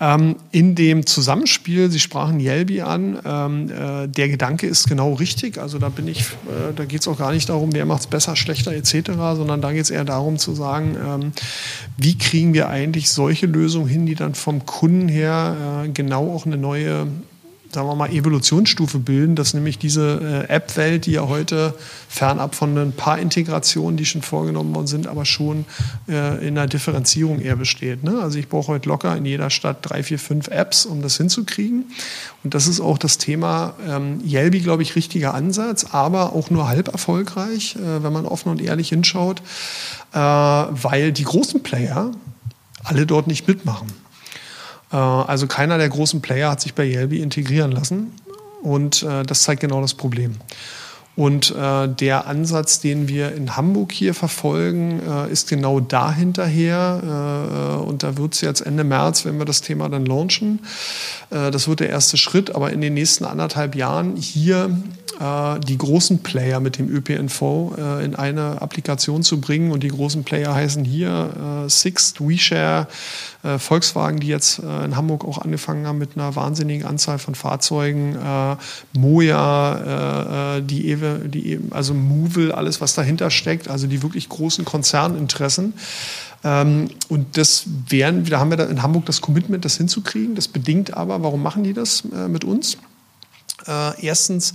Ähm, 0.00 0.36
in 0.52 0.74
dem 0.74 1.06
Zusammenspiel, 1.06 1.90
Sie 1.90 1.98
sprachen 1.98 2.38
Yelby 2.38 2.82
an, 2.82 3.18
ähm, 3.24 3.70
äh, 3.70 4.06
der 4.06 4.28
Gedanke 4.28 4.66
ist 4.66 4.88
genau 4.88 5.14
richtig. 5.14 5.58
Also 5.58 5.78
da 5.78 5.88
bin 5.88 6.06
ich, 6.06 6.20
äh, 6.20 6.72
da 6.76 6.84
geht 6.84 7.00
es 7.00 7.08
auch 7.08 7.18
gar 7.18 7.32
nicht 7.32 7.48
darum, 7.48 7.72
wer 7.72 7.84
macht 7.84 8.00
es 8.00 8.06
besser, 8.06 8.36
schlechter 8.36 8.72
etc., 8.72 9.10
sondern 9.34 9.60
da 9.60 9.72
geht 9.72 9.82
es 9.82 9.90
eher 9.90 10.04
darum 10.04 10.38
zu 10.38 10.54
sagen, 10.54 10.96
ähm, 11.04 11.32
wie 11.96 12.16
kriegen 12.16 12.54
wir 12.54 12.68
eigentlich 12.68 13.10
solche 13.10 13.46
Lösungen 13.46 13.88
hin, 13.88 14.06
die 14.06 14.14
dann 14.14 14.34
vom 14.34 14.66
Kunden 14.66 15.08
her 15.08 15.84
äh, 15.84 15.88
genau 15.88 16.32
auch 16.32 16.46
eine 16.46 16.56
neue 16.56 17.08
sagen 17.72 17.86
wir 17.86 17.94
mal, 17.94 18.10
Evolutionsstufe 18.10 18.98
bilden, 18.98 19.34
dass 19.34 19.52
nämlich 19.52 19.78
diese 19.78 20.46
äh, 20.48 20.52
App-Welt, 20.52 21.06
die 21.06 21.12
ja 21.12 21.28
heute 21.28 21.74
fernab 22.08 22.54
von 22.54 22.76
ein 22.78 22.92
paar 22.92 23.18
Integrationen, 23.18 23.96
die 23.96 24.06
schon 24.06 24.22
vorgenommen 24.22 24.74
worden 24.74 24.86
sind, 24.86 25.06
aber 25.06 25.24
schon 25.24 25.66
äh, 26.08 26.46
in 26.46 26.56
einer 26.56 26.66
Differenzierung 26.66 27.40
eher 27.40 27.56
besteht. 27.56 28.04
Ne? 28.04 28.20
Also 28.20 28.38
ich 28.38 28.48
brauche 28.48 28.68
heute 28.68 28.88
locker 28.88 29.14
in 29.16 29.24
jeder 29.26 29.50
Stadt 29.50 29.78
drei, 29.82 30.02
vier, 30.02 30.18
fünf 30.18 30.48
Apps, 30.48 30.86
um 30.86 31.02
das 31.02 31.16
hinzukriegen. 31.16 31.84
Und 32.42 32.54
das 32.54 32.66
ist 32.66 32.80
auch 32.80 32.96
das 32.96 33.18
Thema 33.18 33.74
ähm, 33.86 34.20
Yelby, 34.24 34.60
glaube 34.60 34.82
ich, 34.82 34.96
richtiger 34.96 35.34
Ansatz, 35.34 35.86
aber 35.92 36.32
auch 36.32 36.50
nur 36.50 36.68
halb 36.68 36.88
erfolgreich, 36.88 37.76
äh, 37.76 38.02
wenn 38.02 38.12
man 38.12 38.24
offen 38.24 38.50
und 38.50 38.62
ehrlich 38.62 38.88
hinschaut, 38.88 39.42
äh, 40.12 40.18
weil 40.18 41.12
die 41.12 41.24
großen 41.24 41.62
Player 41.62 42.12
alle 42.84 43.04
dort 43.04 43.26
nicht 43.26 43.46
mitmachen. 43.46 43.88
Äh, 44.92 44.96
also 44.96 45.46
keiner 45.46 45.78
der 45.78 45.88
großen 45.88 46.20
Player 46.20 46.50
hat 46.50 46.60
sich 46.60 46.74
bei 46.74 46.84
Yelby 46.84 47.20
integrieren 47.20 47.72
lassen. 47.72 48.12
Und 48.62 49.02
äh, 49.02 49.22
das 49.22 49.42
zeigt 49.42 49.60
genau 49.60 49.80
das 49.80 49.94
Problem. 49.94 50.36
Und 51.18 51.50
äh, 51.50 51.88
der 51.88 52.28
Ansatz, 52.28 52.78
den 52.78 53.08
wir 53.08 53.34
in 53.34 53.56
Hamburg 53.56 53.90
hier 53.90 54.14
verfolgen, 54.14 55.00
äh, 55.04 55.32
ist 55.32 55.48
genau 55.48 55.80
dahinterher. 55.80 57.80
Äh, 57.82 57.82
und 57.82 58.04
da 58.04 58.16
wird 58.16 58.34
es 58.34 58.40
jetzt 58.40 58.60
Ende 58.60 58.84
März, 58.84 59.24
wenn 59.24 59.36
wir 59.36 59.44
das 59.44 59.60
Thema 59.60 59.88
dann 59.88 60.06
launchen. 60.06 60.60
Äh, 61.30 61.50
das 61.50 61.66
wird 61.66 61.80
der 61.80 61.90
erste 61.90 62.18
Schritt. 62.18 62.54
Aber 62.54 62.72
in 62.72 62.80
den 62.80 62.94
nächsten 62.94 63.24
anderthalb 63.24 63.74
Jahren 63.74 64.14
hier 64.14 64.70
äh, 65.20 65.58
die 65.60 65.76
großen 65.76 66.22
Player 66.22 66.60
mit 66.60 66.78
dem 66.78 66.88
ÖPNV 66.88 67.42
äh, 67.76 68.04
in 68.04 68.14
eine 68.14 68.62
Applikation 68.62 69.24
zu 69.24 69.40
bringen. 69.40 69.72
Und 69.72 69.82
die 69.82 69.88
großen 69.88 70.22
Player 70.22 70.54
heißen 70.54 70.84
hier 70.84 71.64
Sixt, 71.66 72.20
WeShare, 72.20 72.86
Volkswagen, 73.58 74.20
die 74.20 74.26
jetzt 74.26 74.58
in 74.58 74.96
Hamburg 74.96 75.24
auch 75.24 75.38
angefangen 75.38 75.86
haben 75.86 75.98
mit 75.98 76.16
einer 76.16 76.34
wahnsinnigen 76.34 76.86
Anzahl 76.86 77.18
von 77.18 77.34
Fahrzeugen, 77.34 78.16
Moja, 78.92 80.60
die, 80.60 80.90
Ewe, 80.90 81.07
die 81.16 81.58
also 81.70 81.94
Movil, 81.94 82.52
alles 82.52 82.80
was 82.80 82.94
dahinter 82.94 83.30
steckt, 83.30 83.68
also 83.68 83.86
die 83.86 84.02
wirklich 84.02 84.28
großen 84.28 84.64
Konzerninteressen. 84.64 85.74
Ähm, 86.44 86.88
und 87.08 87.36
das 87.36 87.64
wären, 87.88 88.24
da 88.24 88.38
haben 88.38 88.50
wir 88.50 88.56
da 88.56 88.64
in 88.64 88.82
Hamburg 88.82 89.06
das 89.06 89.20
Commitment, 89.20 89.64
das 89.64 89.76
hinzukriegen. 89.76 90.34
Das 90.34 90.48
bedingt 90.48 90.94
aber, 90.94 91.22
warum 91.22 91.42
machen 91.42 91.64
die 91.64 91.72
das 91.72 92.04
äh, 92.14 92.28
mit 92.28 92.44
uns? 92.44 92.78
Äh, 93.66 94.04
erstens, 94.04 94.52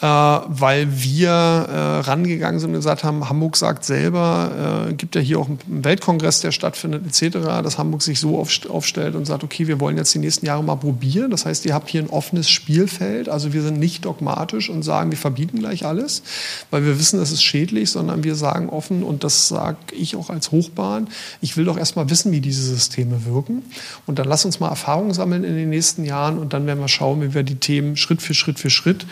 äh, 0.00 0.06
weil 0.06 1.02
wir 1.02 1.28
äh, 1.28 2.00
rangegangen 2.00 2.58
sind 2.58 2.70
und 2.70 2.76
gesagt 2.76 3.04
haben, 3.04 3.28
Hamburg 3.28 3.56
sagt 3.56 3.84
selber, 3.84 4.88
äh, 4.88 4.94
gibt 4.94 5.14
ja 5.14 5.20
hier 5.20 5.38
auch 5.38 5.46
einen 5.46 5.84
Weltkongress, 5.84 6.40
der 6.40 6.52
stattfindet 6.52 7.04
etc., 7.06 7.38
dass 7.62 7.76
Hamburg 7.76 8.00
sich 8.00 8.18
so 8.18 8.38
aufstellt 8.38 9.14
und 9.14 9.26
sagt, 9.26 9.44
okay, 9.44 9.66
wir 9.66 9.78
wollen 9.78 9.98
jetzt 9.98 10.14
die 10.14 10.18
nächsten 10.18 10.46
Jahre 10.46 10.64
mal 10.64 10.76
probieren. 10.76 11.30
Das 11.30 11.44
heißt, 11.44 11.66
ihr 11.66 11.74
habt 11.74 11.90
hier 11.90 12.02
ein 12.02 12.08
offenes 12.08 12.48
Spielfeld. 12.48 13.28
Also 13.28 13.52
wir 13.52 13.62
sind 13.62 13.78
nicht 13.78 14.06
dogmatisch 14.06 14.70
und 14.70 14.82
sagen, 14.82 15.10
wir 15.10 15.18
verbieten 15.18 15.58
gleich 15.58 15.84
alles, 15.84 16.22
weil 16.70 16.84
wir 16.84 16.98
wissen, 16.98 17.20
das 17.20 17.30
ist 17.30 17.42
schädlich, 17.42 17.90
sondern 17.90 18.24
wir 18.24 18.36
sagen 18.36 18.70
offen, 18.70 19.02
und 19.02 19.22
das 19.22 19.48
sage 19.48 19.76
ich 19.92 20.16
auch 20.16 20.30
als 20.30 20.50
Hochbahn, 20.50 21.08
ich 21.42 21.58
will 21.58 21.66
doch 21.66 21.76
erstmal 21.76 22.08
wissen, 22.08 22.32
wie 22.32 22.40
diese 22.40 22.62
Systeme 22.62 23.26
wirken. 23.26 23.62
Und 24.06 24.18
dann 24.18 24.26
lass 24.26 24.46
uns 24.46 24.60
mal 24.60 24.68
Erfahrungen 24.68 25.12
sammeln 25.12 25.44
in 25.44 25.56
den 25.56 25.68
nächsten 25.68 26.04
Jahren 26.04 26.38
und 26.38 26.54
dann 26.54 26.66
werden 26.66 26.80
wir 26.80 26.88
schauen, 26.88 27.20
wie 27.20 27.34
wir 27.34 27.42
die 27.42 27.56
Themen 27.56 27.98
Schritt 27.98 28.22
für 28.22 28.32
Schritt 28.32 28.58
für 28.58 28.70
Schritt 28.70 29.04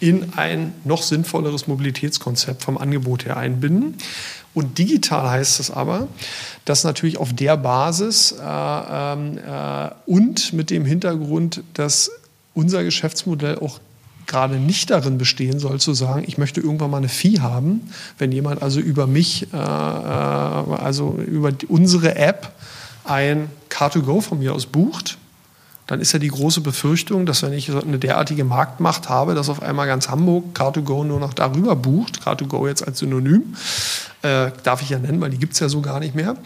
in 0.00 0.32
ein 0.34 0.72
noch 0.84 1.02
sinnvolleres 1.02 1.66
Mobilitätskonzept 1.66 2.62
vom 2.62 2.78
Angebot 2.78 3.26
her 3.26 3.36
einbinden. 3.36 3.96
Und 4.52 4.78
digital 4.78 5.30
heißt 5.30 5.60
es 5.60 5.70
aber, 5.70 6.08
dass 6.64 6.82
natürlich 6.82 7.18
auf 7.18 7.32
der 7.32 7.56
Basis 7.56 8.32
äh, 8.32 9.12
äh, 9.14 9.90
und 10.06 10.52
mit 10.52 10.70
dem 10.70 10.84
Hintergrund, 10.84 11.62
dass 11.74 12.10
unser 12.54 12.82
Geschäftsmodell 12.82 13.58
auch 13.58 13.78
gerade 14.26 14.56
nicht 14.56 14.90
darin 14.90 15.18
bestehen 15.18 15.58
soll, 15.58 15.80
zu 15.80 15.92
sagen, 15.92 16.24
ich 16.26 16.38
möchte 16.38 16.60
irgendwann 16.60 16.90
mal 16.90 16.98
eine 16.98 17.08
Fee 17.08 17.40
haben, 17.40 17.90
wenn 18.18 18.32
jemand 18.32 18.62
also 18.62 18.80
über 18.80 19.06
mich, 19.06 19.48
äh, 19.52 19.56
äh 19.56 19.58
also 19.58 21.18
über 21.26 21.52
unsere 21.68 22.16
App 22.16 22.52
ein 23.04 23.50
Car2Go 23.70 24.20
von 24.20 24.38
mir 24.38 24.54
aus 24.54 24.66
bucht, 24.66 25.18
dann 25.90 26.00
ist 26.00 26.12
ja 26.12 26.20
die 26.20 26.28
große 26.28 26.60
Befürchtung, 26.60 27.26
dass 27.26 27.42
wenn 27.42 27.52
ich 27.52 27.68
eine 27.68 27.98
derartige 27.98 28.44
Marktmacht 28.44 29.08
habe, 29.08 29.34
dass 29.34 29.48
auf 29.48 29.60
einmal 29.60 29.88
ganz 29.88 30.08
Hamburg 30.08 30.56
Car2Go 30.56 31.02
nur 31.02 31.18
noch 31.18 31.34
darüber 31.34 31.74
bucht, 31.74 32.20
Car2Go 32.24 32.68
jetzt 32.68 32.86
als 32.86 33.00
Synonym, 33.00 33.56
äh, 34.22 34.52
darf 34.62 34.82
ich 34.82 34.90
ja 34.90 35.00
nennen, 35.00 35.20
weil 35.20 35.30
die 35.30 35.38
gibt 35.38 35.54
es 35.54 35.58
ja 35.58 35.68
so 35.68 35.80
gar 35.80 35.98
nicht 35.98 36.14
mehr, 36.14 36.36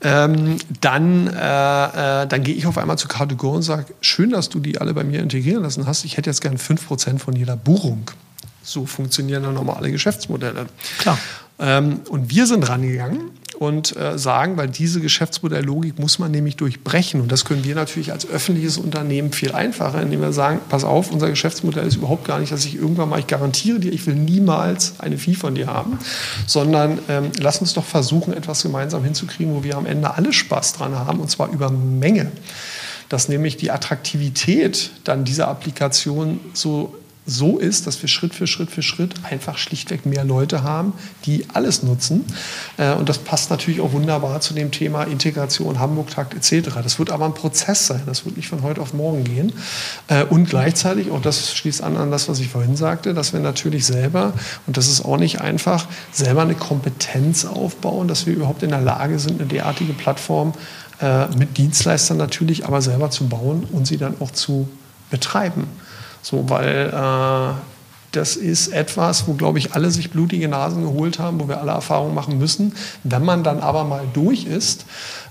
ähm, 0.00 0.56
dann, 0.80 1.28
äh, 1.28 2.22
äh, 2.22 2.26
dann 2.26 2.42
gehe 2.42 2.56
ich 2.56 2.66
auf 2.66 2.76
einmal 2.76 2.98
zu 2.98 3.06
Car2Go 3.06 3.54
und 3.54 3.62
sage, 3.62 3.86
schön, 4.00 4.30
dass 4.30 4.48
du 4.48 4.58
die 4.58 4.80
alle 4.80 4.92
bei 4.94 5.04
mir 5.04 5.20
integrieren 5.20 5.62
lassen 5.62 5.86
hast, 5.86 6.04
ich 6.04 6.16
hätte 6.16 6.28
jetzt 6.28 6.40
gern 6.40 6.58
5% 6.58 7.20
von 7.20 7.36
jeder 7.36 7.54
Buchung. 7.54 8.10
So 8.64 8.84
funktionieren 8.84 9.44
dann 9.44 9.54
normale 9.54 9.92
Geschäftsmodelle. 9.92 10.66
Klar. 10.98 11.18
Ähm, 11.58 12.00
und 12.08 12.30
wir 12.30 12.46
sind 12.46 12.68
rangegangen 12.68 13.30
und 13.58 13.96
äh, 13.96 14.16
sagen, 14.16 14.56
weil 14.56 14.68
diese 14.68 15.00
Geschäftsmodelllogik 15.00 15.98
muss 15.98 16.20
man 16.20 16.30
nämlich 16.30 16.56
durchbrechen. 16.56 17.20
Und 17.20 17.32
das 17.32 17.44
können 17.44 17.64
wir 17.64 17.74
natürlich 17.74 18.12
als 18.12 18.28
öffentliches 18.28 18.78
Unternehmen 18.78 19.32
viel 19.32 19.52
einfacher, 19.52 20.00
indem 20.00 20.20
wir 20.20 20.32
sagen, 20.32 20.60
pass 20.68 20.84
auf, 20.84 21.10
unser 21.10 21.28
Geschäftsmodell 21.28 21.84
ist 21.84 21.96
überhaupt 21.96 22.24
gar 22.24 22.38
nicht, 22.38 22.52
dass 22.52 22.64
ich 22.64 22.76
irgendwann 22.76 23.08
mal, 23.08 23.18
ich 23.18 23.26
garantiere 23.26 23.80
dir, 23.80 23.92
ich 23.92 24.06
will 24.06 24.14
niemals 24.14 25.00
eine 25.00 25.18
Fee 25.18 25.34
von 25.34 25.56
dir 25.56 25.66
haben, 25.66 25.98
sondern 26.46 27.00
ähm, 27.08 27.32
lass 27.40 27.58
uns 27.58 27.74
doch 27.74 27.84
versuchen, 27.84 28.32
etwas 28.32 28.62
gemeinsam 28.62 29.02
hinzukriegen, 29.02 29.52
wo 29.52 29.64
wir 29.64 29.76
am 29.76 29.86
Ende 29.86 30.14
alle 30.14 30.32
Spaß 30.32 30.74
dran 30.74 30.94
haben, 30.94 31.18
und 31.18 31.28
zwar 31.28 31.50
über 31.50 31.70
Menge. 31.70 32.30
Dass 33.08 33.28
nämlich 33.28 33.56
die 33.56 33.72
Attraktivität 33.72 34.90
dann 35.02 35.24
dieser 35.24 35.48
Applikation 35.48 36.38
so 36.52 36.94
so 37.28 37.58
ist, 37.58 37.86
dass 37.86 38.00
wir 38.00 38.08
Schritt 38.08 38.34
für 38.34 38.46
Schritt 38.46 38.70
für 38.70 38.82
Schritt 38.82 39.14
einfach 39.22 39.58
schlichtweg 39.58 40.06
mehr 40.06 40.24
Leute 40.24 40.62
haben, 40.62 40.94
die 41.26 41.44
alles 41.52 41.82
nutzen. 41.82 42.24
Äh, 42.78 42.94
und 42.94 43.08
das 43.08 43.18
passt 43.18 43.50
natürlich 43.50 43.80
auch 43.80 43.92
wunderbar 43.92 44.40
zu 44.40 44.54
dem 44.54 44.70
Thema 44.70 45.04
Integration, 45.04 45.78
Hamburg-Takt 45.78 46.34
etc. 46.34 46.70
Das 46.82 46.98
wird 46.98 47.10
aber 47.10 47.26
ein 47.26 47.34
Prozess 47.34 47.86
sein, 47.86 48.02
das 48.06 48.24
wird 48.24 48.36
nicht 48.36 48.48
von 48.48 48.62
heute 48.62 48.80
auf 48.80 48.94
morgen 48.94 49.24
gehen. 49.24 49.52
Äh, 50.08 50.24
und 50.24 50.48
gleichzeitig, 50.48 51.10
auch 51.10 51.20
das 51.20 51.54
schließt 51.54 51.82
an 51.82 51.98
an 51.98 52.10
das, 52.10 52.28
was 52.28 52.40
ich 52.40 52.48
vorhin 52.48 52.76
sagte, 52.76 53.12
dass 53.12 53.32
wir 53.32 53.40
natürlich 53.40 53.84
selber, 53.84 54.32
und 54.66 54.76
das 54.76 54.88
ist 54.88 55.04
auch 55.04 55.18
nicht 55.18 55.40
einfach, 55.40 55.86
selber 56.12 56.42
eine 56.42 56.54
Kompetenz 56.54 57.44
aufbauen, 57.44 58.08
dass 58.08 58.26
wir 58.26 58.34
überhaupt 58.34 58.62
in 58.62 58.70
der 58.70 58.80
Lage 58.80 59.18
sind, 59.18 59.40
eine 59.40 59.48
derartige 59.48 59.92
Plattform 59.92 60.54
äh, 61.00 61.26
mit 61.36 61.58
Dienstleistern 61.58 62.16
natürlich 62.16 62.66
aber 62.66 62.80
selber 62.80 63.10
zu 63.10 63.28
bauen 63.28 63.66
und 63.70 63.86
sie 63.86 63.98
dann 63.98 64.14
auch 64.20 64.30
zu 64.30 64.68
betreiben. 65.10 65.68
So, 66.22 66.48
weil 66.50 66.92
äh, 66.92 67.54
das 68.12 68.36
ist 68.36 68.68
etwas, 68.68 69.28
wo, 69.28 69.34
glaube 69.34 69.58
ich, 69.58 69.74
alle 69.74 69.90
sich 69.90 70.10
blutige 70.10 70.48
Nasen 70.48 70.82
geholt 70.82 71.18
haben, 71.18 71.40
wo 71.40 71.48
wir 71.48 71.60
alle 71.60 71.72
Erfahrungen 71.72 72.14
machen 72.14 72.38
müssen. 72.38 72.74
Wenn 73.04 73.24
man 73.24 73.44
dann 73.44 73.60
aber 73.60 73.84
mal 73.84 74.04
durch 74.14 74.46
ist, 74.46 74.86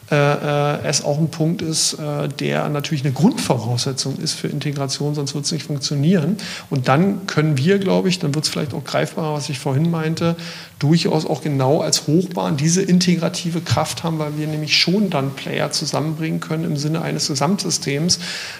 äh, 0.09 0.15
äh, 0.15 0.83
es 0.83 1.03
auch 1.03 1.17
ein 1.17 1.29
Punkt 1.29 1.61
ist, 1.61 1.95
äh, 1.95 2.29
der 2.29 2.69
natürlich 2.69 3.03
eine 3.03 3.13
Grundvoraussetzung 3.13 4.17
ist 4.19 4.35
für 4.35 4.47
Integration, 4.47 5.15
sonst 5.15 5.35
wird 5.35 5.43
es 5.43 5.51
nicht 5.51 5.65
funktionieren. 5.65 6.37
Und 6.69 6.87
dann 6.87 7.27
können 7.27 7.57
wir, 7.57 7.77
glaube 7.77 8.07
ich, 8.07 8.17
dann 8.19 8.33
wird 8.33 8.45
es 8.45 8.49
vielleicht 8.49 8.73
auch 8.73 8.85
greifbarer, 8.85 9.33
was 9.33 9.49
ich 9.49 9.59
vorhin 9.59 9.91
meinte, 9.91 10.37
durchaus 10.79 11.25
auch 11.25 11.41
genau 11.41 11.81
als 11.81 12.07
Hochbahn 12.07 12.55
diese 12.55 12.81
integrative 12.81 13.59
Kraft 13.59 14.03
haben, 14.03 14.17
weil 14.17 14.37
wir 14.37 14.47
nämlich 14.47 14.77
schon 14.77 15.09
dann 15.09 15.31
Player 15.35 15.71
zusammenbringen 15.71 16.39
können 16.39 16.63
im 16.63 16.77
Sinne 16.77 17.01
eines 17.01 17.27
Gesamtsystems, 17.27 18.19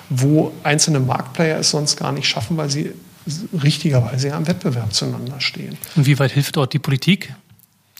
wo 0.09 0.51
einzelne 0.63 0.99
Marktplayer 0.99 1.59
es 1.59 1.69
sonst 1.69 1.95
gar 1.95 2.11
nicht 2.11 2.27
schaffen, 2.27 2.57
weil 2.57 2.69
sie 2.69 2.91
richtigerweise 3.63 4.29
ja 4.29 4.37
im 4.37 4.47
Wettbewerb 4.47 4.93
zueinander 4.93 5.39
stehen. 5.39 5.77
Und 5.95 6.05
wie 6.05 6.19
weit 6.19 6.31
hilft 6.31 6.57
dort 6.57 6.73
die 6.73 6.79
Politik? 6.79 7.33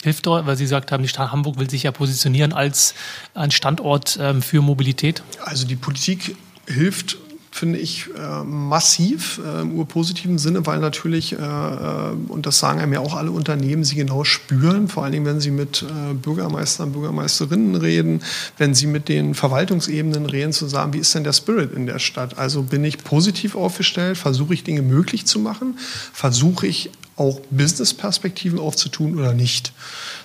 Hilft 0.04 0.26
dort, 0.26 0.46
weil 0.46 0.56
Sie 0.56 0.64
gesagt 0.64 0.92
haben, 0.92 1.02
die 1.02 1.10
Stadt 1.10 1.32
Hamburg 1.32 1.58
will 1.58 1.70
sich 1.70 1.84
ja 1.84 1.92
positionieren 1.92 2.54
als 2.54 2.94
ein 3.34 3.52
Standort 3.52 4.18
ähm, 4.22 4.42
für 4.42 4.62
Mobilität? 4.62 5.24
Also 5.44 5.66
die 5.66 5.76
Politik 5.76 6.36
hilft 6.68 7.18
finde 7.58 7.80
ich 7.80 8.06
äh, 8.16 8.44
massiv 8.44 9.42
äh, 9.44 9.62
im 9.62 9.74
urpositiven 9.74 10.38
Sinne, 10.38 10.66
weil 10.66 10.80
natürlich, 10.80 11.34
äh, 11.34 11.36
äh, 11.38 12.14
und 12.28 12.46
das 12.46 12.60
sagen 12.60 12.94
ja 12.94 13.00
auch 13.00 13.16
alle 13.16 13.32
Unternehmen, 13.32 13.84
sie 13.84 13.96
genau 13.96 14.24
spüren, 14.24 14.88
vor 14.88 15.04
allen 15.04 15.12
Dingen, 15.12 15.26
wenn 15.26 15.40
sie 15.40 15.52
mit 15.52 15.82
äh, 15.82 16.14
Bürgermeistern, 16.14 16.92
Bürgermeisterinnen 16.92 17.76
reden, 17.76 18.22
wenn 18.58 18.76
sie 18.76 18.86
mit 18.86 19.10
den 19.10 19.34
Verwaltungsebenen 19.34 20.28
reden, 20.28 20.54
zu 20.54 20.68
sagen, 20.68 20.94
wie 20.94 21.00
ist 21.00 21.16
denn 21.16 21.24
der 21.24 21.34
Spirit 21.34 21.74
in 21.74 21.88
der 21.88 22.00
Stadt? 22.00 22.38
Also 22.38 22.62
bin 22.62 22.86
ich 22.86 23.00
positiv 23.00 23.56
aufgestellt, 23.56 24.18
versuche 24.18 24.54
ich 24.54 24.64
Dinge 24.64 24.84
möglich 24.84 25.26
zu 25.26 25.40
machen, 25.40 25.78
versuche 26.14 26.68
ich 26.68 26.92
auch 27.16 27.42
Business-Perspektiven 27.50 28.60
aufzutun 28.60 29.18
oder 29.18 29.34
nicht. 29.34 29.74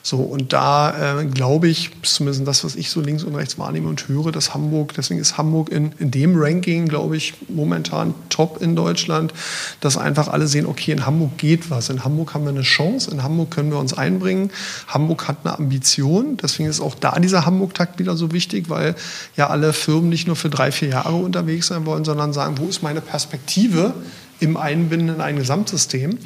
So, 0.04 0.18
und 0.18 0.52
da 0.52 1.20
äh, 1.20 1.26
glaube 1.26 1.68
ich, 1.68 1.90
zumindest 2.02 2.46
das, 2.46 2.64
was 2.64 2.74
ich 2.74 2.90
so 2.90 3.00
links 3.00 3.22
und 3.22 3.36
rechts 3.36 3.56
wahrnehme 3.56 3.88
und 3.88 4.08
höre, 4.08 4.32
dass 4.32 4.52
Hamburg, 4.52 4.94
deswegen 4.94 5.20
ist 5.20 5.38
Hamburg 5.38 5.70
in, 5.70 5.92
in 6.00 6.10
dem 6.10 6.34
Ranking, 6.36 6.88
glaube 6.88 7.16
ich, 7.16 7.34
momentan 7.48 8.12
top 8.28 8.60
in 8.60 8.74
Deutschland, 8.74 9.32
dass 9.80 9.96
einfach 9.96 10.26
alle 10.26 10.48
sehen, 10.48 10.66
okay, 10.66 10.90
in 10.90 11.06
Hamburg 11.06 11.38
geht 11.38 11.70
was. 11.70 11.88
In 11.88 12.04
Hamburg 12.04 12.34
haben 12.34 12.42
wir 12.42 12.50
eine 12.50 12.62
Chance, 12.62 13.12
in 13.12 13.22
Hamburg 13.22 13.52
können 13.52 13.70
wir 13.70 13.78
uns 13.78 13.94
einbringen. 13.94 14.50
Hamburg 14.88 15.28
hat 15.28 15.38
eine 15.44 15.56
Ambition, 15.56 16.36
deswegen 16.36 16.68
ist 16.68 16.80
auch 16.80 16.96
da 16.96 17.18
dieser 17.20 17.46
Hamburg-Takt 17.46 18.00
wieder 18.00 18.16
so 18.16 18.32
wichtig, 18.32 18.68
weil 18.68 18.96
ja 19.36 19.50
alle 19.50 19.72
Firmen 19.72 20.08
nicht 20.08 20.26
nur 20.26 20.34
für 20.34 20.50
drei, 20.50 20.72
vier 20.72 20.88
Jahre 20.88 21.14
unterwegs 21.14 21.68
sein 21.68 21.86
wollen, 21.86 22.04
sondern 22.04 22.32
sagen, 22.32 22.58
wo 22.58 22.66
ist 22.66 22.82
meine 22.82 23.00
Perspektive 23.00 23.94
im 24.40 24.56
Einbinden 24.56 25.10
in 25.10 25.20
ein 25.20 25.36
Gesamtsystem? 25.36 26.18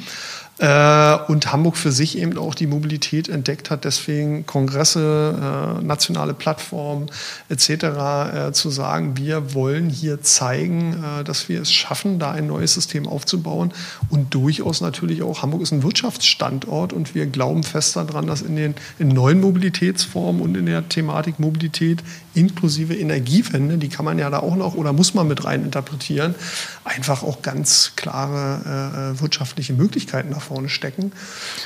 Äh, 0.59 1.17
und 1.27 1.51
Hamburg 1.51 1.77
für 1.77 1.91
sich 1.91 2.17
eben 2.17 2.35
auch 2.37 2.55
die 2.55 2.65
Mobilität 2.65 3.29
entdeckt 3.29 3.69
hat, 3.69 3.85
deswegen 3.85 4.47
Kongresse, 4.47 5.79
äh, 5.79 5.83
nationale 5.83 6.33
Plattformen 6.33 7.11
etc. 7.49 7.69
Äh, 7.69 8.51
zu 8.53 8.71
sagen, 8.71 9.17
wir 9.17 9.53
wollen 9.53 9.87
hier 9.89 10.21
zeigen, 10.23 11.03
äh, 11.03 11.23
dass 11.23 11.47
wir 11.47 11.61
es 11.61 11.71
schaffen, 11.71 12.17
da 12.17 12.31
ein 12.31 12.47
neues 12.47 12.73
System 12.73 13.07
aufzubauen 13.07 13.71
und 14.09 14.33
durchaus 14.33 14.81
natürlich 14.81 15.21
auch, 15.21 15.43
Hamburg 15.43 15.61
ist 15.61 15.71
ein 15.71 15.83
Wirtschaftsstandort 15.83 16.91
und 16.91 17.13
wir 17.13 17.27
glauben 17.27 17.63
fest 17.63 17.95
daran, 17.95 18.25
dass 18.25 18.41
in 18.41 18.55
den 18.55 18.73
in 18.97 19.09
neuen 19.09 19.39
Mobilitätsformen 19.41 20.41
und 20.41 20.55
in 20.57 20.65
der 20.65 20.89
Thematik 20.89 21.39
Mobilität 21.39 22.01
inklusive 22.37 22.95
Energiewende, 22.95 23.77
die 23.77 23.89
kann 23.89 24.05
man 24.05 24.19
ja 24.19 24.29
da 24.29 24.39
auch 24.39 24.55
noch 24.55 24.75
oder 24.75 24.93
muss 24.93 25.13
man 25.13 25.27
mit 25.27 25.45
rein 25.45 25.63
interpretieren, 25.63 26.35
einfach 26.83 27.23
auch 27.23 27.41
ganz 27.41 27.93
klare 27.95 29.13
äh, 29.15 29.21
wirtschaftliche 29.21 29.73
Möglichkeiten 29.73 30.31
davon 30.31 30.57
vorne 30.57 30.69
stecken, 30.69 31.11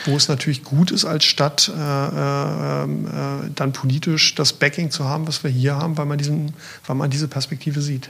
wo 0.05 0.17
es 0.17 0.27
natürlich 0.27 0.63
gut 0.63 0.91
ist 0.91 1.05
als 1.05 1.23
Stadt, 1.23 1.69
äh, 1.69 1.79
äh, 1.79 2.83
äh, 2.83 3.49
dann 3.55 3.71
politisch 3.71 4.35
das 4.35 4.53
Backing 4.53 4.91
zu 4.91 5.05
haben, 5.05 5.27
was 5.27 5.43
wir 5.43 5.51
hier 5.51 5.75
haben, 5.75 5.97
weil 5.97 6.05
man, 6.05 6.17
diesen, 6.17 6.53
weil 6.85 6.95
man 6.97 7.09
diese 7.09 7.27
Perspektive 7.27 7.81
sieht. 7.81 8.09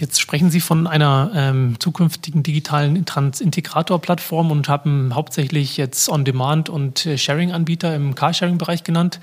Jetzt 0.00 0.20
sprechen 0.20 0.50
Sie 0.50 0.60
von 0.60 0.86
einer 0.86 1.30
ähm, 1.34 1.76
zukünftigen 1.78 2.42
digitalen 2.42 3.04
Trans-Integrator-Plattform 3.04 4.50
und 4.50 4.68
haben 4.68 5.14
hauptsächlich 5.14 5.76
jetzt 5.76 6.08
On-Demand 6.08 6.68
und 6.68 7.06
äh, 7.06 7.16
Sharing-Anbieter 7.16 7.94
im 7.94 8.14
Carsharing-Bereich 8.14 8.82
genannt. 8.82 9.20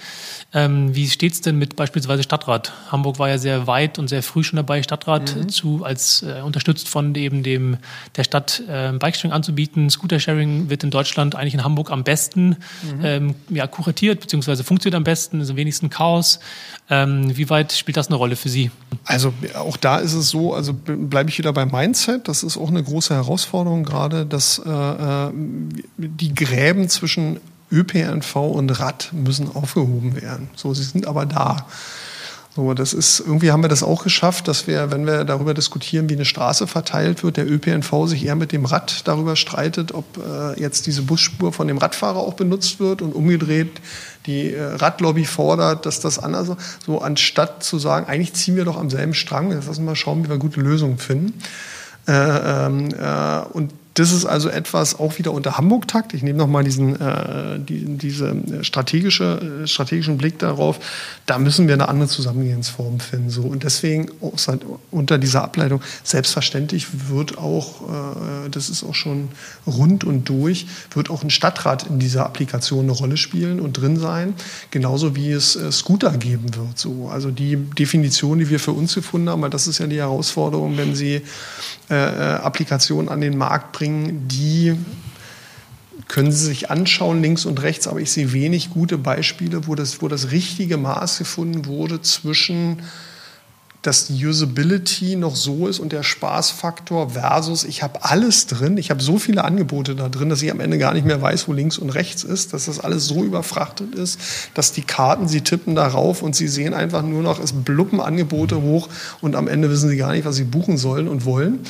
Ähm, 0.53 0.95
wie 0.95 1.09
steht 1.09 1.33
es 1.33 1.41
denn 1.41 1.57
mit 1.57 1.75
beispielsweise 1.75 2.23
Stadtrat? 2.23 2.71
Hamburg 2.89 3.19
war 3.19 3.29
ja 3.29 3.37
sehr 3.37 3.67
weit 3.67 3.99
und 3.99 4.07
sehr 4.07 4.23
früh 4.23 4.43
schon 4.43 4.57
dabei, 4.57 4.81
Stadtrat 4.81 5.35
mhm. 5.35 5.49
zu, 5.49 5.83
als 5.83 6.23
äh, 6.23 6.41
unterstützt 6.41 6.87
von 6.87 7.13
eben 7.15 7.43
dem 7.43 7.77
der 8.15 8.23
Stadt 8.23 8.63
äh, 8.67 8.93
Bikesharing 8.93 9.33
anzubieten. 9.33 9.89
Scooter-Sharing 9.89 10.69
wird 10.69 10.83
in 10.83 10.91
Deutschland 10.91 11.35
eigentlich 11.35 11.53
in 11.53 11.63
Hamburg 11.63 11.91
am 11.91 12.03
besten 12.03 12.57
mhm. 12.83 13.03
ähm, 13.03 13.35
ja, 13.49 13.67
kuratiert, 13.67 14.21
beziehungsweise 14.21 14.63
funktioniert 14.63 14.95
am 14.95 15.03
besten, 15.03 15.41
ist 15.41 15.49
am 15.49 15.57
wenigsten 15.57 15.89
Chaos. 15.89 16.39
Ähm, 16.89 17.35
wie 17.35 17.49
weit 17.49 17.71
spielt 17.73 17.97
das 17.97 18.07
eine 18.07 18.15
Rolle 18.15 18.35
für 18.35 18.49
Sie? 18.49 18.71
Also 19.05 19.33
auch 19.55 19.77
da 19.77 19.97
ist 19.97 20.13
es 20.13 20.29
so, 20.29 20.53
also 20.61 20.73
bleibe 20.73 21.29
ich 21.29 21.37
wieder 21.39 21.53
beim 21.53 21.69
Mindset. 21.69 22.27
Das 22.27 22.43
ist 22.43 22.55
auch 22.55 22.69
eine 22.69 22.83
große 22.83 23.15
Herausforderung, 23.15 23.83
gerade 23.83 24.25
dass 24.25 24.61
äh, 24.63 24.69
äh 24.69 25.31
die 25.97 26.33
Gräben 26.35 26.87
zwischen 26.87 27.39
ÖPNV 27.71 28.35
und 28.35 28.79
Rad 28.79 29.09
müssen 29.13 29.49
aufgehoben 29.55 30.21
werden. 30.21 30.49
So, 30.55 30.73
sie 30.73 30.83
sind 30.83 31.07
aber 31.07 31.25
da. 31.25 31.65
So, 32.53 32.73
das 32.73 32.93
ist, 32.93 33.21
irgendwie 33.21 33.51
haben 33.51 33.63
wir 33.63 33.69
das 33.69 33.81
auch 33.81 34.03
geschafft, 34.03 34.49
dass 34.49 34.67
wir, 34.67 34.91
wenn 34.91 35.05
wir 35.05 35.23
darüber 35.23 35.53
diskutieren, 35.53 36.09
wie 36.09 36.15
eine 36.15 36.25
Straße 36.25 36.67
verteilt 36.67 37.23
wird, 37.23 37.37
der 37.37 37.49
ÖPNV 37.49 38.07
sich 38.07 38.25
eher 38.25 38.35
mit 38.35 38.51
dem 38.51 38.65
Rad 38.65 39.07
darüber 39.07 39.37
streitet, 39.37 39.93
ob 39.93 40.05
äh, 40.17 40.59
jetzt 40.59 40.85
diese 40.85 41.03
Busspur 41.03 41.53
von 41.53 41.69
dem 41.69 41.77
Radfahrer 41.77 42.17
auch 42.17 42.33
benutzt 42.33 42.81
wird 42.81 43.01
und 43.01 43.15
umgedreht 43.15 43.79
die 44.25 44.53
äh, 44.53 44.61
Radlobby 44.61 45.23
fordert, 45.23 45.85
dass 45.85 46.01
das 46.01 46.19
anders 46.19 46.47
so, 46.47 46.57
so 46.85 47.01
anstatt 47.01 47.63
zu 47.63 47.79
sagen, 47.79 48.07
eigentlich 48.07 48.33
ziehen 48.33 48.57
wir 48.57 48.65
doch 48.65 48.77
am 48.77 48.89
selben 48.89 49.13
Strang, 49.13 49.51
jetzt 49.51 49.67
lassen 49.67 49.83
wir 49.83 49.91
mal 49.91 49.95
schauen, 49.95 50.25
wie 50.25 50.29
wir 50.29 50.37
gute 50.37 50.59
Lösungen 50.59 50.97
finden. 50.97 51.33
Äh, 52.07 52.13
ähm, 52.13 52.89
äh, 52.99 53.39
und 53.53 53.71
das 54.01 54.11
ist 54.11 54.25
also 54.25 54.49
etwas 54.49 54.99
auch 54.99 55.19
wieder 55.19 55.31
unter 55.31 55.59
Hamburg-Takt. 55.59 56.15
Ich 56.15 56.23
nehme 56.23 56.39
nochmal 56.39 56.63
diesen 56.63 56.99
äh, 56.99 57.59
die, 57.59 57.85
diese 57.85 58.35
strategische, 58.63 59.61
äh, 59.63 59.67
strategischen 59.67 60.17
Blick 60.17 60.39
darauf. 60.39 60.79
Da 61.27 61.37
müssen 61.37 61.67
wir 61.67 61.75
eine 61.75 61.87
andere 61.87 62.07
Zusammengehensform 62.09 62.99
finden. 62.99 63.29
So. 63.29 63.43
Und 63.43 63.63
deswegen 63.63 64.09
unter 64.89 65.19
dieser 65.19 65.43
Ableitung, 65.43 65.81
selbstverständlich 66.03 67.09
wird 67.09 67.37
auch, 67.37 67.81
äh, 68.45 68.49
das 68.49 68.69
ist 68.69 68.83
auch 68.83 68.95
schon 68.95 69.29
rund 69.67 70.03
und 70.03 70.27
durch, 70.27 70.65
wird 70.95 71.11
auch 71.11 71.21
ein 71.21 71.29
Stadtrat 71.29 71.85
in 71.85 71.99
dieser 71.99 72.25
Applikation 72.25 72.85
eine 72.85 72.93
Rolle 72.93 73.17
spielen 73.17 73.59
und 73.59 73.73
drin 73.73 73.99
sein. 73.99 74.33
Genauso 74.71 75.15
wie 75.15 75.29
es 75.29 75.55
äh, 75.55 75.71
Scooter 75.71 76.17
geben 76.17 76.55
wird. 76.55 76.79
So. 76.79 77.09
Also 77.13 77.29
die 77.29 77.55
Definition, 77.55 78.39
die 78.39 78.49
wir 78.49 78.59
für 78.59 78.71
uns 78.71 78.95
gefunden 78.95 79.29
haben, 79.29 79.43
weil 79.43 79.51
das 79.51 79.67
ist 79.67 79.77
ja 79.77 79.85
die 79.85 79.99
Herausforderung, 79.99 80.75
wenn 80.77 80.95
Sie 80.95 81.21
äh, 81.91 81.93
äh 81.93 82.31
Applikationen 82.41 83.07
an 83.07 83.21
den 83.21 83.37
Markt 83.37 83.73
bringen, 83.73 83.90
bringen, 83.91 84.27
die 84.27 84.75
können 86.07 86.31
Sie 86.31 86.45
sich 86.45 86.69
anschauen, 86.69 87.21
links 87.21 87.45
und 87.45 87.61
rechts, 87.61 87.87
aber 87.87 87.99
ich 87.99 88.11
sehe 88.11 88.33
wenig 88.33 88.71
gute 88.71 88.97
Beispiele, 88.97 89.67
wo 89.67 89.75
das, 89.75 90.01
wo 90.01 90.07
das 90.07 90.31
richtige 90.31 90.77
Maß 90.77 91.19
gefunden 91.19 91.65
wurde 91.65 92.01
zwischen 92.01 92.81
dass 93.81 94.05
die 94.05 94.25
Usability 94.27 95.15
noch 95.15 95.35
so 95.35 95.67
ist 95.67 95.79
und 95.79 95.91
der 95.91 96.03
Spaßfaktor 96.03 97.11
versus 97.11 97.63
ich 97.63 97.81
habe 97.81 98.03
alles 98.03 98.45
drin, 98.45 98.77
ich 98.77 98.91
habe 98.91 99.01
so 99.01 99.17
viele 99.17 99.43
Angebote 99.43 99.95
da 99.95 100.07
drin, 100.07 100.29
dass 100.29 100.43
ich 100.43 100.51
am 100.51 100.59
Ende 100.59 100.77
gar 100.77 100.93
nicht 100.93 101.05
mehr 101.05 101.19
weiß, 101.19 101.47
wo 101.47 101.53
links 101.53 101.79
und 101.79 101.89
rechts 101.89 102.23
ist, 102.23 102.53
dass 102.53 102.65
das 102.65 102.79
alles 102.79 103.07
so 103.07 103.23
überfrachtet 103.23 103.95
ist, 103.95 104.19
dass 104.53 104.71
die 104.71 104.83
Karten, 104.83 105.27
sie 105.27 105.41
tippen 105.41 105.73
darauf 105.73 106.21
und 106.21 106.35
sie 106.35 106.47
sehen 106.47 106.75
einfach 106.75 107.01
nur 107.01 107.23
noch, 107.23 107.39
es 107.39 107.53
bluppen 107.53 107.99
Angebote 107.99 108.61
hoch 108.61 108.87
und 109.19 109.35
am 109.35 109.47
Ende 109.47 109.71
wissen 109.71 109.89
sie 109.89 109.97
gar 109.97 110.11
nicht, 110.11 110.25
was 110.25 110.35
sie 110.35 110.43
buchen 110.43 110.77
sollen 110.77 111.07
und 111.07 111.25
wollen 111.25 111.61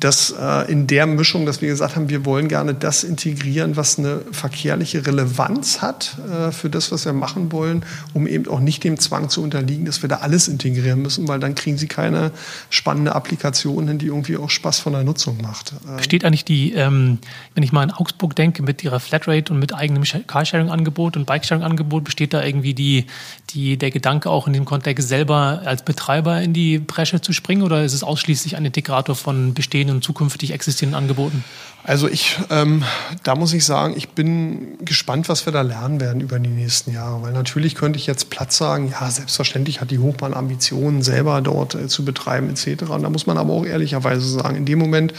dass 0.00 0.34
äh, 0.38 0.70
in 0.70 0.86
der 0.86 1.06
Mischung, 1.06 1.46
dass 1.46 1.62
wir 1.62 1.68
gesagt 1.70 1.96
haben, 1.96 2.10
wir 2.10 2.26
wollen 2.26 2.48
gerne 2.48 2.74
das 2.74 3.04
integrieren, 3.04 3.74
was 3.74 3.98
eine 3.98 4.20
verkehrliche 4.32 5.06
Relevanz 5.06 5.80
hat 5.80 6.18
äh, 6.30 6.52
für 6.52 6.68
das, 6.68 6.92
was 6.92 7.06
wir 7.06 7.14
machen 7.14 7.50
wollen, 7.50 7.86
um 8.12 8.26
eben 8.26 8.46
auch 8.48 8.60
nicht 8.60 8.84
dem 8.84 8.98
Zwang 8.98 9.30
zu 9.30 9.42
unterliegen, 9.42 9.86
dass 9.86 10.02
wir 10.02 10.10
da 10.10 10.16
alles 10.16 10.46
integrieren 10.46 11.00
müssen, 11.00 11.26
weil 11.26 11.40
dann 11.40 11.54
kriegen 11.54 11.78
sie 11.78 11.86
keine 11.86 12.32
spannende 12.68 13.14
Applikation 13.14 13.88
hin, 13.88 13.98
die 13.98 14.06
irgendwie 14.06 14.36
auch 14.36 14.50
Spaß 14.50 14.80
von 14.80 14.92
der 14.92 15.04
Nutzung 15.04 15.40
macht. 15.40 15.72
Ähm, 15.88 16.02
Steht 16.02 16.24
eigentlich 16.26 16.44
die, 16.44 16.74
ähm, 16.74 17.18
wenn 17.54 17.62
ich 17.62 17.72
mal 17.72 17.80
an 17.80 17.90
Augsburg 17.90 18.36
denke, 18.36 18.62
mit 18.62 18.84
ihrer 18.84 19.00
Flatrate 19.00 19.54
und 19.54 19.58
mit 19.58 19.74
eigenem 19.74 20.02
Carsharing-Angebot 20.02 21.16
und 21.16 21.24
Bikesharing-Angebot, 21.24 22.04
besteht 22.04 22.34
da 22.34 22.44
irgendwie 22.44 22.74
die, 22.74 23.06
die, 23.50 23.78
der 23.78 23.90
Gedanke 23.90 24.28
auch 24.28 24.46
in 24.46 24.52
dem 24.52 24.66
Kontext 24.66 25.08
selber 25.08 25.62
als 25.64 25.82
Betreiber 25.82 26.42
in 26.42 26.52
die 26.52 26.78
Bresche 26.78 27.22
zu 27.22 27.32
springen 27.32 27.62
oder 27.62 27.84
ist 27.84 27.94
es 27.94 28.02
ausschließlich 28.02 28.56
ein 28.56 28.66
Integrator 28.66 29.13
Koordinator 29.14 29.16
von 29.16 29.54
bestehenden 29.54 29.96
und 29.96 30.02
zukünftig 30.02 30.52
existierenden 30.52 31.00
Angeboten? 31.00 31.44
Also 31.86 32.08
ich, 32.08 32.38
ähm, 32.50 32.82
da 33.24 33.34
muss 33.34 33.52
ich 33.52 33.64
sagen, 33.64 33.94
ich 33.96 34.08
bin 34.10 34.78
gespannt, 34.84 35.28
was 35.28 35.44
wir 35.44 35.52
da 35.52 35.60
lernen 35.60 36.00
werden 36.00 36.22
über 36.22 36.38
die 36.38 36.48
nächsten 36.48 36.92
Jahre. 36.92 37.22
Weil 37.22 37.32
natürlich 37.32 37.74
könnte 37.74 37.98
ich 37.98 38.06
jetzt 38.06 38.30
platt 38.30 38.52
sagen, 38.52 38.90
ja, 38.90 39.10
selbstverständlich 39.10 39.82
hat 39.82 39.90
die 39.90 39.98
Hochbahn 39.98 40.32
Ambitionen, 40.32 41.02
selber 41.02 41.42
dort 41.42 41.74
äh, 41.74 41.88
zu 41.88 42.04
betreiben 42.04 42.48
etc. 42.48 42.84
Und 42.88 43.02
da 43.02 43.10
muss 43.10 43.26
man 43.26 43.36
aber 43.36 43.52
auch 43.52 43.66
ehrlicherweise 43.66 44.26
sagen, 44.26 44.56
in 44.56 44.64
dem 44.64 44.78
Moment, 44.78 45.12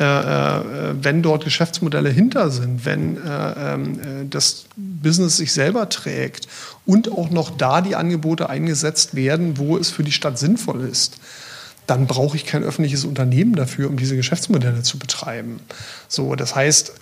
äh, 0.00 0.04
äh, 0.04 0.94
wenn 1.00 1.22
dort 1.22 1.44
Geschäftsmodelle 1.44 2.10
hinter 2.10 2.50
sind, 2.50 2.84
wenn 2.84 3.16
äh, 3.16 3.74
ähm, 3.74 4.00
äh, 4.00 4.26
das 4.28 4.64
Business 4.76 5.36
sich 5.36 5.52
selber 5.52 5.88
trägt 5.88 6.48
und 6.86 7.12
auch 7.12 7.30
noch 7.30 7.50
da 7.50 7.82
die 7.82 7.94
Angebote 7.94 8.50
eingesetzt 8.50 9.14
werden, 9.14 9.58
wo 9.58 9.76
es 9.76 9.90
für 9.90 10.02
die 10.02 10.12
Stadt 10.12 10.38
sinnvoll 10.38 10.80
ist, 10.80 11.20
dann 11.90 12.06
brauche 12.06 12.36
ich 12.36 12.46
kein 12.46 12.62
öffentliches 12.62 13.04
Unternehmen 13.04 13.56
dafür, 13.56 13.88
um 13.88 13.96
diese 13.96 14.14
Geschäftsmodelle 14.14 14.82
zu 14.82 14.96
betreiben. 14.96 15.58
So, 16.06 16.36
das 16.36 16.54
heißt, 16.54 16.92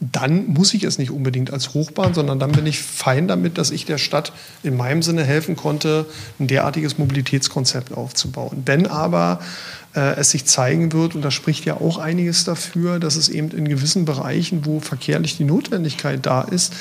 dann 0.00 0.48
muss 0.48 0.74
ich 0.74 0.82
es 0.82 0.98
nicht 0.98 1.12
unbedingt 1.12 1.52
als 1.52 1.72
Hochbahn, 1.72 2.14
sondern 2.14 2.40
dann 2.40 2.50
bin 2.50 2.66
ich 2.66 2.80
fein 2.80 3.28
damit, 3.28 3.58
dass 3.58 3.70
ich 3.70 3.84
der 3.84 3.98
Stadt 3.98 4.32
in 4.64 4.76
meinem 4.76 5.02
Sinne 5.02 5.22
helfen 5.22 5.54
konnte, 5.54 6.04
ein 6.40 6.48
derartiges 6.48 6.98
Mobilitätskonzept 6.98 7.96
aufzubauen. 7.96 8.62
Wenn 8.66 8.88
aber 8.88 9.38
äh, 9.94 10.16
es 10.16 10.32
sich 10.32 10.46
zeigen 10.46 10.92
wird, 10.92 11.14
und 11.14 11.22
da 11.22 11.30
spricht 11.30 11.64
ja 11.64 11.74
auch 11.74 11.98
einiges 11.98 12.42
dafür, 12.42 12.98
dass 12.98 13.14
es 13.14 13.28
eben 13.28 13.52
in 13.52 13.68
gewissen 13.68 14.04
Bereichen, 14.04 14.66
wo 14.66 14.80
verkehrlich 14.80 15.36
die 15.36 15.44
Notwendigkeit 15.44 16.26
da 16.26 16.42
ist, 16.42 16.72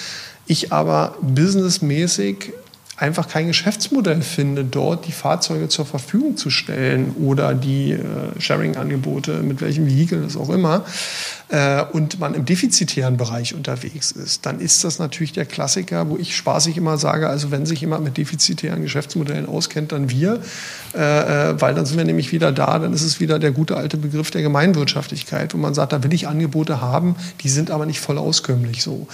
ich 0.47 0.73
aber 0.73 1.15
businessmäßig 1.21 2.53
einfach 2.97 3.27
kein 3.27 3.47
Geschäftsmodell 3.47 4.23
finde, 4.23 4.63
dort 4.63 5.05
die 5.05 5.11
Fahrzeuge 5.11 5.69
zur 5.69 5.85
Verfügung 5.85 6.35
zu 6.35 6.49
stellen 6.49 7.15
oder 7.23 7.53
die 7.53 7.91
äh, 7.91 8.01
Sharing-Angebote, 8.39 9.43
mit 9.43 9.61
welchem 9.61 9.85
Vehikel 9.85 10.23
das 10.23 10.35
auch 10.35 10.49
immer, 10.49 10.83
äh, 11.49 11.83
und 11.93 12.19
man 12.19 12.33
im 12.33 12.43
defizitären 12.43 13.15
Bereich 13.15 13.53
unterwegs 13.53 14.11
ist, 14.11 14.45
dann 14.47 14.59
ist 14.59 14.83
das 14.83 14.97
natürlich 14.97 15.31
der 15.31 15.45
Klassiker, 15.45 16.09
wo 16.09 16.17
ich 16.17 16.35
spaßig 16.35 16.75
immer 16.75 16.97
sage, 16.97 17.29
also 17.29 17.51
wenn 17.51 17.67
sich 17.67 17.81
jemand 17.81 18.03
mit 18.03 18.17
defizitären 18.17 18.81
Geschäftsmodellen 18.81 19.45
auskennt, 19.45 19.91
dann 19.91 20.09
wir, 20.09 20.41
äh, 20.95 21.51
äh 21.51 21.61
weil 21.61 21.75
dann 21.75 21.85
sind 21.85 21.97
wir 21.97 22.05
nämlich 22.05 22.31
wieder 22.31 22.51
da, 22.51 22.79
dann 22.79 22.93
ist 22.93 23.03
es 23.03 23.19
wieder 23.19 23.37
der 23.37 23.51
gute 23.51 23.77
alte 23.77 23.97
Begriff 23.97 24.31
der 24.31 24.41
Gemeinwirtschaftlichkeit, 24.41 25.53
wo 25.53 25.57
man 25.57 25.75
sagt, 25.75 25.93
da 25.93 26.03
will 26.03 26.13
ich 26.13 26.27
Angebote 26.27 26.81
haben, 26.81 27.15
die 27.41 27.49
sind 27.49 27.69
aber 27.69 27.85
nicht 27.85 27.99
voll 27.99 28.17
auskömmlich 28.17 28.81
so. 28.81 29.07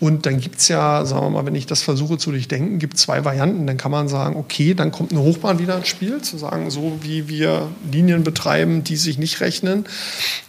Und 0.00 0.26
dann 0.26 0.38
gibt 0.38 0.58
es 0.58 0.68
ja, 0.68 1.04
sagen 1.04 1.26
wir 1.26 1.30
mal, 1.30 1.46
wenn 1.46 1.56
ich 1.56 1.66
das 1.66 1.82
versuche 1.82 2.18
zu 2.18 2.30
durchdenken, 2.30 2.78
gibt 2.78 2.94
es 2.94 3.02
zwei 3.02 3.24
Varianten. 3.28 3.66
Dann 3.66 3.76
kann 3.76 3.90
man 3.90 4.08
sagen, 4.08 4.36
okay, 4.36 4.74
dann 4.74 4.90
kommt 4.90 5.12
eine 5.12 5.20
Hochbahn 5.20 5.58
wieder 5.58 5.76
ins 5.76 5.88
Spiel, 5.88 6.22
zu 6.22 6.38
sagen, 6.38 6.70
so 6.70 6.98
wie 7.02 7.28
wir 7.28 7.68
Linien 7.90 8.24
betreiben, 8.24 8.84
die 8.84 8.96
sich 8.96 9.18
nicht 9.18 9.40
rechnen, 9.40 9.84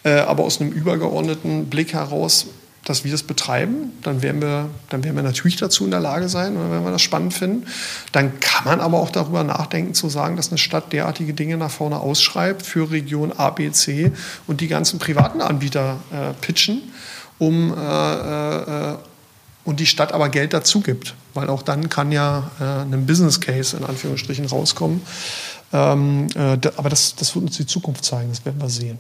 äh, 0.04 0.12
aber 0.12 0.44
aus 0.44 0.62
einem 0.62 0.72
übergeordneten 0.72 1.66
Blick 1.66 1.94
heraus, 1.94 2.48
dass 2.86 3.04
wir 3.04 3.12
das 3.12 3.24
betreiben, 3.24 3.92
dann 4.04 4.22
werden 4.22 4.42
wir, 4.42 4.70
dann 4.90 5.04
werden 5.04 5.16
wir 5.16 5.22
natürlich 5.22 5.58
dazu 5.58 5.84
in 5.84 5.92
der 5.92 6.00
Lage 6.00 6.30
sein, 6.30 6.56
wenn 6.56 6.84
wir 6.84 6.92
das 6.92 7.02
spannend 7.02 7.34
finden. 7.34 7.68
Dann 8.14 8.40
kann 8.40 8.64
man 8.66 8.80
aber 8.80 9.00
auch 9.00 9.12
darüber 9.12 9.44
nachdenken, 9.44 9.94
zu 9.94 10.08
sagen, 10.08 10.38
dass 10.38 10.50
eine 10.50 10.58
Stadt 10.58 10.94
derartige 10.94 11.34
Dinge 11.34 11.58
nach 11.58 11.70
vorne 11.70 12.00
ausschreibt 12.00 12.66
für 12.66 12.90
Region 12.90 13.34
A, 13.36 13.50
B, 13.50 13.70
C 13.72 14.12
und 14.48 14.62
die 14.62 14.70
ganzen 14.70 14.98
privaten 14.98 15.42
Anbieter 15.42 15.98
äh, 16.12 16.34
pitchen 16.42 16.82
um 17.40 17.74
äh, 17.74 17.76
äh, 17.76 18.96
und 19.70 19.80
die 19.80 19.86
Stadt 19.86 20.13
aber 20.13 20.30
Geld 20.30 20.51
dazu 20.51 20.82
gibt, 20.82 21.13
weil 21.36 21.47
auch 21.47 21.61
dann 21.61 21.89
kann 21.89 22.11
ja 22.11 22.49
äh, 22.59 22.63
ein 22.63 23.05
Business 23.05 23.39
Case 23.39 23.78
in 23.78 23.86
Anführungsstrichen 23.86 24.47
rauskommen. 24.47 25.01
Ähm, 25.72 26.28
äh, 26.36 26.57
aber 26.76 26.89
das, 26.89 27.15
das 27.15 27.36
wird 27.36 27.45
uns 27.45 27.57
die 27.57 27.67
Zukunft 27.67 28.03
zeigen, 28.03 28.30
das 28.30 28.43
werden 28.43 28.59
wir 28.59 28.70
sehen. 28.70 28.97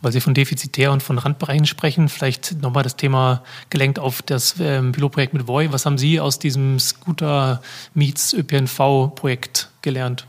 Weil 0.00 0.12
Sie 0.12 0.22
von 0.22 0.32
defizitär 0.32 0.92
und 0.92 1.02
von 1.02 1.18
Randbereichen 1.18 1.66
sprechen, 1.66 2.08
vielleicht 2.08 2.62
nochmal 2.62 2.84
das 2.84 2.96
Thema 2.96 3.42
gelenkt 3.68 3.98
auf 3.98 4.22
das 4.22 4.54
ähm, 4.58 4.92
Pilotprojekt 4.92 5.34
mit 5.34 5.46
Voi. 5.46 5.70
Was 5.72 5.84
haben 5.84 5.98
Sie 5.98 6.20
aus 6.20 6.38
diesem 6.38 6.78
Scooter 6.78 7.60
Meets 7.92 8.32
ÖPNV-Projekt 8.32 9.68
gelernt? 9.82 10.26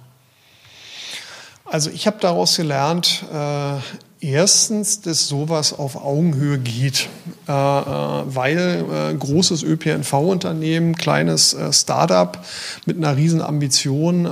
Also 1.63 1.89
ich 1.89 2.05
habe 2.05 2.17
daraus 2.19 2.57
gelernt, 2.57 3.23
äh, 3.31 3.77
Erstens, 4.21 4.99
dass 4.99 5.29
sowas 5.29 5.71
auf 5.71 5.95
Augenhöhe 5.95 6.57
geht, 6.59 7.07
äh, 7.47 7.51
äh 7.51 7.55
weil 7.55 8.85
äh, 8.91 9.15
großes 9.15 9.63
ÖPNV-Unternehmen, 9.63 10.95
kleines 10.95 11.53
äh, 11.53 11.71
Startup 11.71 12.37
mit 12.85 12.97
einer 12.97 13.15
riesen 13.15 13.41
Ambition 13.41 14.25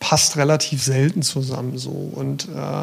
passt 0.00 0.36
relativ 0.36 0.82
selten 0.82 1.22
zusammen 1.22 1.78
so. 1.78 1.90
Und 1.90 2.48
äh, 2.48 2.82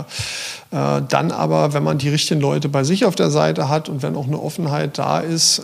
äh, 0.75 1.01
dann 1.07 1.31
aber, 1.31 1.73
wenn 1.73 1.83
man 1.83 1.97
die 1.97 2.09
richtigen 2.09 2.41
Leute 2.41 2.69
bei 2.69 2.83
sich 2.83 3.05
auf 3.05 3.15
der 3.15 3.29
Seite 3.29 3.69
hat 3.69 3.87
und 3.87 4.03
wenn 4.03 4.15
auch 4.15 4.27
eine 4.27 4.41
Offenheit 4.41 4.97
da 4.97 5.19
ist, 5.19 5.59
äh, 5.59 5.63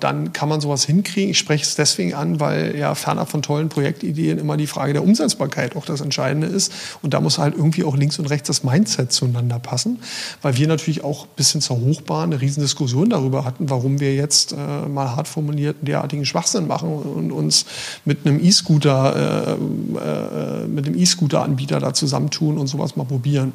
dann 0.00 0.32
kann 0.32 0.48
man 0.48 0.60
sowas 0.60 0.84
hinkriegen. 0.84 1.30
Ich 1.30 1.38
spreche 1.38 1.64
es 1.64 1.74
deswegen 1.74 2.14
an, 2.14 2.38
weil 2.38 2.76
ja 2.76 2.94
fernab 2.94 3.30
von 3.30 3.42
tollen 3.42 3.68
Projektideen 3.68 4.38
immer 4.38 4.56
die 4.56 4.66
Frage 4.66 4.92
der 4.92 5.02
Umsetzbarkeit 5.02 5.74
auch 5.76 5.84
das 5.84 6.00
Entscheidende 6.00 6.46
ist. 6.46 6.72
Und 7.02 7.14
da 7.14 7.20
muss 7.20 7.38
halt 7.38 7.54
irgendwie 7.56 7.84
auch 7.84 7.96
links 7.96 8.18
und 8.18 8.26
rechts 8.26 8.46
das 8.46 8.62
Mindset 8.62 9.12
zueinander 9.12 9.58
passen, 9.58 9.98
weil 10.42 10.56
wir 10.56 10.68
natürlich 10.68 11.02
auch 11.02 11.26
bis 11.26 11.52
hin 11.52 11.60
zur 11.60 11.80
Hochbahn 11.80 12.32
eine 12.32 12.40
riesen 12.40 12.62
Diskussion 12.62 13.10
darüber 13.10 13.44
hatten, 13.44 13.70
warum 13.70 14.00
wir 14.00 14.14
jetzt 14.14 14.52
äh, 14.52 14.88
mal 14.88 15.16
hart 15.16 15.28
formuliert 15.28 15.76
derartigen 15.80 16.24
Schwachsinn 16.24 16.66
machen 16.66 16.90
und 16.90 17.32
uns 17.32 17.66
mit 18.04 18.26
einem 18.26 18.42
E-Scooter, 18.42 19.56
äh, 19.56 20.62
äh, 20.64 20.66
mit 20.68 20.86
dem 20.86 20.91
dem 20.92 21.00
E-Scooter-Anbieter 21.00 21.80
da 21.80 21.94
zusammentun 21.94 22.58
und 22.58 22.66
sowas 22.66 22.96
mal 22.96 23.04
probieren. 23.04 23.52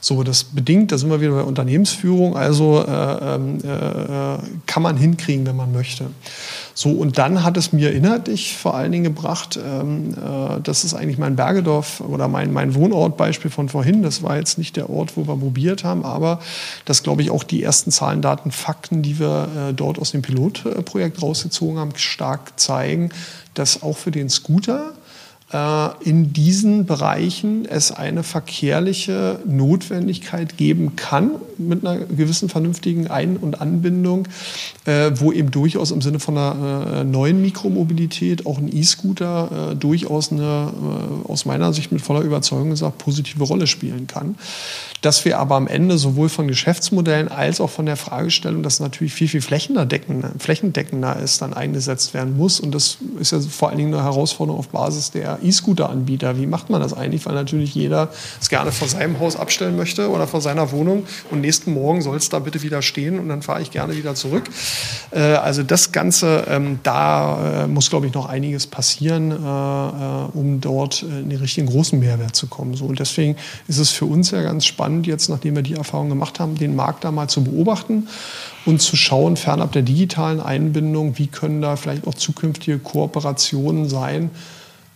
So, 0.00 0.22
das 0.22 0.44
bedingt, 0.44 0.92
da 0.92 0.98
sind 0.98 1.10
wir 1.10 1.20
wieder 1.20 1.32
bei 1.32 1.42
Unternehmensführung, 1.42 2.36
also 2.36 2.84
äh, 2.86 3.34
ähm, 3.34 3.58
äh, 3.58 4.38
kann 4.66 4.82
man 4.82 4.96
hinkriegen, 4.96 5.46
wenn 5.46 5.56
man 5.56 5.72
möchte. 5.72 6.06
So, 6.74 6.90
und 6.90 7.18
dann 7.18 7.42
hat 7.42 7.56
es 7.56 7.72
mir 7.72 7.92
inhaltlich 7.92 8.56
vor 8.56 8.76
allen 8.76 8.92
Dingen 8.92 9.02
gebracht, 9.02 9.58
ähm, 9.60 10.14
äh, 10.14 10.60
das 10.62 10.84
ist 10.84 10.94
eigentlich 10.94 11.18
mein 11.18 11.34
Bergedorf 11.34 12.00
oder 12.00 12.28
mein, 12.28 12.52
mein 12.52 12.74
Wohnortbeispiel 12.74 13.50
von 13.50 13.68
vorhin, 13.68 14.04
das 14.04 14.22
war 14.22 14.36
jetzt 14.36 14.58
nicht 14.58 14.76
der 14.76 14.88
Ort, 14.88 15.16
wo 15.16 15.26
wir 15.26 15.36
probiert 15.36 15.82
haben, 15.82 16.04
aber 16.04 16.38
das 16.84 17.02
glaube 17.02 17.22
ich 17.22 17.32
auch 17.32 17.42
die 17.42 17.64
ersten 17.64 17.90
Zahlen, 17.90 18.22
Daten, 18.22 18.52
Fakten, 18.52 19.02
die 19.02 19.18
wir 19.18 19.48
äh, 19.70 19.74
dort 19.74 19.98
aus 19.98 20.12
dem 20.12 20.22
Pilotprojekt 20.22 21.20
rausgezogen 21.20 21.78
haben, 21.78 21.90
stark 21.96 22.60
zeigen, 22.60 23.10
dass 23.54 23.82
auch 23.82 23.96
für 23.96 24.12
den 24.12 24.28
Scooter 24.28 24.92
in 26.04 26.34
diesen 26.34 26.84
Bereichen 26.84 27.64
es 27.64 27.90
eine 27.90 28.22
verkehrliche 28.22 29.40
Notwendigkeit 29.46 30.58
geben 30.58 30.94
kann, 30.94 31.30
mit 31.56 31.86
einer 31.86 32.04
gewissen 32.04 32.50
vernünftigen 32.50 33.08
Ein- 33.08 33.38
und 33.38 33.58
Anbindung, 33.58 34.28
äh, 34.84 35.10
wo 35.14 35.32
eben 35.32 35.50
durchaus 35.50 35.90
im 35.90 36.02
Sinne 36.02 36.20
von 36.20 36.36
einer 36.36 37.00
äh, 37.00 37.04
neuen 37.04 37.40
Mikromobilität 37.40 38.44
auch 38.44 38.58
ein 38.58 38.68
E-Scooter 38.70 39.74
durchaus 39.78 40.32
eine, 40.32 40.70
aus 41.24 41.46
meiner 41.46 41.72
Sicht 41.72 41.92
mit 41.92 42.02
voller 42.02 42.20
Überzeugung 42.20 42.70
gesagt, 42.70 42.98
positive 42.98 43.42
Rolle 43.42 43.66
spielen 43.66 44.06
kann. 44.06 44.36
Dass 45.00 45.24
wir 45.24 45.38
aber 45.38 45.54
am 45.54 45.68
Ende 45.68 45.96
sowohl 45.98 46.28
von 46.28 46.48
Geschäftsmodellen 46.48 47.28
als 47.28 47.60
auch 47.60 47.70
von 47.70 47.86
der 47.86 47.96
Fragestellung, 47.96 48.62
dass 48.62 48.80
natürlich 48.80 49.14
viel, 49.14 49.28
viel 49.28 49.40
flächendeckender, 49.40 51.16
ist, 51.22 51.40
dann 51.40 51.54
eingesetzt 51.54 52.14
werden 52.14 52.36
muss. 52.36 52.58
Und 52.58 52.74
das 52.74 52.98
ist 53.20 53.32
ja 53.32 53.40
vor 53.40 53.68
allen 53.68 53.78
Dingen 53.78 53.94
eine 53.94 54.02
Herausforderung 54.02 54.58
auf 54.58 54.68
Basis 54.68 55.10
der 55.10 55.38
E-Scooter-Anbieter. 55.42 56.38
Wie 56.38 56.46
macht 56.46 56.70
man 56.70 56.80
das 56.80 56.92
eigentlich? 56.92 57.24
Weil 57.26 57.34
natürlich 57.34 57.74
jeder 57.74 58.10
es 58.40 58.48
gerne 58.48 58.72
vor 58.72 58.88
seinem 58.88 59.20
Haus 59.20 59.36
abstellen 59.36 59.76
möchte 59.76 60.10
oder 60.10 60.26
vor 60.26 60.40
seiner 60.40 60.72
Wohnung 60.72 61.04
und 61.30 61.40
nächsten 61.40 61.72
Morgen 61.72 62.02
soll 62.02 62.16
es 62.16 62.28
da 62.28 62.40
bitte 62.40 62.62
wieder 62.62 62.82
stehen 62.82 63.18
und 63.18 63.28
dann 63.28 63.42
fahre 63.42 63.62
ich 63.62 63.70
gerne 63.70 63.96
wieder 63.96 64.14
zurück. 64.14 64.44
Äh, 65.10 65.20
also 65.20 65.62
das 65.62 65.92
Ganze, 65.92 66.44
ähm, 66.48 66.80
da 66.82 67.64
äh, 67.64 67.66
muss, 67.68 67.90
glaube 67.90 68.06
ich, 68.06 68.14
noch 68.14 68.26
einiges 68.26 68.66
passieren, 68.66 69.30
äh, 69.30 69.34
um 70.38 70.60
dort 70.60 71.02
in 71.02 71.30
den 71.30 71.38
richtigen 71.38 71.68
großen 71.68 71.98
Mehrwert 71.98 72.34
zu 72.34 72.46
kommen. 72.46 72.74
Und 72.80 72.98
deswegen 72.98 73.36
ist 73.68 73.78
es 73.78 73.90
für 73.90 74.04
uns 74.04 74.30
ja 74.30 74.42
ganz 74.42 74.66
spannend, 74.66 74.87
jetzt, 75.04 75.28
nachdem 75.28 75.56
wir 75.56 75.62
die 75.62 75.74
Erfahrung 75.74 76.08
gemacht 76.08 76.40
haben, 76.40 76.56
den 76.56 76.76
Markt 76.76 77.04
da 77.04 77.10
mal 77.10 77.28
zu 77.28 77.44
beobachten 77.44 78.08
und 78.66 78.80
zu 78.82 78.96
schauen, 78.96 79.36
fernab 79.36 79.72
der 79.72 79.82
digitalen 79.82 80.40
Einbindung, 80.40 81.18
wie 81.18 81.26
können 81.26 81.62
da 81.62 81.76
vielleicht 81.76 82.06
auch 82.06 82.14
zukünftige 82.14 82.78
Kooperationen 82.78 83.88
sein, 83.88 84.30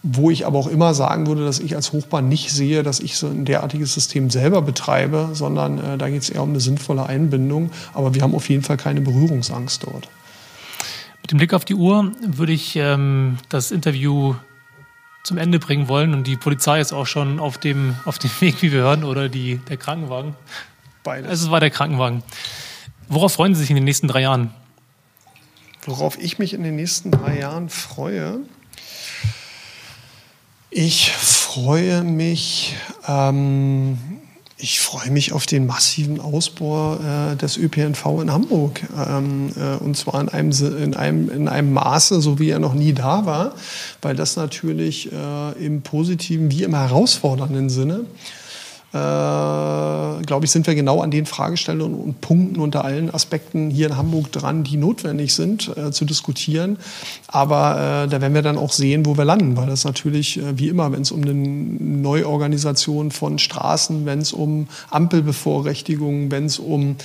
wo 0.03 0.31
ich 0.31 0.47
aber 0.47 0.59
auch 0.59 0.67
immer 0.67 0.95
sagen 0.95 1.27
würde, 1.27 1.45
dass 1.45 1.61
ich 1.61 1.77
als 1.77 1.93
Hochbahn 1.93 2.29
nicht 2.29 2.51
sehe, 2.51 2.83
dass 2.83 2.99
ich 2.99 3.17
so 3.17 3.29
ein 3.29 3.45
derartiges 3.45 3.95
System 3.95 4.31
selber 4.31 4.61
betreibe, 4.61 5.31
sondern 5.33 5.79
äh, 5.79 5.97
da 5.97 6.09
geht 6.09 6.23
es 6.23 6.31
eher 6.31 6.43
um 6.43 6.51
eine 6.51 6.61
sinnvolle 6.61 7.07
Einbindung. 7.07 7.71
Aber 7.95 8.15
wir 8.15 8.23
haben 8.23 8.35
auf 8.35 8.49
jeden 8.49 8.63
Fall 8.65 8.77
keine 8.77 9.01
Berührungsangst 9.01 9.85
dort. 9.85 10.09
Mit 11.23 11.31
dem 11.31 11.39
Blick 11.39 11.55
auf 11.55 11.65
die 11.65 11.77
Uhr 11.77 12.11
würde 12.27 12.53
ich 12.53 12.75
ähm, 12.75 13.39
das 13.49 13.71
Interview 13.71 14.35
zum 15.23 15.39
Ende 15.39 15.59
bringen 15.59 15.89
wollen 15.89 16.15
und 16.15 16.27
die 16.27 16.37
Polizei 16.37 16.81
ist 16.81 16.93
auch 16.93 17.07
schon 17.07 17.39
auf 17.39 17.59
dem, 17.59 17.97
auf 18.05 18.19
dem 18.19 18.31
Weg, 18.41 18.61
wie 18.63 18.73
wir 18.73 18.81
hören, 18.81 19.05
oder 19.05 19.29
die, 19.29 19.59
der 19.69 19.77
Krankenwagen. 19.77 20.35
Beides. 21.05 21.31
Also 21.31 21.47
es 21.47 21.51
war 21.51 21.61
der 21.61 21.71
Krankenwagen. 21.71 22.23
Worauf 23.09 23.35
freuen 23.35 23.55
Sie 23.55 23.61
sich 23.61 23.71
in 23.71 23.77
den 23.77 23.85
nächsten 23.85 24.09
drei 24.09 24.23
Jahren? 24.23 24.53
Worauf 25.85 26.19
ich 26.19 26.39
mich 26.39 26.55
in 26.55 26.63
den 26.63 26.77
nächsten 26.77 27.11
drei 27.11 27.39
Jahren 27.39 27.69
freue? 27.69 28.41
Ich 30.71 31.11
freue 31.11 32.03
mich, 32.03 32.77
ähm, 33.07 33.99
Ich 34.65 34.79
freue 34.79 35.11
mich 35.11 35.33
auf 35.33 35.47
den 35.47 35.67
massiven 35.67 36.21
Ausbau 36.21 36.95
äh, 36.95 37.35
des 37.35 37.57
ÖPNV 37.57 38.07
in 38.23 38.33
Hamburg. 38.33 38.81
Ähm, 38.97 39.51
äh, 39.57 39.83
und 39.83 39.97
zwar 39.97 40.21
in 40.21 40.29
einem, 40.29 40.53
in, 40.81 40.95
einem, 40.95 41.31
in 41.31 41.49
einem 41.49 41.73
Maße, 41.73 42.21
so 42.21 42.39
wie 42.39 42.51
er 42.51 42.61
noch 42.61 42.75
nie 42.75 42.93
da 42.93 43.27
war, 43.27 43.57
weil 44.03 44.15
das 44.15 44.37
natürlich 44.37 45.11
äh, 45.11 45.67
im 45.67 45.83
positiven 45.83 46.53
wie 46.53 46.63
im 46.63 46.77
herausfordernden 46.77 47.71
Sinne 47.71 48.05
äh, 48.93 50.23
glaube 50.23 50.45
ich, 50.45 50.51
sind 50.51 50.67
wir 50.67 50.75
genau 50.75 51.01
an 51.01 51.11
den 51.11 51.25
Fragestellungen 51.25 51.99
und 51.99 52.21
Punkten 52.21 52.61
unter 52.61 52.85
allen 52.85 53.13
Aspekten 53.13 53.71
hier 53.71 53.87
in 53.87 53.97
Hamburg 53.97 54.31
dran, 54.33 54.65
die 54.65 54.77
notwendig 54.77 55.35
sind 55.35 55.75
äh, 55.77 55.93
zu 55.93 56.05
diskutieren. 56.05 56.79
Aber 57.27 58.05
äh, 58.05 58.09
da 58.09 58.21
werden 58.21 58.35
wir 58.35 58.43
dann 58.43 58.59
auch 58.59 58.73
sehen, 58.73 59.07
wo 59.07 59.17
wir 59.17 59.25
landen, 59.25 59.57
weil 59.57 59.67
das 59.67 59.85
natürlich, 59.85 60.39
äh, 60.39 60.59
wie 60.59 60.69
immer, 60.69 60.93
wenn 60.93 61.03
es 61.03 61.11
um 61.11 61.23
eine 61.23 61.33
Neuorganisation 61.33 63.11
von 63.11 63.39
Straßen, 63.39 64.05
wenn 64.05 64.19
es 64.19 64.35
um 64.35 64.69
Ampelbevorrechtigungen, 64.91 66.31
wenn 66.31 66.45
es 66.47 66.59
um 66.59 66.97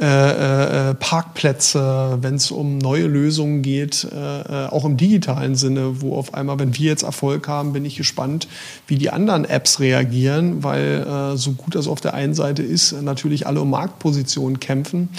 äh, 0.00 0.90
äh, 0.90 0.94
Parkplätze, 0.94 2.18
wenn 2.20 2.34
es 2.34 2.50
um 2.50 2.78
neue 2.78 3.06
Lösungen 3.06 3.62
geht, 3.62 4.04
äh, 4.10 4.66
auch 4.66 4.84
im 4.84 4.96
digitalen 4.96 5.54
Sinne, 5.54 6.00
wo 6.00 6.16
auf 6.16 6.34
einmal, 6.34 6.58
wenn 6.58 6.76
wir 6.76 6.86
jetzt 6.86 7.04
Erfolg 7.04 7.46
haben, 7.46 7.72
bin 7.72 7.84
ich 7.84 7.96
gespannt, 7.96 8.48
wie 8.88 8.98
die 8.98 9.10
anderen 9.10 9.44
Apps 9.44 9.78
reagieren, 9.78 10.64
weil 10.64 11.36
so 11.36 11.52
gut 11.52 11.76
das 11.76 11.86
auf 11.86 12.00
der 12.00 12.14
einen 12.14 12.34
Seite 12.34 12.62
ist, 12.62 13.00
natürlich 13.02 13.46
alle 13.46 13.60
um 13.60 13.70
Marktpositionen 13.70 14.58
kämpfen. 14.58 15.10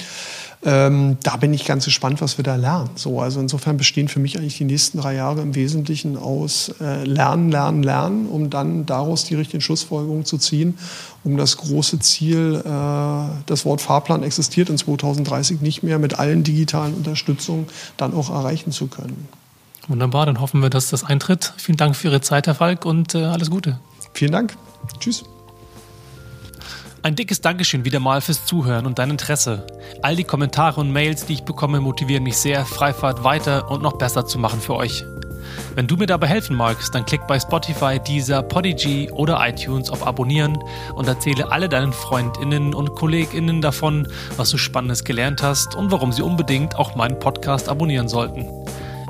Ähm, 0.65 1.17
da 1.21 1.35
bin 1.37 1.53
ich 1.53 1.63
ganz 1.63 1.85
gespannt, 1.85 2.21
was 2.21 2.37
wir 2.37 2.43
da 2.43 2.55
lernen. 2.55 2.89
So, 2.95 3.21
also 3.21 3.39
insofern 3.39 3.77
bestehen 3.77 4.07
für 4.07 4.19
mich 4.19 4.37
eigentlich 4.37 4.57
die 4.57 4.65
nächsten 4.65 4.97
drei 4.97 5.13
Jahre 5.13 5.41
im 5.41 5.53
Wesentlichen 5.53 6.17
aus 6.17 6.73
äh, 6.81 7.03
Lernen, 7.03 7.51
Lernen, 7.51 7.83
Lernen, 7.83 8.27
um 8.27 8.49
dann 8.49 8.87
daraus 8.87 9.25
die 9.25 9.35
richtigen 9.35 9.61
Schlussfolgerungen 9.61 10.25
zu 10.25 10.39
ziehen, 10.39 10.77
um 11.23 11.37
das 11.37 11.57
große 11.57 11.99
Ziel, 11.99 12.63
äh, 12.65 12.69
das 13.45 13.63
Wort 13.65 13.79
Fahrplan 13.81 14.23
existiert 14.23 14.69
in 14.69 14.77
2030 14.79 15.61
nicht 15.61 15.83
mehr, 15.83 15.99
mit 15.99 16.17
allen 16.17 16.43
digitalen 16.43 16.95
Unterstützungen 16.95 17.67
dann 17.97 18.15
auch 18.15 18.31
erreichen 18.31 18.71
zu 18.71 18.87
können. 18.87 19.27
Wunderbar, 19.87 20.25
dann 20.25 20.41
hoffen 20.41 20.63
wir, 20.63 20.71
dass 20.71 20.89
das 20.89 21.03
eintritt. 21.03 21.53
Vielen 21.57 21.77
Dank 21.77 21.95
für 21.95 22.07
Ihre 22.07 22.21
Zeit, 22.21 22.47
Herr 22.47 22.55
Falk, 22.55 22.85
und 22.85 23.13
äh, 23.13 23.25
alles 23.25 23.51
Gute. 23.51 23.79
Vielen 24.13 24.31
Dank. 24.31 24.57
Tschüss. 24.99 25.23
Ein 27.05 27.15
dickes 27.15 27.39
Dankeschön 27.39 27.85
wieder 27.85 27.99
mal 27.99 28.19
fürs 28.19 28.47
Zuhören 28.47 28.87
und 28.87 28.97
dein 28.97 29.11
Interesse. 29.11 29.67
All 30.01 30.15
die 30.15 30.23
Kommentare 30.23 30.81
und 30.81 30.91
Mails, 30.91 31.27
die 31.27 31.33
ich 31.33 31.43
bekomme, 31.43 31.79
motivieren 31.79 32.23
mich 32.23 32.35
sehr, 32.35 32.65
Freifahrt 32.65 33.23
weiter 33.23 33.69
und 33.69 33.83
noch 33.83 33.99
besser 33.99 34.25
zu 34.25 34.39
machen 34.39 34.59
für 34.59 34.73
euch. 34.73 35.05
Wenn 35.75 35.85
du 35.85 35.97
mir 35.97 36.07
dabei 36.07 36.25
helfen 36.25 36.55
magst, 36.55 36.95
dann 36.95 37.05
klick 37.05 37.27
bei 37.27 37.39
Spotify, 37.39 37.99
Deezer, 37.99 38.41
Podigy 38.41 39.11
oder 39.11 39.37
iTunes 39.47 39.91
auf 39.91 40.07
Abonnieren 40.07 40.57
und 40.95 41.07
erzähle 41.07 41.51
alle 41.51 41.69
deinen 41.69 41.93
FreundInnen 41.93 42.73
und 42.73 42.95
KollegInnen 42.95 43.61
davon, 43.61 44.07
was 44.35 44.49
du 44.49 44.57
Spannendes 44.57 45.03
gelernt 45.03 45.43
hast 45.43 45.75
und 45.75 45.91
warum 45.91 46.11
sie 46.11 46.23
unbedingt 46.23 46.75
auch 46.75 46.95
meinen 46.95 47.19
Podcast 47.19 47.69
abonnieren 47.69 48.07
sollten. 48.07 48.47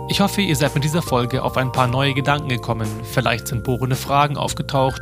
Ich 0.08 0.20
hoffe, 0.22 0.41
ihr 0.41 0.56
seid 0.56 0.76
mit 0.76 0.84
dieser 0.84 1.01
Folge 1.01 1.41
auf 1.41 1.58
ein 1.58 1.72
paar 1.72 1.88
neue 1.88 2.14
Gedanken 2.14 2.49
gekommen. 2.49 2.88
Vielleicht 3.12 3.47
sind 3.47 3.64
bohrende 3.64 3.95
Fragen 3.95 4.38
aufgetaucht 4.38 5.01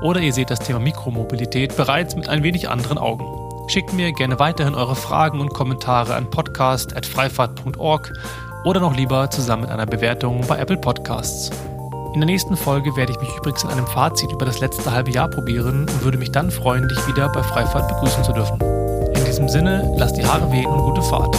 oder 0.00 0.20
ihr 0.20 0.32
seht 0.32 0.50
das 0.50 0.60
Thema 0.60 0.78
Mikromobilität 0.78 1.76
bereits 1.76 2.14
mit 2.14 2.28
ein 2.28 2.44
wenig 2.44 2.68
anderen 2.68 2.96
Augen. 2.96 3.26
Schickt 3.66 3.92
mir 3.92 4.12
gerne 4.12 4.38
weiterhin 4.38 4.76
eure 4.76 4.94
Fragen 4.94 5.40
und 5.40 5.52
Kommentare 5.52 6.14
an 6.14 6.30
podcast.freifahrt.org 6.30 8.12
oder 8.64 8.78
noch 8.78 8.96
lieber 8.96 9.28
zusammen 9.30 9.62
mit 9.62 9.70
einer 9.70 9.86
Bewertung 9.86 10.42
bei 10.46 10.58
Apple 10.58 10.76
Podcasts. 10.76 11.50
In 12.14 12.20
der 12.20 12.26
nächsten 12.26 12.56
Folge 12.56 12.94
werde 12.94 13.10
ich 13.10 13.20
mich 13.20 13.36
übrigens 13.36 13.64
in 13.64 13.70
einem 13.70 13.88
Fazit 13.88 14.30
über 14.30 14.44
das 14.44 14.60
letzte 14.60 14.92
halbe 14.92 15.10
Jahr 15.10 15.28
probieren 15.28 15.80
und 15.80 16.04
würde 16.04 16.18
mich 16.18 16.30
dann 16.30 16.52
freuen, 16.52 16.86
dich 16.86 17.08
wieder 17.08 17.28
bei 17.30 17.42
Freifahrt 17.42 17.88
begrüßen 17.88 18.22
zu 18.22 18.32
dürfen. 18.32 18.60
In 19.16 19.24
diesem 19.24 19.48
Sinne, 19.48 19.92
lasst 19.96 20.16
die 20.16 20.24
Haare 20.24 20.50
wehen 20.52 20.66
und 20.66 20.82
gute 20.82 21.02
Fahrt. 21.02 21.36